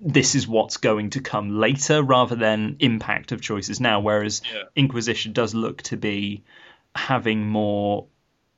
This 0.01 0.35
is 0.35 0.47
what's 0.47 0.77
going 0.77 1.11
to 1.11 1.21
come 1.21 1.59
later 1.59 2.03
rather 2.03 2.37
than 2.37 2.77
impact 2.81 3.33
of 3.33 3.41
choices 3.41 3.81
now. 3.81 4.01
Whereas 4.01 4.43
Yeah. 4.53 4.63
Inquisition 4.77 5.33
does 5.33 5.55
look 5.55 5.83
to 5.83 5.97
be 5.97 6.45
having 6.95 7.47
more, 7.47 8.07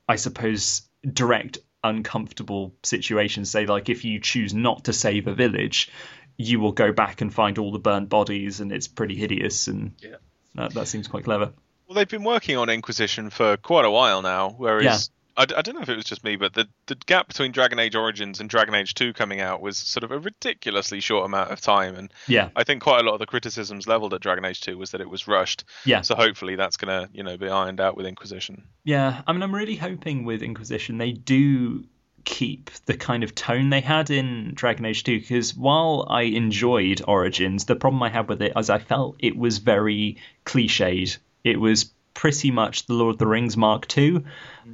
I 0.08 0.16
suppose, 0.16 0.82
direct, 1.10 1.58
uncomfortable 1.82 2.74
situations. 2.82 3.50
Say, 3.50 3.66
like, 3.66 3.88
if 3.88 4.04
you 4.04 4.20
choose 4.20 4.52
not 4.54 4.84
to 4.84 4.92
save 4.92 5.26
a 5.26 5.34
village, 5.34 5.90
you 6.36 6.60
will 6.60 6.72
go 6.72 6.92
back 6.92 7.20
and 7.20 7.32
find 7.32 7.58
all 7.58 7.72
the 7.72 7.78
burnt 7.78 8.08
bodies, 8.08 8.60
and 8.60 8.72
it's 8.72 8.88
pretty 8.88 9.14
hideous. 9.16 9.68
And 9.68 9.92
Yeah. 10.00 10.16
that, 10.54 10.74
that 10.74 10.88
seems 10.88 11.08
quite 11.08 11.24
clever. 11.24 11.52
Well, 11.86 11.96
they've 11.96 12.08
been 12.08 12.24
working 12.24 12.56
on 12.56 12.68
Inquisition 12.68 13.30
for 13.30 13.56
quite 13.56 13.84
a 13.84 13.90
while 13.90 14.22
now. 14.22 14.50
Whereas. 14.50 15.10
I, 15.40 15.58
I 15.58 15.62
don't 15.62 15.74
know 15.74 15.80
if 15.80 15.88
it 15.88 15.96
was 15.96 16.04
just 16.04 16.22
me, 16.22 16.36
but 16.36 16.52
the 16.52 16.68
the 16.86 16.94
gap 16.94 17.28
between 17.28 17.52
Dragon 17.52 17.78
Age 17.78 17.94
Origins 17.94 18.40
and 18.40 18.48
Dragon 18.50 18.74
Age 18.74 18.94
Two 18.94 19.12
coming 19.12 19.40
out 19.40 19.60
was 19.60 19.76
sort 19.78 20.04
of 20.04 20.10
a 20.10 20.18
ridiculously 20.18 21.00
short 21.00 21.24
amount 21.24 21.50
of 21.50 21.60
time, 21.60 21.96
and 21.96 22.12
Yeah, 22.28 22.50
I 22.54 22.64
think 22.64 22.82
quite 22.82 23.00
a 23.00 23.02
lot 23.04 23.14
of 23.14 23.20
the 23.20 23.26
criticisms 23.26 23.86
leveled 23.88 24.14
at 24.14 24.20
Dragon 24.20 24.44
Age 24.44 24.60
Two 24.60 24.76
was 24.76 24.90
that 24.90 25.00
it 25.00 25.08
was 25.08 25.26
rushed. 25.26 25.64
yeah. 25.84 26.02
So 26.02 26.14
hopefully 26.14 26.56
that's 26.56 26.76
gonna 26.76 27.08
you 27.12 27.22
know 27.22 27.36
be 27.36 27.48
ironed 27.48 27.80
out 27.80 27.96
with 27.96 28.06
Inquisition. 28.06 28.64
Yeah, 28.84 29.22
I 29.26 29.32
mean, 29.32 29.42
I'm 29.42 29.54
really 29.54 29.76
hoping 29.76 30.24
with 30.24 30.42
Inquisition 30.42 30.98
they 30.98 31.12
do 31.12 31.84
keep 32.24 32.70
the 32.84 32.96
kind 32.96 33.24
of 33.24 33.34
tone 33.34 33.70
they 33.70 33.80
had 33.80 34.10
in 34.10 34.52
Dragon 34.54 34.84
Age 34.84 35.04
2 35.04 35.20
because 35.20 35.56
while 35.56 36.06
I 36.10 36.22
enjoyed 36.22 37.00
Origins, 37.08 37.64
the 37.64 37.76
problem 37.76 38.02
I 38.02 38.10
had 38.10 38.28
with 38.28 38.42
it 38.42 38.52
is 38.56 38.68
I 38.68 38.78
felt 38.78 39.16
it 39.20 39.36
was 39.38 39.56
very 39.56 40.18
cliched. 40.44 41.16
It 41.44 41.58
was 41.58 41.90
pretty 42.20 42.50
much 42.50 42.84
the 42.84 42.92
Lord 42.92 43.14
of 43.14 43.18
the 43.18 43.26
Rings 43.26 43.56
Mark 43.56 43.96
II. 43.96 44.22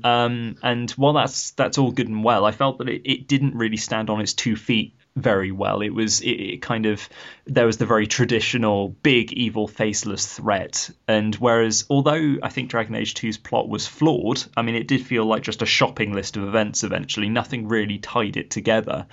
Um, 0.03 0.57
and 0.65 0.91
while 0.91 1.13
that's 1.13 1.53
that's 1.53 1.79
all 1.79 1.93
good 1.93 2.09
and 2.09 2.25
well, 2.25 2.45
I 2.45 2.51
felt 2.51 2.79
that 2.79 2.89
it, 2.89 3.03
it 3.05 3.29
didn't 3.29 3.55
really 3.55 3.77
stand 3.77 4.11
on 4.11 4.21
its 4.21 4.35
two 4.35 4.57
feet 4.57 4.97
very 5.15 5.53
well. 5.53 5.81
It 5.81 5.95
was 5.95 6.23
it, 6.23 6.41
it 6.55 6.63
kind 6.63 6.87
of 6.87 7.09
there 7.45 7.65
was 7.65 7.77
the 7.77 7.87
very 7.87 8.09
traditional 8.09 8.89
big 8.89 9.33
evil 9.33 9.69
faceless 9.69 10.27
threat, 10.27 10.91
and 11.07 11.37
whereas 11.37 11.85
although 11.89 12.35
I 12.43 12.49
think 12.49 12.69
Dragon 12.69 12.97
Age 12.97 13.15
2's 13.15 13.39
plot 13.39 13.69
was 13.69 13.87
flawed, 13.87 14.43
I 14.57 14.63
mean 14.63 14.75
it 14.75 14.89
did 14.89 15.07
feel 15.07 15.25
like 15.25 15.45
just 15.45 15.63
a 15.63 15.67
shopping 15.67 16.15
list 16.15 16.37
of 16.37 16.43
events. 16.43 16.83
Eventually, 16.83 17.29
nothing 17.29 17.69
really 17.69 17.99
tied 17.99 18.37
it 18.37 18.51
together. 18.51 19.07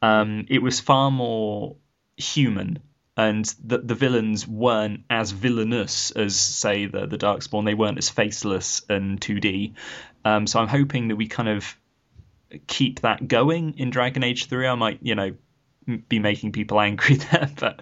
Um, 0.00 0.46
it 0.48 0.62
was 0.62 0.78
far 0.78 1.10
more 1.10 1.74
human. 2.16 2.78
And 3.28 3.44
the 3.62 3.78
the 3.78 3.94
villains 3.94 4.48
weren't 4.48 5.00
as 5.10 5.30
villainous 5.32 6.10
as, 6.12 6.36
say, 6.36 6.86
the 6.86 7.06
the 7.06 7.18
Darkspawn. 7.18 7.64
They 7.66 7.74
weren't 7.74 7.98
as 7.98 8.08
faceless 8.08 8.82
and 8.88 9.20
2D. 9.20 9.74
Um, 10.24 10.46
so 10.46 10.58
I'm 10.60 10.68
hoping 10.68 11.08
that 11.08 11.16
we 11.16 11.26
kind 11.28 11.48
of 11.48 11.76
keep 12.66 13.00
that 13.00 13.26
going 13.28 13.78
in 13.78 13.90
Dragon 13.90 14.22
Age 14.24 14.46
3. 14.46 14.66
I 14.66 14.74
might, 14.74 14.98
you 15.02 15.14
know, 15.14 15.30
m- 15.86 16.04
be 16.08 16.18
making 16.18 16.52
people 16.52 16.80
angry 16.80 17.16
there, 17.30 17.50
but 17.58 17.80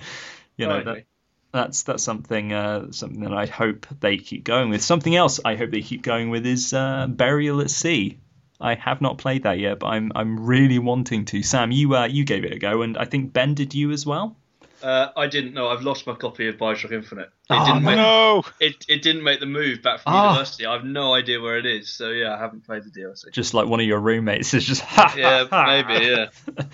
you 0.56 0.66
know, 0.66 0.82
that, 0.84 1.04
that's 1.52 1.82
that's 1.84 2.02
something 2.02 2.52
uh, 2.52 2.90
something 2.90 3.20
that 3.20 3.32
I 3.32 3.46
hope 3.46 3.86
they 4.00 4.16
keep 4.16 4.44
going 4.44 4.70
with. 4.70 4.82
Something 4.82 5.14
else 5.16 5.40
I 5.44 5.54
hope 5.54 5.70
they 5.70 5.82
keep 5.82 6.02
going 6.02 6.30
with 6.30 6.46
is 6.46 6.72
uh, 6.72 7.06
Burial 7.08 7.60
at 7.60 7.70
Sea. 7.70 8.18
I 8.60 8.74
have 8.74 9.00
not 9.00 9.18
played 9.18 9.44
that 9.44 9.58
yet, 9.58 9.78
but 9.78 9.86
I'm 9.86 10.10
I'm 10.14 10.46
really 10.46 10.80
wanting 10.80 11.26
to. 11.26 11.42
Sam, 11.42 11.70
you 11.70 11.94
uh, 11.94 12.06
you 12.06 12.24
gave 12.24 12.44
it 12.44 12.52
a 12.52 12.58
go, 12.58 12.82
and 12.82 12.98
I 12.98 13.04
think 13.04 13.32
Ben 13.32 13.54
did 13.54 13.72
you 13.74 13.92
as 13.92 14.04
well. 14.04 14.36
Uh, 14.82 15.08
I 15.16 15.26
didn't 15.26 15.54
know. 15.54 15.68
I've 15.68 15.82
lost 15.82 16.06
my 16.06 16.14
copy 16.14 16.46
of 16.48 16.56
Bioshock 16.56 16.92
Infinite. 16.92 17.30
It 17.50 17.54
Oh, 17.54 17.66
didn't 17.66 17.82
make 17.84 17.96
No, 17.96 18.44
it, 18.60 18.84
it 18.88 19.02
didn't 19.02 19.24
make 19.24 19.40
the 19.40 19.46
move 19.46 19.82
back 19.82 20.00
from 20.00 20.12
Ah. 20.14 20.30
university. 20.32 20.66
I 20.66 20.74
have 20.74 20.84
no 20.84 21.14
idea 21.14 21.40
where 21.40 21.58
it 21.58 21.66
is. 21.66 21.88
So 21.90 22.10
yeah, 22.10 22.34
I 22.34 22.38
haven't 22.38 22.64
played 22.64 22.84
the 22.84 22.90
DLC. 22.90 23.32
Just 23.32 23.54
like 23.54 23.66
one 23.66 23.80
of 23.80 23.86
your 23.86 23.98
roommates 24.00 24.54
is 24.54 24.64
just 24.64 24.82
ha, 24.82 25.14
Yeah, 25.16 25.46
ha, 25.48 25.64
ha. 25.64 25.66
maybe. 25.66 26.06
Yeah. 26.06 26.26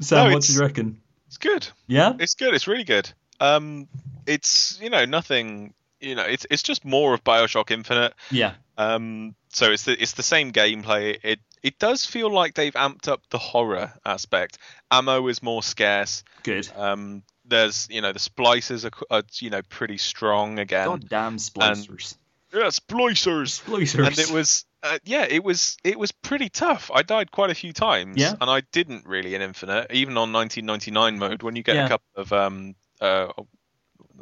Sam, 0.00 0.28
No, 0.28 0.34
what 0.34 0.42
do 0.42 0.52
you 0.52 0.60
reckon? 0.60 1.00
it's 1.26 1.38
good. 1.38 1.66
Yeah, 1.86 2.12
It's 2.18 2.34
good. 2.34 2.54
It's 2.54 2.66
really 2.66 2.84
good. 2.84 3.10
Um, 3.40 3.88
it's 4.26 4.78
you 4.82 4.90
know 4.90 5.04
nothing. 5.04 5.74
You 6.00 6.14
know, 6.14 6.22
it's 6.24 6.46
it's 6.50 6.62
just 6.62 6.84
more 6.84 7.14
of 7.14 7.24
Bioshock 7.24 7.70
Infinite. 7.70 8.14
yeah, 8.30 8.54
Um, 8.76 9.34
so 9.48 9.72
it's 9.72 9.84
the 9.84 10.00
it's 10.00 10.12
the 10.12 10.22
same 10.22 10.52
gameplay. 10.52 11.18
It 11.22 11.40
it 11.62 11.78
does 11.78 12.04
feel 12.04 12.30
like 12.32 12.54
they've 12.54 12.72
amped 12.74 13.08
up 13.08 13.22
the 13.30 13.38
horror 13.38 13.92
aspect. 14.04 14.58
Ammo 14.90 15.26
is 15.28 15.42
more 15.42 15.62
scarce. 15.62 16.22
good. 16.42 16.68
Um, 16.76 17.22
there's 17.44 17.88
you 17.90 18.00
know 18.02 18.12
the 18.12 18.18
splicers 18.18 18.84
are, 18.84 19.16
are 19.16 19.22
you 19.40 19.50
know 19.50 19.62
pretty 19.62 19.98
strong 19.98 20.58
again. 20.58 20.86
God 20.86 21.08
damn 21.08 21.36
splicers. 21.38 22.16
Yeah, 22.52 22.68
splicers. 22.68 23.60
Splicers. 23.62 24.06
And 24.06 24.18
it 24.18 24.30
was 24.30 24.64
uh, 24.82 24.98
yeah, 25.04 25.26
it 25.28 25.42
was 25.42 25.76
it 25.84 25.98
was 25.98 26.12
pretty 26.12 26.48
tough. 26.48 26.90
I 26.94 27.02
died 27.02 27.30
quite 27.30 27.50
a 27.50 27.54
few 27.54 27.72
times, 27.72 28.16
Yeah. 28.16 28.34
and 28.40 28.48
I 28.50 28.62
didn't 28.72 29.06
really 29.06 29.34
in 29.34 29.42
Infinite, 29.42 29.90
even 29.92 30.16
on 30.16 30.32
1999 30.32 31.18
mode 31.18 31.42
when 31.42 31.56
you 31.56 31.62
get 31.62 31.76
Yeah. 31.76 31.86
a 31.86 31.88
couple 31.88 32.08
of 32.16 32.32
um 32.32 32.74
uh. 33.00 33.28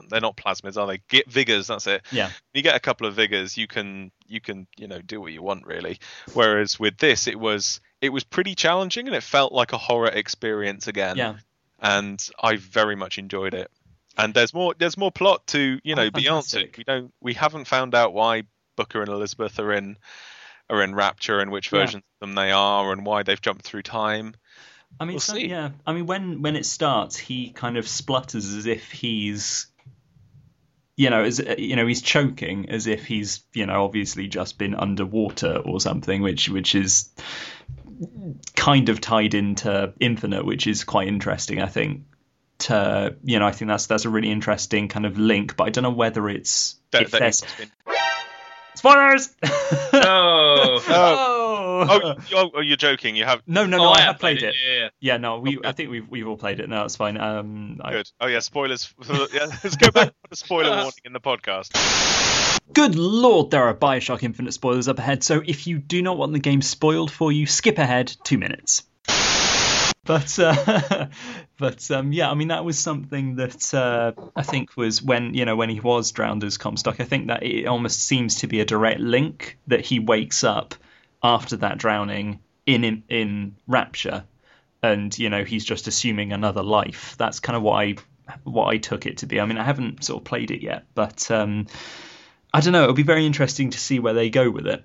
They're 0.09 0.21
not 0.21 0.37
plasmids, 0.37 0.77
are 0.77 0.87
they? 0.87 1.01
Get 1.09 1.31
vigors. 1.31 1.67
That's 1.69 1.87
it 1.87 2.03
Yeah, 2.13 2.31
you 2.55 2.63
get 2.63 2.77
a 2.77 2.81
couple 2.81 3.07
of 3.07 3.15
vigors 3.15 3.57
you 3.57 3.67
can 3.67 4.11
you 4.27 4.41
can 4.41 4.67
you 4.77 4.89
know 4.89 5.01
do 5.01 5.21
what 5.21 5.33
you 5.33 5.43
want 5.43 5.67
really 5.67 5.99
whereas 6.35 6.79
with 6.81 6.99
this 6.99 7.27
it 7.27 7.39
was 7.39 7.81
it 8.01 8.11
was 8.11 8.25
pretty 8.25 8.55
challenging 8.55 9.07
and 9.07 9.15
it 9.17 9.23
felt 9.23 9.53
like 9.53 9.73
a 9.73 9.79
horror 9.79 10.09
experience 10.09 10.89
again 10.89 11.17
yeah. 11.17 11.35
and 11.81 12.29
i 12.43 12.57
very 12.57 12.97
much 12.97 13.19
enjoyed 13.19 13.55
it 13.55 13.71
and 14.19 14.35
there's 14.35 14.53
more 14.53 14.75
there's 14.79 14.97
more 14.99 15.13
plot 15.13 15.47
to 15.47 15.79
you 15.85 15.95
know 15.95 16.07
Oh, 16.07 16.11
be 16.11 16.29
answered 16.29 16.75
we 16.77 16.85
don't 16.85 17.13
we 17.21 17.35
haven't 17.35 17.67
found 17.67 17.95
out 17.95 18.13
why 18.15 18.43
booker 18.77 19.01
and 19.01 19.09
elizabeth 19.11 19.59
are 19.61 19.73
in 19.73 19.97
are 20.69 20.83
in 20.83 20.95
rapture 20.95 21.39
and 21.39 21.51
which 21.53 21.73
Yeah. 21.73 21.81
versions 21.81 22.03
of 22.21 22.27
them 22.29 22.35
they 22.35 22.51
are 22.51 22.93
and 22.93 23.07
why 23.07 23.23
they've 23.23 23.41
jumped 23.41 23.65
through 23.65 23.83
time 23.83 24.35
I 24.99 25.05
mean, 25.05 25.15
We'll 25.15 25.21
so- 25.21 25.37
yeah. 25.37 25.71
I 25.87 25.93
mean, 25.93 26.07
when 26.07 26.41
when 26.43 26.57
it 26.57 26.65
starts, 26.65 27.17
he 27.17 27.51
kind 27.51 27.77
of 27.77 27.87
splutters 27.87 28.55
as 28.55 28.67
if 28.67 28.91
he's, 28.93 29.67
you 30.97 31.11
know, 31.11 31.25
as 31.25 31.41
you 31.59 31.77
know, 31.77 31.87
he's 31.87 32.01
choking 32.03 32.71
as 32.71 32.87
if 32.87 33.05
he's, 33.05 33.45
you 33.53 33.67
know, 33.67 33.85
obviously 33.85 34.29
just 34.29 34.57
been 34.59 34.75
underwater 34.75 35.59
or 35.59 35.81
something, 35.81 36.23
which 36.23 36.49
which 36.49 36.75
is 36.75 37.11
kind 38.57 38.89
of 38.89 39.01
tied 39.01 39.35
into 39.35 39.93
Infinite, 40.01 40.45
which 40.45 40.67
is 40.67 40.85
quite 40.85 41.09
interesting, 41.09 41.61
I 41.61 41.67
think. 41.67 42.03
To 42.61 43.15
you 43.23 43.39
know, 43.39 43.47
I 43.47 43.53
think 43.53 43.69
that's 43.69 43.87
that's 43.87 44.07
a 44.07 44.11
really 44.11 44.31
interesting 44.31 44.89
kind 44.89 45.05
of 45.05 45.19
link, 45.19 45.57
but 45.57 45.65
I 45.65 45.71
don't 45.71 45.85
know 45.85 45.91
whether 45.91 46.27
it's 46.29 46.77
that, 46.91 47.03
if 47.03 47.11
that 47.11 47.21
there's 47.21 47.43
been- 47.59 47.71
spoilers. 48.75 49.29
No. 49.43 49.51
oh. 49.93 50.83
oh, 50.89 51.31
you- 51.33 51.36
oh 52.33 52.61
you're 52.61 52.77
joking 52.77 53.17
you 53.17 53.25
have 53.25 53.43
no, 53.47 53.67
no, 53.67 53.79
no! 53.79 53.85
Oh, 53.85 53.93
I 53.93 54.01
have 54.03 54.19
played 54.19 54.43
it. 54.43 54.55
Yeah. 54.67 54.79
yeah. 54.79 54.89
Yeah, 54.99 55.17
no, 55.19 55.39
we. 55.39 55.59
Okay. 55.59 55.69
I 55.69 55.73
think 55.73 55.91
we've 55.91 56.09
we've 56.09 56.27
all 56.27 56.37
played 56.37 56.61
it. 56.61 56.69
No, 56.69 56.85
it's 56.85 56.97
fine. 56.97 57.17
Um, 57.17 57.81
I, 57.83 57.93
good 57.93 58.11
oh 58.21 58.27
yeah 58.27 58.41
spoilers 58.41 58.93
yeah, 59.33 59.47
let's 59.63 59.77
go 59.77 59.91
back 59.91 60.09
to 60.09 60.15
the 60.31 60.37
spoiler 60.37 60.71
warning 60.77 60.93
in 61.05 61.13
the 61.13 61.21
podcast 61.21 61.71
Good 62.73 62.97
lord, 62.97 63.53
there 63.53 63.63
are 63.63 63.75
Bioshock 63.75 64.23
Infinite 64.23 64.53
spoilers 64.53 64.89
up 64.89 64.99
ahead, 64.99 65.23
so 65.23 65.43
if 65.45 65.67
you 65.67 65.79
do 65.79 66.03
not 66.03 66.19
want 66.19 66.33
the 66.33 66.39
game 66.39 66.61
spoiled 66.61 67.11
for 67.11 67.31
you, 67.31 67.47
skip 67.47 67.79
ahead 67.79 68.15
two 68.25 68.39
minutes. 68.39 68.83
But 70.05 70.39
uh, 70.39 71.09
but 71.59 71.91
um, 71.91 72.13
yeah, 72.13 72.31
I 72.31 72.35
mean 72.35 72.49
that 72.49 72.65
was 72.65 72.79
something 72.79 73.37
that 73.37 73.73
uh, 73.75 74.13
I 74.35 74.43
think 74.43 74.77
was 74.77 75.03
when 75.03 75.35
you 75.35 75.45
know 75.45 75.57
when 75.57 75.69
he 75.69 75.81
was 75.81 76.13
drowned 76.13 76.45
as 76.45 76.59
Comstock. 76.59 77.01
I 77.01 77.05
think 77.05 77.29
that 77.29 77.43
it 77.43 77.67
almost 77.67 78.01
seems 78.01 78.37
to 78.37 78.47
be 78.47 78.61
a 78.61 78.65
direct 78.65 79.01
link 79.01 79.59
that 79.69 79.81
he 79.85 79.99
wakes 79.99 80.45
up 80.45 80.75
after 81.27 81.57
that 81.57 81.79
drowning 81.79 82.41
in 82.65 82.85
in, 82.85 83.03
in 83.09 83.57
Rapture, 83.67 84.25
and 84.83 85.17
you 85.19 85.29
know 85.29 85.45
he's 85.45 85.65
just 85.65 85.89
assuming 85.89 86.33
another 86.33 86.63
life. 86.63 87.17
That's 87.19 87.41
kind 87.41 87.57
of 87.57 87.63
what 87.63 87.75
I 87.75 87.97
what 88.45 88.67
I 88.67 88.79
took 88.79 89.07
it 89.07 89.19
to 89.19 89.27
be. 89.27 89.41
I 89.41 89.47
mean 89.47 89.59
I 89.59 89.65
haven't 89.65 90.05
sort 90.05 90.21
of 90.21 90.25
played 90.25 90.51
it 90.51 90.63
yet, 90.63 90.85
but 90.95 91.31
um, 91.31 91.67
I 92.55 92.61
don't 92.61 92.73
know. 92.73 92.85
It'll 92.85 92.95
be 92.95 93.03
very 93.03 93.27
interesting 93.27 93.71
to 93.71 93.79
see 93.79 93.99
where 93.99 94.15
they 94.15 94.31
go 94.31 94.51
with 94.51 94.67
it. 94.67 94.85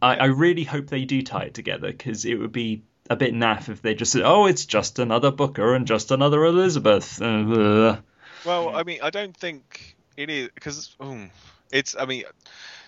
I, 0.00 0.16
I 0.16 0.24
really 0.26 0.64
hope 0.64 0.86
they 0.86 1.04
do 1.04 1.22
tie 1.22 1.44
it 1.44 1.54
together 1.54 1.88
because 1.88 2.24
it 2.24 2.36
would 2.36 2.52
be 2.52 2.84
a 3.10 3.16
bit 3.16 3.34
naff 3.34 3.68
if 3.68 3.82
they 3.82 3.94
just 3.94 4.12
said, 4.12 4.22
"Oh, 4.22 4.46
it's 4.46 4.64
just 4.64 4.98
another 4.98 5.30
Booker 5.32 5.74
and 5.74 5.86
just 5.86 6.10
another 6.12 6.44
Elizabeth." 6.44 7.20
Uh, 7.20 8.00
Well, 8.44 8.74
I 8.74 8.82
mean, 8.84 9.00
I 9.02 9.10
don't 9.10 9.36
think 9.36 9.96
it 10.16 10.30
is 10.30 10.50
because 10.54 10.96
it's. 11.72 11.96
I 11.98 12.06
mean, 12.06 12.24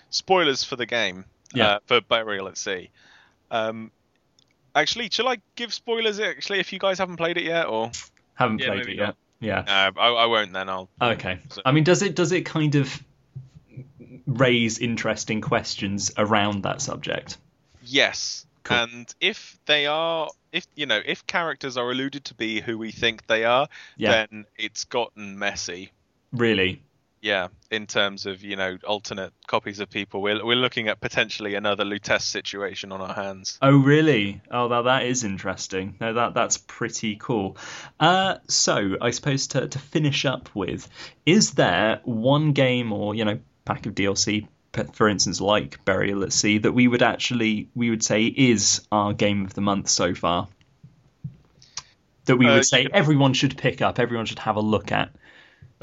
spoilers 0.09 0.63
for 0.63 0.77
the 0.77 0.85
game. 0.85 1.25
Yeah. 1.53 1.67
Uh, 1.67 1.79
for 1.85 2.01
Burial 2.01 2.47
at 2.47 2.57
Sea. 2.57 2.89
Um, 3.51 3.91
actually, 4.73 5.09
shall 5.11 5.27
I 5.27 5.37
give 5.55 5.73
spoilers? 5.73 6.19
Actually, 6.19 6.59
if 6.59 6.73
you 6.73 6.79
guys 6.79 6.97
haven't 6.97 7.17
played 7.17 7.37
it 7.37 7.43
yet, 7.43 7.67
or 7.67 7.91
haven't 8.33 8.59
Yeah, 8.59 8.67
played 8.67 8.79
maybe 8.79 8.91
it 8.93 8.97
yet. 8.97 9.05
not. 9.07 9.15
Yeah. 9.41 9.59
uh, 9.59 9.91
I, 9.99 10.07
I 10.09 10.25
won't. 10.25 10.53
Then 10.53 10.69
I'll. 10.69 10.89
Okay. 11.01 11.39
So- 11.49 11.61
I 11.65 11.71
mean, 11.71 11.83
does 11.83 12.01
it 12.01 12.15
does 12.15 12.31
it 12.31 12.41
kind 12.45 12.75
of 12.75 13.03
raise 14.25 14.79
interesting 14.79 15.41
questions 15.41 16.11
around 16.17 16.63
that 16.63 16.81
subject? 16.81 17.37
Yes. 17.83 18.45
Cool. 18.63 18.77
And 18.77 19.15
if 19.21 19.59
they 19.67 19.85
are, 19.85 20.29
if 20.51 20.65
you 20.75 20.87
know, 20.87 20.99
if 21.05 21.27
characters 21.27 21.77
are 21.77 21.89
alluded 21.91 22.25
to 22.25 22.33
be 22.33 22.61
who 22.61 22.77
we 22.79 22.91
think 22.91 23.27
they 23.27 23.45
are, 23.45 23.67
Yeah. 23.97 24.25
then 24.27 24.45
it's 24.57 24.85
gotten 24.85 25.37
messy. 25.37 25.91
Really? 26.31 26.81
Yeah, 27.25 27.47
in 27.71 27.87
terms 27.87 28.27
of 28.27 28.43
you 28.43 28.55
know 28.55 28.77
alternate 28.87 29.33
copies 29.47 29.79
of 29.79 29.89
people, 29.89 30.21
we're 30.21 30.45
we're 30.45 30.55
looking 30.55 30.89
at 30.89 31.01
potentially 31.01 31.55
another 31.55 31.83
Lutece 31.83 32.21
situation 32.21 32.91
on 32.91 33.01
our 33.01 33.15
hands. 33.15 33.57
Oh, 33.63 33.75
really? 33.77 34.43
Oh, 34.51 34.67
that 34.67 34.83
that 34.83 35.05
is 35.07 35.23
interesting. 35.23 35.95
No, 35.99 36.13
that 36.13 36.35
that's 36.35 36.57
pretty 36.57 37.15
cool. 37.15 37.57
Uh, 37.99 38.35
so 38.47 38.97
I 39.01 39.09
suppose 39.09 39.47
to 39.47 39.67
to 39.67 39.79
finish 39.79 40.23
up 40.25 40.49
with, 40.53 40.87
is 41.25 41.53
there 41.55 41.99
one 42.03 42.51
game 42.51 42.93
or 42.93 43.15
you 43.15 43.25
know 43.25 43.39
pack 43.65 43.87
of 43.87 43.95
DLC, 43.95 44.47
for 44.93 45.09
instance, 45.09 45.41
like 45.41 45.83
Burial 45.83 46.21
at 46.21 46.31
Sea, 46.31 46.59
that 46.59 46.73
we 46.73 46.87
would 46.87 47.01
actually 47.01 47.69
we 47.73 47.89
would 47.89 48.03
say 48.03 48.25
is 48.25 48.85
our 48.91 49.13
game 49.13 49.45
of 49.45 49.55
the 49.55 49.61
month 49.61 49.89
so 49.89 50.13
far? 50.13 50.47
That 52.25 52.37
we 52.37 52.47
Uh, 52.47 52.53
would 52.55 52.65
say 52.65 52.83
you- 52.83 52.89
everyone 52.93 53.33
should 53.33 53.57
pick 53.57 53.81
up, 53.81 53.97
everyone 53.97 54.27
should 54.27 54.37
have 54.39 54.57
a 54.57 54.61
look 54.61 54.91
at. 54.91 55.09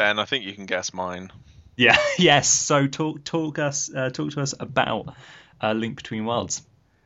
Ben, 0.03 0.18
I 0.18 0.24
think 0.24 0.44
you 0.44 0.53
can 0.53 0.66
guess 0.66 0.92
mine. 0.92 1.30
Yeah. 1.76 1.96
Yes. 2.18 2.48
So 2.48 2.86
talk 2.86 3.24
talk 3.24 3.59
us 3.59 3.90
uh, 3.94 4.11
talk 4.11 4.32
to 4.32 4.40
us 4.40 4.55
about 4.59 5.14
uh, 5.62 5.72
Link 5.72 5.96
Between 5.96 6.24
Worlds. 6.26 6.62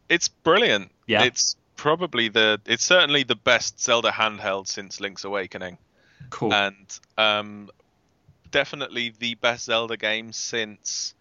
It's 0.08 0.28
brilliant. 0.28 0.90
Yeah. 1.06 1.24
It's 1.24 1.56
probably 1.76 2.28
the 2.28 2.60
it's 2.66 2.84
certainly 2.84 3.22
the 3.22 3.36
best 3.36 3.80
Zelda 3.80 4.10
handheld 4.10 4.66
since 4.66 5.00
Link's 5.00 5.24
Awakening. 5.24 5.78
Cool. 6.30 6.52
and 6.52 6.98
um, 7.18 7.68
definitely 8.50 9.12
the 9.18 9.34
best 9.36 9.66
Zelda 9.66 9.96
game 9.96 10.32
since 10.32 11.14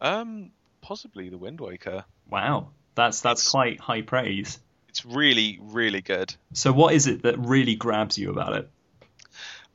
um, 0.00 0.50
possibly 0.82 1.28
the 1.30 1.38
Wind 1.38 1.60
Waker. 1.60 2.04
wow. 2.28 2.68
That's 2.96 3.20
that's 3.20 3.42
it's- 3.42 3.50
quite 3.50 3.78
high 3.80 4.02
praise. 4.02 4.58
It's 4.88 5.04
really, 5.04 5.58
really 5.60 6.00
good. 6.00 6.34
So 6.54 6.72
what 6.72 6.94
is 6.94 7.06
it 7.06 7.22
that 7.22 7.38
really 7.38 7.74
grabs 7.76 8.16
you 8.18 8.30
about 8.30 8.54
it? 8.54 8.70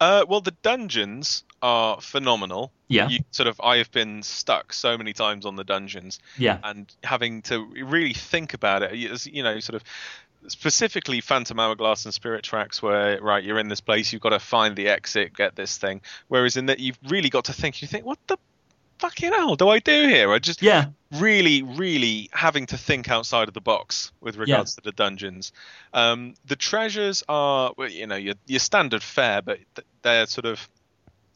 Uh, 0.01 0.25
well, 0.27 0.41
the 0.41 0.55
dungeons 0.63 1.43
are 1.61 2.01
phenomenal. 2.01 2.71
Yeah. 2.87 3.07
You 3.07 3.19
sort 3.29 3.47
of, 3.47 3.61
I 3.63 3.77
have 3.77 3.91
been 3.91 4.23
stuck 4.23 4.73
so 4.73 4.97
many 4.97 5.13
times 5.13 5.45
on 5.45 5.55
the 5.55 5.63
dungeons, 5.63 6.19
Yeah. 6.37 6.57
and 6.63 6.91
having 7.03 7.43
to 7.43 7.63
really 7.63 8.13
think 8.13 8.55
about 8.55 8.81
it. 8.81 8.95
You 8.95 9.15
you 9.25 9.43
know, 9.43 9.59
sort 9.59 9.75
of 9.75 9.83
specifically 10.47 11.21
Phantom 11.21 11.59
Hourglass 11.59 12.05
and 12.05 12.13
Spirit 12.13 12.43
Tracks, 12.43 12.81
where 12.81 13.21
right, 13.21 13.43
you're 13.43 13.59
in 13.59 13.67
this 13.67 13.79
place, 13.79 14.11
you've 14.11 14.23
got 14.23 14.29
to 14.29 14.39
find 14.39 14.75
the 14.75 14.87
exit, 14.87 15.35
get 15.35 15.55
this 15.55 15.77
thing. 15.77 16.01
Whereas 16.29 16.57
in 16.57 16.65
that, 16.65 16.79
you've 16.79 16.97
really 17.07 17.29
got 17.29 17.45
to 17.45 17.53
think. 17.53 17.81
You 17.83 17.87
think, 17.87 18.03
what 18.05 18.17
the 18.27 18.37
fucking 19.01 19.31
hell 19.33 19.55
do 19.55 19.67
I 19.69 19.79
do 19.79 20.07
here? 20.07 20.31
I 20.31 20.39
just 20.39 20.61
Yeah. 20.61 20.85
really, 21.11 21.61
really 21.63 22.29
having 22.31 22.67
to 22.67 22.77
think 22.77 23.09
outside 23.09 23.47
of 23.49 23.53
the 23.53 23.59
box 23.61 24.11
with 24.21 24.37
regards 24.37 24.75
to 24.75 24.81
the 24.81 24.91
dungeons. 24.93 25.51
Um, 25.93 26.35
the 26.45 26.55
treasures 26.55 27.23
are, 27.27 27.73
well, 27.77 27.89
you 27.89 28.07
know, 28.07 28.15
your, 28.15 28.35
your 28.47 28.59
standard 28.59 29.03
fare, 29.03 29.41
but 29.41 29.59
they're 30.03 30.25
sort 30.27 30.45
of 30.45 30.69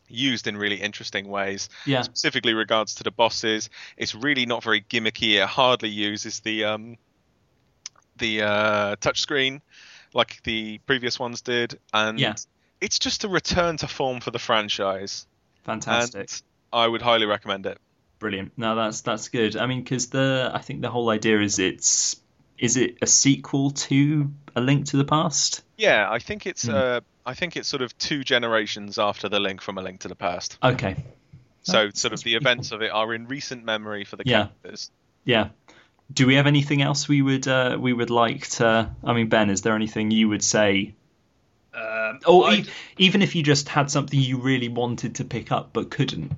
used 0.07 0.47
in 0.47 0.55
really 0.55 0.79
interesting 0.79 1.27
ways. 1.27 1.67
Yeah. 1.85 2.03
Specifically 2.03 2.53
regards 2.53 2.95
to 2.95 3.03
the 3.03 3.11
bosses, 3.11 3.69
it's 3.97 4.13
really 4.15 4.45
not 4.45 4.63
very 4.63 4.81
gimmicky. 4.81 5.41
It 5.41 5.47
hardly 5.47 5.89
uses 5.89 6.39
the 6.41 6.63
um, 6.65 6.97
the 8.17 8.43
uh, 8.43 8.95
touchscreen 8.97 9.61
like 10.13 10.41
the 10.43 10.77
previous 10.85 11.19
ones 11.19 11.41
did, 11.41 11.77
and 11.93 12.17
Yeah. 12.19 12.35
it's 12.79 12.99
just 12.99 13.25
a 13.25 13.27
return 13.27 13.75
to 13.77 13.87
form 13.87 14.21
for 14.21 14.31
the 14.31 14.39
franchise. 14.39 15.27
Fantastic. 15.63 16.19
And 16.31 16.41
I 16.73 16.87
would 16.87 17.01
highly 17.01 17.25
recommend 17.25 17.65
it. 17.65 17.77
Brilliant. 18.19 18.53
No, 18.57 18.75
that's 18.75 19.01
that's 19.01 19.29
good. 19.29 19.55
I 19.57 19.65
mean, 19.65 19.83
because 19.83 20.09
the 20.09 20.51
I 20.53 20.59
think 20.59 20.81
the 20.81 20.89
whole 20.89 21.09
idea 21.09 21.41
is 21.41 21.59
it's 21.59 22.15
is 22.57 22.77
it 22.77 22.97
a 23.01 23.07
sequel 23.07 23.71
to 23.71 24.31
A 24.55 24.61
Link 24.61 24.85
to 24.87 24.97
the 24.97 25.03
Past? 25.05 25.63
Yeah, 25.77 26.07
I 26.09 26.19
think 26.19 26.45
it's 26.45 26.63
Hmm. 26.63 26.73
uh, 26.73 26.99
I 27.25 27.33
think 27.33 27.57
it's 27.57 27.67
sort 27.67 27.81
of 27.81 27.97
two 27.97 28.23
generations 28.23 28.97
after 28.99 29.27
the 29.29 29.39
link 29.39 29.61
from 29.61 29.77
A 29.77 29.81
Link 29.81 30.01
to 30.01 30.07
the 30.07 30.15
Past. 30.15 30.57
Okay. 30.63 30.95
So 31.63 31.73
That's- 31.73 31.99
sort 31.99 32.13
of 32.13 32.19
the 32.19 32.33
pretty 32.33 32.35
events 32.37 32.71
of 32.71 32.81
it 32.83 32.91
are 32.91 33.13
in 33.13 33.27
recent 33.27 33.65
memory 33.65 34.05
for 34.05 34.15
the 34.15 34.23
Yeah. 34.25 34.45
characters. 34.63 34.91
Yeah. 35.25 35.49
Do 36.13 36.27
we 36.27 36.35
have 36.35 36.45
anything 36.45 36.81
else 36.83 37.07
we 37.07 37.21
would 37.23 37.47
uh, 37.47 37.77
we 37.79 37.91
would 37.91 38.11
like 38.11 38.47
to? 38.51 38.91
I 39.03 39.13
mean, 39.13 39.27
Ben, 39.27 39.49
is 39.49 39.61
there 39.63 39.75
anything 39.75 40.11
you 40.11 40.29
would 40.29 40.43
say, 40.43 40.93
Um, 41.73 42.19
or 42.27 42.45
I- 42.49 42.53
e- 42.57 42.65
even 42.97 43.21
if 43.21 43.35
you 43.35 43.43
just 43.43 43.67
had 43.67 43.89
something 43.91 44.19
you 44.19 44.37
really 44.37 44.69
wanted 44.69 45.15
to 45.15 45.25
pick 45.25 45.51
up 45.51 45.73
but 45.73 45.89
couldn't? 45.89 46.31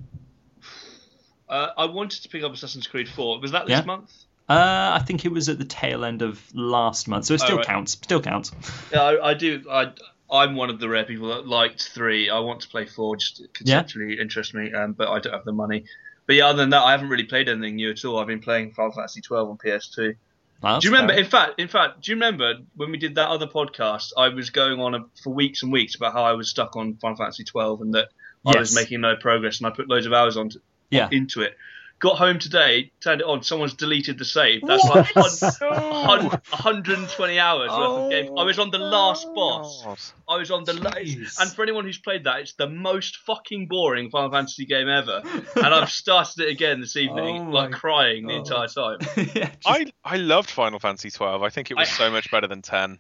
Uh, 1.50 1.70
I 1.78 1.86
wanted 1.86 2.24
to 2.24 2.30
pick 2.30 2.44
up 2.44 2.54
Assassin's 2.54 2.88
Creed 2.88 3.08
4. 3.10 3.40
Was 3.40 3.52
that 3.52 3.66
this 3.68 3.80
Yeah. 3.80 3.86
month? 3.86 4.12
Uh, 4.50 4.92
I 4.94 5.00
think 5.06 5.26
it 5.26 5.32
was 5.32 5.50
at 5.50 5.58
the 5.58 5.66
tail 5.66 6.06
end 6.06 6.22
of 6.22 6.42
last 6.54 7.08
month, 7.08 7.26
so 7.26 7.34
it 7.34 7.42
Oh, 7.42 7.46
still 7.46 7.58
right. 7.58 7.66
counts. 7.66 7.92
Still 7.94 8.22
counts. 8.22 8.52
Yeah, 8.94 9.02
I, 9.04 9.30
I 9.32 9.34
do. 9.34 9.64
I, 9.70 9.92
I'm 10.32 10.56
one 10.56 10.70
of 10.70 10.80
the 10.80 10.88
rare 10.88 11.04
people 11.04 11.30
that 11.30 11.46
liked 11.48 11.82
three. 11.94 12.30
I 12.30 12.40
want 12.40 12.62
to 12.62 12.70
play 12.70 12.86
four, 12.86 13.18
just 13.18 13.40
it 13.42 13.50
Yeah. 13.64 13.80
conceptually 13.82 14.20
interests 14.20 14.54
me, 14.54 14.72
um, 14.74 14.94
but 14.94 15.10
I 15.10 15.20
don't 15.20 15.34
have 15.34 15.44
the 15.46 15.52
money. 15.52 15.84
But 16.26 16.36
yeah, 16.38 16.48
other 16.48 16.58
than 16.58 16.70
that, 16.72 16.82
I 16.84 16.92
haven't 16.92 17.10
really 17.10 17.24
played 17.26 17.48
anything 17.50 17.76
new 17.76 17.92
at 17.92 18.04
all. 18.06 18.20
I've 18.20 18.28
been 18.28 18.42
playing 18.42 18.72
Final 18.72 18.92
Fantasy 18.94 19.22
12 19.22 19.50
on 19.50 19.58
PS2. 19.58 20.16
That's 20.62 20.82
do 20.82 20.88
you 20.90 20.94
remember? 20.94 21.14
fair. 21.14 21.24
In 21.24 21.30
fact, 21.30 21.60
in 21.60 21.68
fact, 21.68 22.02
do 22.02 22.12
you 22.12 22.16
remember 22.16 22.56
when 22.76 22.92
we 22.92 22.98
did 22.98 23.16
that 23.16 23.30
other 23.30 23.48
podcast? 23.48 24.12
I 24.18 24.30
was 24.30 24.50
going 24.50 24.80
on 24.82 24.96
a, 24.96 25.00
for 25.24 25.34
weeks 25.34 25.62
and 25.64 25.72
weeks 25.72 25.96
about 25.96 26.14
how 26.14 26.24
I 26.24 26.34
was 26.34 26.50
stuck 26.50 26.76
on 26.76 26.96
Final 26.96 27.16
Fantasy 27.18 27.44
12 27.44 27.82
and 27.82 27.94
that 27.94 28.10
I 28.46 28.58
was 28.58 28.74
making 28.74 29.02
no 29.02 29.16
progress, 29.18 29.60
and 29.60 29.68
I 29.68 29.70
put 29.72 29.88
loads 29.90 30.06
of 30.06 30.14
hours 30.14 30.36
on 30.38 30.50
Yeah. 30.90 31.10
into 31.12 31.42
it. 31.42 31.58
Got 32.00 32.18
home 32.20 32.38
today, 32.38 32.92
turned 33.02 33.22
it 33.22 33.28
on. 33.28 33.42
Someone's 33.42 33.74
deleted 33.74 34.20
the 34.20 34.26
save. 34.26 34.62
That's 34.68 34.84
like 34.84 35.08
hun- 35.16 36.20
hun- 36.22 36.42
120 36.52 37.40
hours 37.40 37.70
worth 37.72 37.80
of 37.80 38.12
game. 38.12 38.38
I 38.38 38.44
was 38.44 38.60
on 38.60 38.70
the 38.70 38.78
last 38.78 39.28
boss. 39.34 39.82
God. 39.84 39.98
I 40.30 40.38
was 40.38 40.52
on 40.52 40.64
the 40.64 40.74
last. 40.74 41.42
And 41.42 41.52
for 41.52 41.64
anyone 41.64 41.86
who's 41.86 41.98
played 41.98 42.26
that, 42.26 42.42
it's 42.42 42.54
the 42.54 42.70
most 42.70 43.18
fucking 43.26 43.66
boring 43.68 44.12
Final 44.12 44.30
Fantasy 44.30 44.68
game 44.68 44.88
ever. 44.88 45.24
and 45.56 45.66
I've 45.74 45.90
started 45.90 46.42
it 46.42 46.50
again 46.50 46.82
this 46.82 46.96
evening, 46.98 47.48
Oh 47.48 47.52
like 47.52 47.72
my 47.72 47.78
crying 47.80 48.28
the 48.28 48.36
entire 48.36 48.68
time. 48.68 48.98
yeah, 49.18 49.46
just- 49.50 49.58
I 49.66 49.88
I 50.06 50.18
loved 50.18 50.52
Final 50.52 50.78
Fantasy 50.78 51.10
12. 51.10 51.42
I 51.42 51.50
think 51.50 51.72
it 51.72 51.78
was 51.78 51.90
I- 51.90 51.92
so 51.94 52.12
much 52.12 52.30
better 52.30 52.46
than 52.48 52.62
10. 52.62 53.00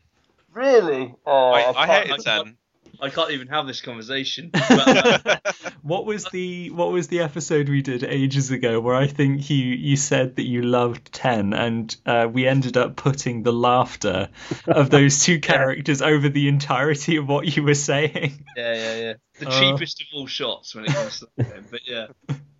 Really? 0.53 1.13
Oh, 1.23 1.51
I, 1.51 1.59
I 1.69 1.85
can't- 1.85 1.89
hated 2.07 2.25
can't- 2.25 2.45
10. 2.47 2.57
I 3.01 3.09
can't 3.09 3.31
even 3.31 3.47
have 3.47 3.67
this 3.67 3.81
conversation. 3.81 4.51
But, 4.69 5.25
uh, 5.27 5.39
What 5.81 6.05
was 6.05 6.25
the 6.25 6.69
what 6.71 6.91
was 6.91 7.07
the 7.07 7.21
episode 7.21 7.69
we 7.69 7.81
did 7.81 8.03
ages 8.03 8.51
ago 8.51 8.79
where 8.81 8.95
I 8.95 9.07
think 9.07 9.49
you 9.49 9.57
you 9.57 9.95
said 9.95 10.35
that 10.35 10.43
you 10.43 10.61
loved 10.61 11.13
ten 11.13 11.53
and 11.53 11.95
uh, 12.05 12.27
we 12.31 12.45
ended 12.47 12.75
up 12.75 12.95
putting 12.97 13.43
the 13.43 13.53
laughter 13.53 14.29
of 14.67 14.89
those 14.97 15.23
two 15.23 15.39
characters 15.39 16.01
over 16.01 16.27
the 16.27 16.47
entirety 16.49 17.15
of 17.17 17.27
what 17.29 17.55
you 17.55 17.63
were 17.63 17.73
saying. 17.75 18.43
yeah, 18.57 18.73
yeah, 18.73 18.95
yeah. 18.97 19.13
The 19.39 19.47
Uh. 19.47 19.59
cheapest 19.59 20.01
of 20.01 20.07
all 20.13 20.27
shots 20.27 20.75
when 20.75 20.85
it 20.85 20.93
comes 20.93 21.19
to 21.19 21.27
the 21.37 21.43
game. 21.43 21.65
But 21.71 21.81
yeah, 21.87 22.07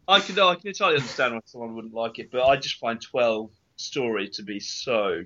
I 0.08 0.20
can 0.22 0.36
no, 0.36 0.48
I 0.48 0.56
can 0.56 0.68
entirely 0.70 0.96
understand 0.98 1.34
why 1.34 1.42
someone 1.46 1.76
wouldn't 1.76 1.94
like 1.94 2.20
it. 2.20 2.32
But 2.32 2.44
I 2.46 2.56
just 2.56 2.76
find 2.78 3.02
12 3.02 3.50
story 3.76 4.30
to 4.30 4.44
be 4.44 4.60
so 4.62 5.24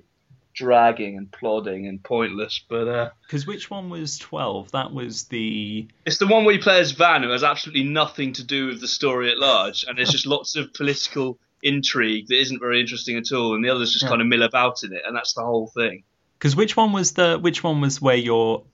dragging 0.54 1.16
and 1.16 1.30
plodding 1.32 1.86
and 1.86 2.02
pointless. 2.02 2.62
But 2.68 2.88
uh, 2.88 3.10
Because 3.22 3.46
which 3.46 3.70
one 3.70 3.90
was 3.90 4.18
12? 4.18 4.72
That 4.72 4.92
was 4.92 5.24
the. 5.24 5.86
it's 6.06 6.18
the 6.18 6.26
one 6.26 6.44
where 6.44 6.54
you 6.54 6.60
play 6.60 6.80
as 6.80 6.92
Vaan, 6.92 7.22
who 7.22 7.30
has 7.30 7.44
absolutely 7.44 7.84
nothing 7.84 8.32
to 8.34 8.44
do 8.44 8.66
with 8.66 8.80
the 8.80 8.88
story 8.88 9.30
at 9.30 9.38
large, 9.38 9.84
and 9.88 9.96
there's 9.98 10.10
just 10.10 10.26
lots 10.26 10.56
of 10.56 10.72
political 10.74 11.38
intrigue 11.62 12.26
that 12.28 12.40
isn't 12.40 12.58
very 12.58 12.80
interesting 12.80 13.16
at 13.16 13.30
all, 13.32 13.54
and 13.54 13.64
the 13.64 13.70
others 13.70 13.92
just 13.92 14.02
Yeah. 14.04 14.08
kind 14.10 14.20
of 14.20 14.26
mill 14.28 14.42
about 14.42 14.82
in 14.82 14.92
it, 14.92 15.02
and 15.06 15.16
that's 15.16 15.34
the 15.34 15.42
whole 15.42 15.68
thing. 15.68 16.04
Because 16.38 16.56
which 16.56 16.76
one 16.76 16.92
was 16.92 17.12
the. 17.12 17.38
Which 17.38 17.62
one 17.62 17.80
was 17.80 18.00
where 18.02 18.16
you're 18.16 18.64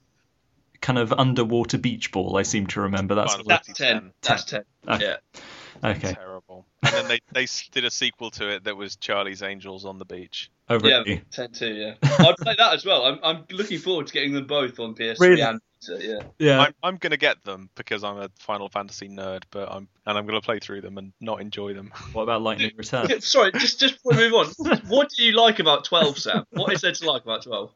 kind 0.81 0.99
of 0.99 1.12
underwater 1.12 1.76
beach 1.76 2.12
ball? 2.12 2.39
I 2.39 2.43
seem 2.43 2.66
to 2.68 2.81
remember. 2.83 3.14
That's. 3.14 3.33
Final 3.33 3.47
That's 3.47 3.66
Fantasy 3.66 3.85
ten. 3.85 3.97
X. 3.97 4.14
That's 4.22 4.45
ten. 4.45 4.64
Okay. 4.89 5.05
Yeah. 5.05 5.41
Okay. 5.85 6.12
Terrible. 6.12 6.66
And 6.83 6.93
then 6.93 7.09
they, 7.09 7.20
they 7.33 7.47
did 7.72 7.85
a 7.85 7.91
sequel 7.91 8.31
to 8.33 8.49
it 8.49 8.64
that 8.64 8.76
was 8.76 8.97
Charlie's 8.97 9.43
Angels 9.43 9.85
on 9.85 9.99
the 9.99 10.05
Beach. 10.05 10.51
Oh, 10.68 10.79
Yeah, 10.83 10.99
really? 10.99 11.22
ten 11.31 11.51
two. 11.53 11.72
Yeah, 11.72 11.95
I'd 12.03 12.37
play 12.37 12.55
that 12.59 12.74
as 12.74 12.85
well. 12.85 13.05
I'm, 13.05 13.18
I'm 13.22 13.45
looking 13.51 13.79
forward 13.79 14.07
to 14.09 14.12
getting 14.12 14.33
them 14.35 14.47
both 14.47 14.79
on 14.81 14.95
PS3 14.95 15.20
Really? 15.20 15.41
and 15.43 15.61
Vita, 15.89 16.07
yeah. 16.07 16.22
Yeah. 16.39 16.61
I'm, 16.61 16.74
I'm 16.83 16.97
going 16.97 17.12
to 17.12 17.16
get 17.16 17.43
them 17.45 17.70
because 17.74 18.05
I'm 18.05 18.18
a 18.18 18.29
Final 18.39 18.68
Fantasy 18.68 19.09
nerd, 19.09 19.45
but 19.51 19.70
I'm 19.70 19.89
and 20.07 20.18
I'm 20.18 20.26
going 20.26 20.41
to 20.41 20.45
play 20.45 20.59
through 20.59 20.81
them 20.81 20.99
and 20.99 21.12
not 21.20 21.41
enjoy 21.41 21.72
them. 21.74 21.93
What 22.12 22.22
about 22.22 22.43
Lightning 22.43 22.72
Return? 22.76 23.09
Sorry, 23.20 23.53
just 23.53 23.79
just 23.81 23.95
before 24.03 24.18
we 24.18 24.29
move 24.31 24.35
on, 24.35 24.81
what 24.89 25.09
do 25.16 25.24
you 25.24 25.33
like 25.37 25.59
about 25.59 25.85
twelve, 25.85 26.18
Sam? 26.18 26.45
What 26.51 26.72
is 26.72 26.81
there 26.81 26.93
to 26.93 27.11
like 27.11 27.22
about 27.22 27.45
twelve? 27.45 27.72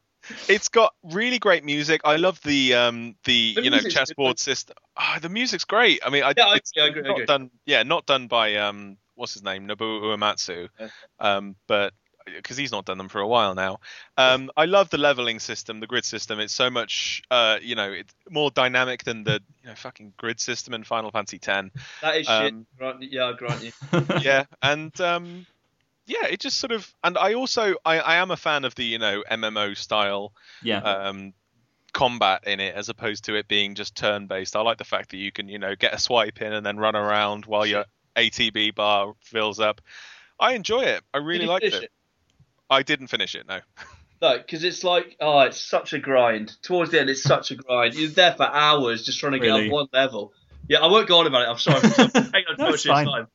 It's 0.48 0.68
got 0.68 0.94
really 1.02 1.38
great 1.38 1.64
music. 1.64 2.02
I 2.04 2.16
love 2.16 2.40
the 2.42 2.74
um 2.74 3.16
the, 3.24 3.54
The 3.56 3.62
you 3.62 3.70
know 3.70 3.80
good, 3.80 3.90
chessboard 3.90 4.38
system. 4.38 4.76
Ah, 4.96 5.18
the 5.20 5.28
music's 5.28 5.64
great. 5.64 6.00
I 6.04 6.10
mean, 6.10 6.22
I, 6.22 6.32
Yeah, 6.36 6.46
I- 6.46 6.56
it's 6.56 6.72
yeah, 6.74 6.84
I 6.84 6.86
agree, 6.88 7.02
I 7.02 7.08
not 7.08 7.14
agree. 7.14 7.26
done. 7.26 7.50
Yeah, 7.66 7.82
not 7.82 8.06
done 8.06 8.28
by 8.28 8.56
um 8.56 8.96
what's 9.14 9.34
his 9.34 9.42
name 9.42 9.66
Nobuo 9.68 10.00
Uematsu, 10.02 10.68
Yeah. 10.78 10.88
um 11.20 11.56
but 11.66 11.92
because 12.24 12.56
he's 12.56 12.70
not 12.70 12.84
done 12.84 12.98
them 12.98 13.08
for 13.08 13.20
a 13.20 13.26
while 13.26 13.52
now. 13.56 13.80
Um, 14.16 14.48
I 14.56 14.66
love 14.66 14.90
the 14.90 14.96
leveling 14.98 15.40
system, 15.40 15.80
the 15.80 15.88
grid 15.88 16.04
system. 16.04 16.38
It's 16.38 16.52
so 16.52 16.70
much, 16.70 17.20
uh, 17.32 17.58
you 17.60 17.74
know, 17.74 17.90
it's 17.90 18.14
more 18.30 18.48
dynamic 18.52 19.02
than 19.02 19.24
the 19.24 19.40
you 19.62 19.68
know 19.68 19.74
fucking 19.74 20.12
grid 20.18 20.38
system 20.38 20.72
in 20.72 20.84
Final 20.84 21.10
Fantasy 21.10 21.40
X. 21.44 21.68
That 22.00 22.16
is 22.16 22.28
Um, 22.28 22.44
shit. 22.44 22.78
Grant, 22.78 23.02
yeah, 23.02 23.24
I 23.26 23.32
grant 23.32 23.62
you. 23.64 23.72
yeah, 24.22 24.44
and 24.62 24.98
um, 25.00 25.46
yeah, 26.12 26.28
it 26.28 26.40
just 26.40 26.58
sort 26.58 26.72
of, 26.72 26.92
and 27.02 27.16
I 27.16 27.34
also, 27.34 27.76
I, 27.84 27.98
I 27.98 28.16
am 28.16 28.30
a 28.30 28.36
fan 28.36 28.64
of 28.64 28.74
the 28.74 28.84
you 28.84 28.98
know 28.98 29.24
MMO 29.30 29.76
style 29.76 30.32
yeah. 30.62 30.78
um, 30.78 31.32
combat 31.92 32.44
in 32.46 32.60
it, 32.60 32.74
as 32.74 32.88
opposed 32.88 33.24
to 33.24 33.34
it 33.34 33.48
being 33.48 33.74
just 33.74 33.94
turn 33.96 34.26
based. 34.26 34.54
I 34.54 34.60
like 34.60 34.78
the 34.78 34.84
fact 34.84 35.10
that 35.10 35.16
you 35.16 35.32
can 35.32 35.48
you 35.48 35.58
know 35.58 35.74
get 35.74 35.94
a 35.94 35.98
swipe 35.98 36.42
in 36.42 36.52
and 36.52 36.64
then 36.64 36.76
run 36.76 36.96
around 36.96 37.46
while 37.46 37.64
your 37.64 37.86
ATB 38.16 38.74
bar 38.74 39.14
fills 39.20 39.58
up. 39.58 39.80
I 40.38 40.52
enjoy 40.52 40.82
it. 40.82 41.02
I 41.14 41.18
really 41.18 41.40
Did 41.40 41.44
you 41.44 41.50
liked 41.50 41.64
finish 41.64 41.82
it. 41.82 41.92
I 42.68 42.82
didn't 42.82 43.08
finish 43.08 43.34
it. 43.34 43.46
No. 43.48 43.60
No, 44.20 44.38
because 44.38 44.62
it's 44.62 44.84
like, 44.84 45.16
oh, 45.20 45.40
it's 45.40 45.60
such 45.60 45.92
a 45.92 45.98
grind. 45.98 46.54
Towards 46.62 46.92
the 46.92 47.00
end, 47.00 47.10
it's 47.10 47.24
such 47.24 47.50
a 47.50 47.56
grind. 47.56 47.94
You're 47.94 48.08
there 48.08 48.32
for 48.32 48.44
hours 48.44 49.04
just 49.04 49.18
trying 49.18 49.32
to 49.32 49.40
get 49.40 49.46
Really? 49.46 49.66
up 49.66 49.72
one 49.72 49.88
level. 49.92 50.32
Yeah, 50.68 50.78
I 50.78 50.86
won't 50.86 51.08
go 51.08 51.18
on 51.20 51.26
about 51.26 51.42
it. 51.42 51.48
I'm 51.48 51.58
sorry. 51.58 51.80
I'm 51.82 51.90
taking 51.90 52.22
up 52.22 52.32
too 52.32 52.54
That's 52.58 52.70
much 52.70 52.80
of 52.80 52.84
your 52.84 52.94
fine. 52.94 53.06
time. 53.06 53.26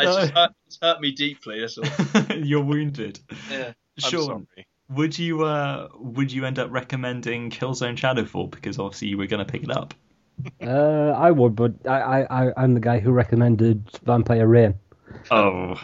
It's, 0.00 0.16
just 0.16 0.32
hurt, 0.32 0.50
it's 0.66 0.78
hurt 0.80 1.00
me 1.00 1.12
deeply. 1.12 1.60
That's 1.60 1.78
all. 1.78 2.36
You're 2.36 2.62
wounded. 2.62 3.18
Yeah. 3.50 3.72
I'm 4.02 4.10
Sure. 4.10 4.22
sorry. 4.24 4.66
Would 4.88 5.18
you 5.18 5.42
uh 5.44 5.88
would 5.98 6.30
you 6.30 6.44
end 6.44 6.58
up 6.60 6.70
recommending 6.70 7.50
Killzone 7.50 7.96
Shadowfall 7.96 8.50
because 8.50 8.78
obviously 8.78 9.08
you 9.08 9.18
were 9.18 9.26
going 9.26 9.44
to 9.44 9.50
pick 9.50 9.64
it 9.64 9.70
up? 9.70 9.94
Uh, 10.62 11.10
I 11.16 11.30
would, 11.30 11.56
but 11.56 11.74
I, 11.88 11.98
I, 12.22 12.46
I, 12.46 12.52
I'm 12.56 12.74
the 12.74 12.80
guy 12.80 13.00
who 13.00 13.10
recommended 13.10 13.88
Vampire 14.04 14.46
Rain. 14.46 14.74
Oh, 15.30 15.80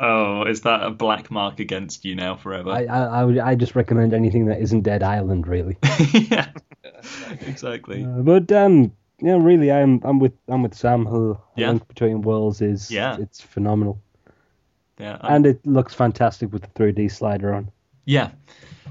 oh, 0.00 0.44
is 0.44 0.62
that 0.62 0.82
a 0.82 0.90
black 0.90 1.30
mark 1.30 1.60
against 1.60 2.04
you 2.04 2.14
now 2.16 2.34
forever? 2.34 2.70
I, 2.70 2.86
I, 2.86 3.04
I, 3.04 3.24
would, 3.24 3.38
I 3.38 3.54
just 3.54 3.76
recommend 3.76 4.14
anything 4.14 4.46
that 4.46 4.60
isn't 4.62 4.82
Dead 4.82 5.02
Island, 5.02 5.46
really. 5.46 5.76
yeah, 6.12 6.48
exactly. 7.42 8.04
Uh, 8.04 8.22
but 8.22 8.50
um, 8.52 8.92
yeah, 9.22 9.36
really, 9.40 9.70
I'm 9.72 10.00
I'm 10.04 10.18
with 10.18 10.32
I'm 10.48 10.62
with 10.62 10.74
Sam. 10.74 11.06
Who 11.06 11.38
Yeah. 11.56 11.68
Link 11.70 11.86
Between 11.88 12.22
Worlds 12.22 12.60
is 12.60 12.90
Yeah. 12.90 13.16
it's 13.18 13.40
phenomenal, 13.40 14.00
Yeah, 14.98 15.16
I'm- 15.20 15.34
and 15.36 15.46
it 15.46 15.66
looks 15.66 15.94
fantastic 15.94 16.52
with 16.52 16.62
the 16.62 16.68
3D 16.68 17.08
slider 17.10 17.54
on. 17.54 17.70
yeah. 18.04 18.30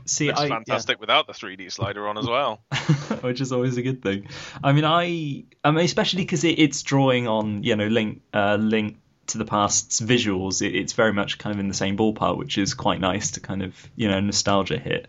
See, 0.05 0.27
It's 0.29 0.39
I, 0.39 0.45
yeah. 0.45 0.49
fantastic 0.55 0.99
without 0.99 1.27
the 1.27 1.33
3D 1.33 1.71
slider 1.71 2.07
on 2.07 2.17
as 2.17 2.25
well. 2.25 2.61
which 3.21 3.41
is 3.41 3.51
always 3.51 3.77
a 3.77 3.83
good 3.83 4.01
thing. 4.01 4.27
I 4.63 4.71
mean, 4.71 4.85
I, 4.85 5.43
I 5.63 5.69
mean, 5.71 5.85
especially 5.85 6.23
because 6.23 6.43
it, 6.43 6.57
it's 6.57 6.81
drawing 6.81 7.27
on, 7.27 7.61
you 7.63 7.75
know, 7.75 7.85
link, 7.85 8.21
uh, 8.33 8.55
link 8.55 8.97
to 9.27 9.37
the 9.37 9.45
past's 9.45 10.01
visuals. 10.01 10.63
It, 10.65 10.73
it's 10.75 10.93
very 10.93 11.13
much 11.13 11.37
kind 11.37 11.53
of 11.53 11.59
in 11.59 11.67
the 11.67 11.75
same 11.75 11.95
ballpark, 11.95 12.37
which 12.37 12.57
is 12.57 12.73
quite 12.73 12.99
nice 12.99 13.31
to 13.31 13.39
kind 13.39 13.61
of, 13.61 13.75
you 13.95 14.07
know, 14.07 14.19
nostalgia 14.19 14.79
hit. 14.79 15.07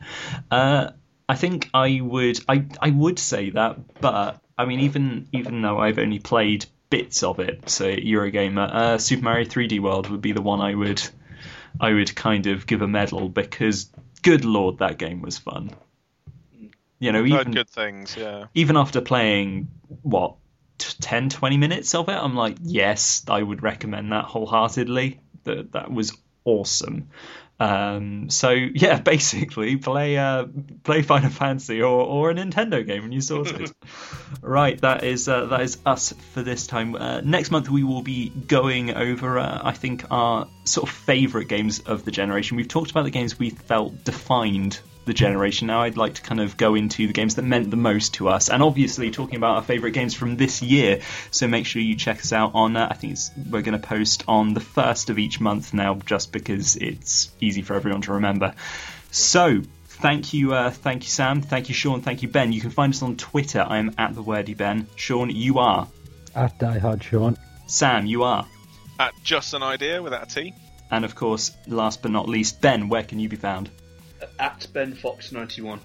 Uh, 0.51 0.91
I 1.27 1.35
think 1.37 1.71
I 1.73 2.01
would, 2.03 2.41
I, 2.47 2.67
I 2.83 2.91
would 2.91 3.19
say 3.19 3.51
that, 3.51 4.01
but 4.03 4.43
I 4.61 4.65
mean, 4.67 4.81
even, 4.81 5.29
even 5.33 5.63
though 5.63 5.79
I've 5.79 5.99
only 5.99 6.19
played 6.19 6.67
bits 6.91 7.23
of 7.23 7.41
it, 7.41 7.69
so 7.71 7.85
Eurogamer, 7.87 8.73
uh, 8.73 8.99
Super 8.99 9.23
Mario 9.25 9.45
3D 9.47 9.81
World 9.81 10.09
would 10.11 10.21
be 10.21 10.33
the 10.33 10.43
one 10.43 10.61
I 10.61 10.75
would, 10.75 11.03
I 11.81 11.93
would 11.93 12.15
kind 12.15 12.47
of 12.47 12.67
give 12.67 12.83
a 12.83 12.89
medal 12.89 13.29
because, 13.29 13.91
good 14.23 14.45
lord, 14.45 14.79
that 14.79 14.99
game 14.99 15.23
was 15.23 15.39
fun. 15.39 15.71
You 16.99 17.13
know, 17.13 17.25
even 17.25 17.53
good 17.53 17.71
things. 17.71 18.15
Yeah. 18.17 18.47
even 18.55 18.77
after 18.77 19.01
playing 19.01 19.69
what 20.03 20.35
t- 20.81 20.95
10 21.01 21.31
20 21.31 21.57
minutes 21.57 21.95
of 21.95 22.09
it 22.09 22.17
i'm 22.17 22.35
like 22.35 22.57
yes 22.63 23.25
i 23.29 23.41
would 23.43 23.63
recommend 23.63 24.13
that 24.13 24.25
wholeheartedly 24.25 25.21
that 25.45 25.73
that 25.73 25.91
was 25.91 26.13
awesome 26.45 27.09
um, 27.61 28.29
so 28.31 28.51
yeah 28.51 28.99
basically 29.01 29.77
play 29.77 30.17
uh, 30.17 30.47
play 30.83 31.03
final 31.03 31.31
fantasy 31.31 31.83
or, 31.83 32.05
or 32.05 32.31
a 32.31 32.35
nintendo 32.35 32.85
game 32.85 33.05
and 33.05 33.15
you 33.15 33.21
sort 33.21 33.49
sorted 33.49 33.73
right 34.43 34.81
that 34.81 35.05
is 35.05 35.29
uh, 35.29 35.47
that 35.47 35.61
is 35.61 35.79
us 35.87 36.13
for 36.33 36.43
this 36.43 36.67
time. 36.67 36.95
Uh, 36.95 37.21
next 37.21 37.51
month 37.51 37.69
we 37.71 37.85
will 37.85 38.03
be 38.03 38.31
going 38.31 38.95
over 38.95 39.39
uh, 39.39 39.61
i 39.63 39.73
think 39.73 40.05
our 40.11 40.49
sort 40.65 40.89
of 40.89 40.95
favorite 40.95 41.49
games 41.49 41.81
of 41.81 42.05
the 42.05 42.11
generation. 42.11 42.57
We've 42.57 42.69
talked 42.69 42.91
about 42.91 43.05
the 43.05 43.11
games 43.11 43.39
we 43.39 43.51
felt 43.51 44.05
defined 44.05 44.81
the 45.11 45.15
generation. 45.15 45.67
Now 45.67 45.83
I'd 45.83 45.97
like 45.97 46.15
to 46.15 46.23
kind 46.23 46.41
of 46.41 46.57
go 46.57 46.77
into 46.77 47.09
the 47.09 47.13
games 47.13 47.35
that 47.35 47.43
meant 47.43 47.69
the 47.69 47.77
most 47.77 48.15
to 48.15 48.29
us, 48.29 48.49
and 48.49 48.63
obviously 48.63 49.11
talking 49.11 49.37
about 49.37 49.57
our 49.57 49.63
favourite 49.63 49.93
games 49.93 50.15
from 50.15 50.37
this 50.37 50.63
year. 50.63 51.01
So 51.33 51.49
make 51.49 51.67
sure 51.67 51.83
you 51.83 51.97
check 51.97 52.21
us 52.21 52.33
out 52.33 52.53
on. 52.55 52.77
Uh, 52.77 52.87
I 52.89 52.95
think 52.95 53.15
it's, 53.15 53.33
we're 53.51 53.63
going 53.63 53.81
to 53.81 53.87
post 53.87 54.23
on 54.29 54.55
the 54.55 54.61
first 54.61 55.11
of 55.11 55.19
each 55.19 55.41
month 55.41 55.75
now, 55.75 55.95
just 56.07 56.33
because 56.33 56.77
it's 56.77 57.31
easy 57.41 57.63
for 57.63 57.75
everyone 57.75 58.03
to 58.03 58.15
remember. 58.15 58.55
So. 59.11 59.63
Thank 60.01 60.33
you, 60.33 60.55
uh, 60.55 60.71
thank 60.71 61.03
you, 61.03 61.11
Sam. 61.11 61.43
Thank 61.43 61.69
you, 61.69 61.75
Sean. 61.75 62.01
Thank 62.01 62.23
you, 62.23 62.29
Ben. 62.29 62.55
You 62.55 62.63
can 62.63 62.71
find 62.71 62.95
us 62.95 63.03
on 63.03 63.19
Twitter. 63.19 63.61
I 63.61 63.77
am 63.77 63.95
at 63.99 64.15
the 64.15 64.23
wordy 64.23 64.55
Ben. 64.55 64.87
Sean, 64.97 65.29
you 65.29 65.59
are. 65.59 65.89
At 66.35 66.59
Die 66.59 66.79
Hard 66.79 67.05
Sean. 67.05 67.37
Sam, 67.67 68.07
you 68.07 68.23
are. 68.23 68.47
At 68.99 69.13
just 69.23 69.53
an 69.53 69.63
idea 69.63 70.03
without 70.03 70.33
a 70.33 70.35
T. 70.35 70.55
And 70.91 71.05
of 71.05 71.15
course, 71.15 71.55
last 71.67 72.01
but 72.01 72.13
not 72.13 72.31
least, 72.31 72.63
Ben. 72.63 72.89
Where 72.89 73.03
can 73.03 73.21
you 73.21 73.29
be 73.29 73.37
found? 73.37 73.69
At 74.39 74.67
Ben 74.73 74.95
Fox 74.95 75.33
91. 75.33 75.81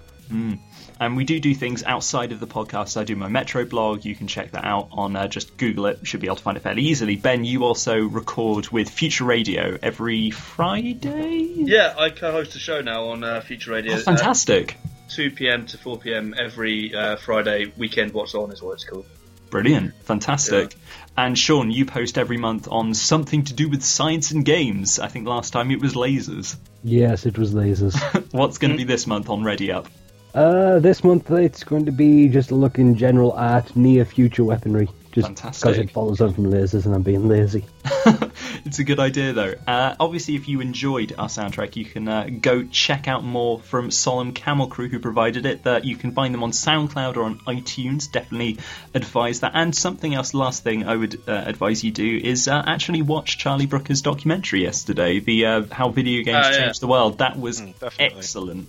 And 0.98 1.16
we 1.16 1.24
do 1.24 1.38
do 1.40 1.54
things 1.54 1.82
outside 1.84 2.32
of 2.32 2.40
the 2.40 2.46
podcast. 2.46 2.96
I 2.96 3.04
do 3.04 3.16
my 3.16 3.28
Metro 3.28 3.64
blog. 3.64 4.04
You 4.04 4.14
can 4.14 4.26
check 4.26 4.52
that 4.52 4.64
out 4.64 4.88
on 4.92 5.14
uh, 5.14 5.28
just 5.28 5.56
Google 5.56 5.86
it. 5.86 6.06
Should 6.06 6.20
be 6.20 6.26
able 6.26 6.36
to 6.36 6.42
find 6.42 6.56
it 6.56 6.62
fairly 6.62 6.82
easily. 6.82 7.16
Ben, 7.16 7.44
you 7.44 7.64
also 7.64 8.00
record 8.00 8.68
with 8.70 8.88
Future 8.88 9.24
Radio 9.24 9.78
every 9.82 10.30
Friday. 10.30 11.52
Yeah, 11.56 11.94
I 11.98 12.10
co-host 12.10 12.56
a 12.56 12.58
show 12.58 12.80
now 12.80 13.08
on 13.08 13.24
uh, 13.24 13.40
Future 13.42 13.72
Radio. 13.72 13.94
Oh, 13.94 13.98
fantastic! 13.98 14.76
Uh, 14.84 14.88
2 15.10 15.30
p.m. 15.32 15.66
to 15.66 15.78
4 15.78 15.98
p.m. 15.98 16.34
every 16.36 16.94
uh, 16.94 17.16
Friday. 17.16 17.72
Weekend 17.76 18.12
What's 18.12 18.34
On 18.34 18.50
is 18.52 18.62
what 18.62 18.72
it's 18.72 18.84
called. 18.84 19.06
Brilliant, 19.50 19.94
fantastic. 20.02 20.74
And 21.16 21.38
Sean, 21.38 21.70
you 21.70 21.86
post 21.86 22.18
every 22.18 22.36
month 22.36 22.68
on 22.70 22.92
something 22.94 23.44
to 23.44 23.54
do 23.54 23.68
with 23.68 23.82
science 23.82 24.32
and 24.32 24.44
games. 24.44 24.98
I 24.98 25.08
think 25.08 25.26
last 25.26 25.52
time 25.52 25.70
it 25.70 25.80
was 25.80 25.94
lasers. 25.94 26.56
Yes, 26.84 27.26
it 27.26 27.38
was 27.38 27.54
lasers. 27.54 27.94
What's 28.32 28.58
going 28.58 28.72
to 28.72 28.76
be 28.76 28.84
this 28.84 29.06
month 29.06 29.30
on 29.30 29.42
Ready 29.42 29.72
Up? 29.72 29.88
uh, 30.36 30.78
this 30.80 31.02
month 31.02 31.30
it's 31.30 31.64
going 31.64 31.86
to 31.86 31.92
be 31.92 32.28
just 32.28 32.50
a 32.50 32.54
look 32.54 32.78
in 32.78 32.94
general 32.94 33.36
at 33.38 33.74
near 33.74 34.04
future 34.04 34.44
weaponry. 34.44 34.88
Just 35.12 35.28
Fantastic. 35.28 35.62
because 35.62 35.78
it 35.78 35.90
follows 35.90 36.20
on 36.20 36.34
from 36.34 36.44
lasers 36.44 36.84
and 36.84 36.94
I'm 36.94 37.02
being 37.02 37.26
lazy. 37.26 37.64
it's 38.66 38.78
a 38.78 38.84
good 38.84 38.98
idea 39.00 39.32
though. 39.32 39.54
Uh, 39.66 39.94
obviously, 39.98 40.34
if 40.34 40.48
you 40.48 40.60
enjoyed 40.60 41.14
our 41.16 41.28
soundtrack, 41.28 41.76
you 41.76 41.84
can 41.84 42.08
uh, 42.08 42.28
go 42.40 42.64
check 42.64 43.08
out 43.08 43.24
more 43.24 43.60
from 43.60 43.90
Solemn 43.90 44.32
Camel 44.32 44.66
Crew 44.66 44.88
who 44.88 44.98
provided 44.98 45.46
it. 45.46 45.62
That 45.64 45.84
you 45.84 45.96
can 45.96 46.12
find 46.12 46.34
them 46.34 46.42
on 46.42 46.50
SoundCloud 46.50 47.16
or 47.16 47.22
on 47.24 47.38
iTunes. 47.40 48.10
Definitely 48.10 48.58
advise 48.94 49.40
that. 49.40 49.52
And 49.54 49.74
something 49.74 50.14
else, 50.14 50.34
last 50.34 50.62
thing 50.62 50.86
I 50.86 50.96
would 50.96 51.20
uh, 51.28 51.32
advise 51.46 51.82
you 51.84 51.90
do 51.92 52.16
is 52.22 52.48
uh, 52.48 52.62
actually 52.66 53.02
watch 53.02 53.38
Charlie 53.38 53.66
Brooker's 53.66 54.02
documentary 54.02 54.62
yesterday, 54.62 55.20
the 55.20 55.46
uh, 55.46 55.62
How 55.70 55.88
Video 55.90 56.22
Games 56.22 56.46
Oh, 56.46 56.50
yeah. 56.50 56.58
Changed 56.58 56.80
the 56.82 56.86
World. 56.88 57.18
That 57.18 57.38
was 57.38 57.60
definitely. 57.60 58.18
excellent. 58.18 58.68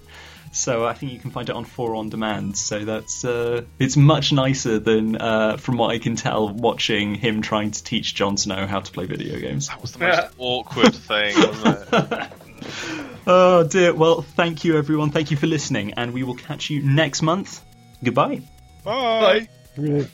So 0.51 0.85
I 0.85 0.93
think 0.93 1.11
you 1.11 1.19
can 1.19 1.31
find 1.31 1.49
it 1.49 1.55
on 1.55 1.65
Four 1.65 1.95
on 1.95 2.09
Demand. 2.09 2.57
So 2.57 2.85
that's 2.85 3.23
uh, 3.25 3.63
it's 3.79 3.97
much 3.97 4.31
nicer 4.31 4.79
than, 4.79 5.15
uh, 5.15 5.57
from 5.57 5.77
what 5.77 5.91
I 5.91 5.99
can 5.99 6.15
tell, 6.15 6.49
watching 6.49 7.15
him 7.15 7.41
trying 7.41 7.71
to 7.71 7.83
teach 7.83 8.15
Jon 8.15 8.37
Snow 8.37 8.67
how 8.67 8.79
to 8.79 8.91
play 8.91 9.05
video 9.05 9.39
games. 9.39 9.67
That 9.67 9.81
was 9.81 9.91
the 9.93 9.99
most 9.99 10.33
awkward 10.37 10.95
thing, 10.95 11.35
wasn't 11.35 11.93
it? 11.93 12.31
Oh 13.29 13.67
dear. 13.67 13.93
Well, 13.93 14.21
thank 14.21 14.63
you 14.63 14.77
everyone. 14.77 15.11
Thank 15.11 15.31
you 15.31 15.37
for 15.37 15.47
listening, 15.47 15.93
and 15.95 16.13
we 16.13 16.23
will 16.23 16.35
catch 16.35 16.69
you 16.69 16.81
next 16.81 17.21
month. 17.21 17.61
Goodbye. 18.01 18.41
Bye. 18.85 19.49
Right. 19.75 20.07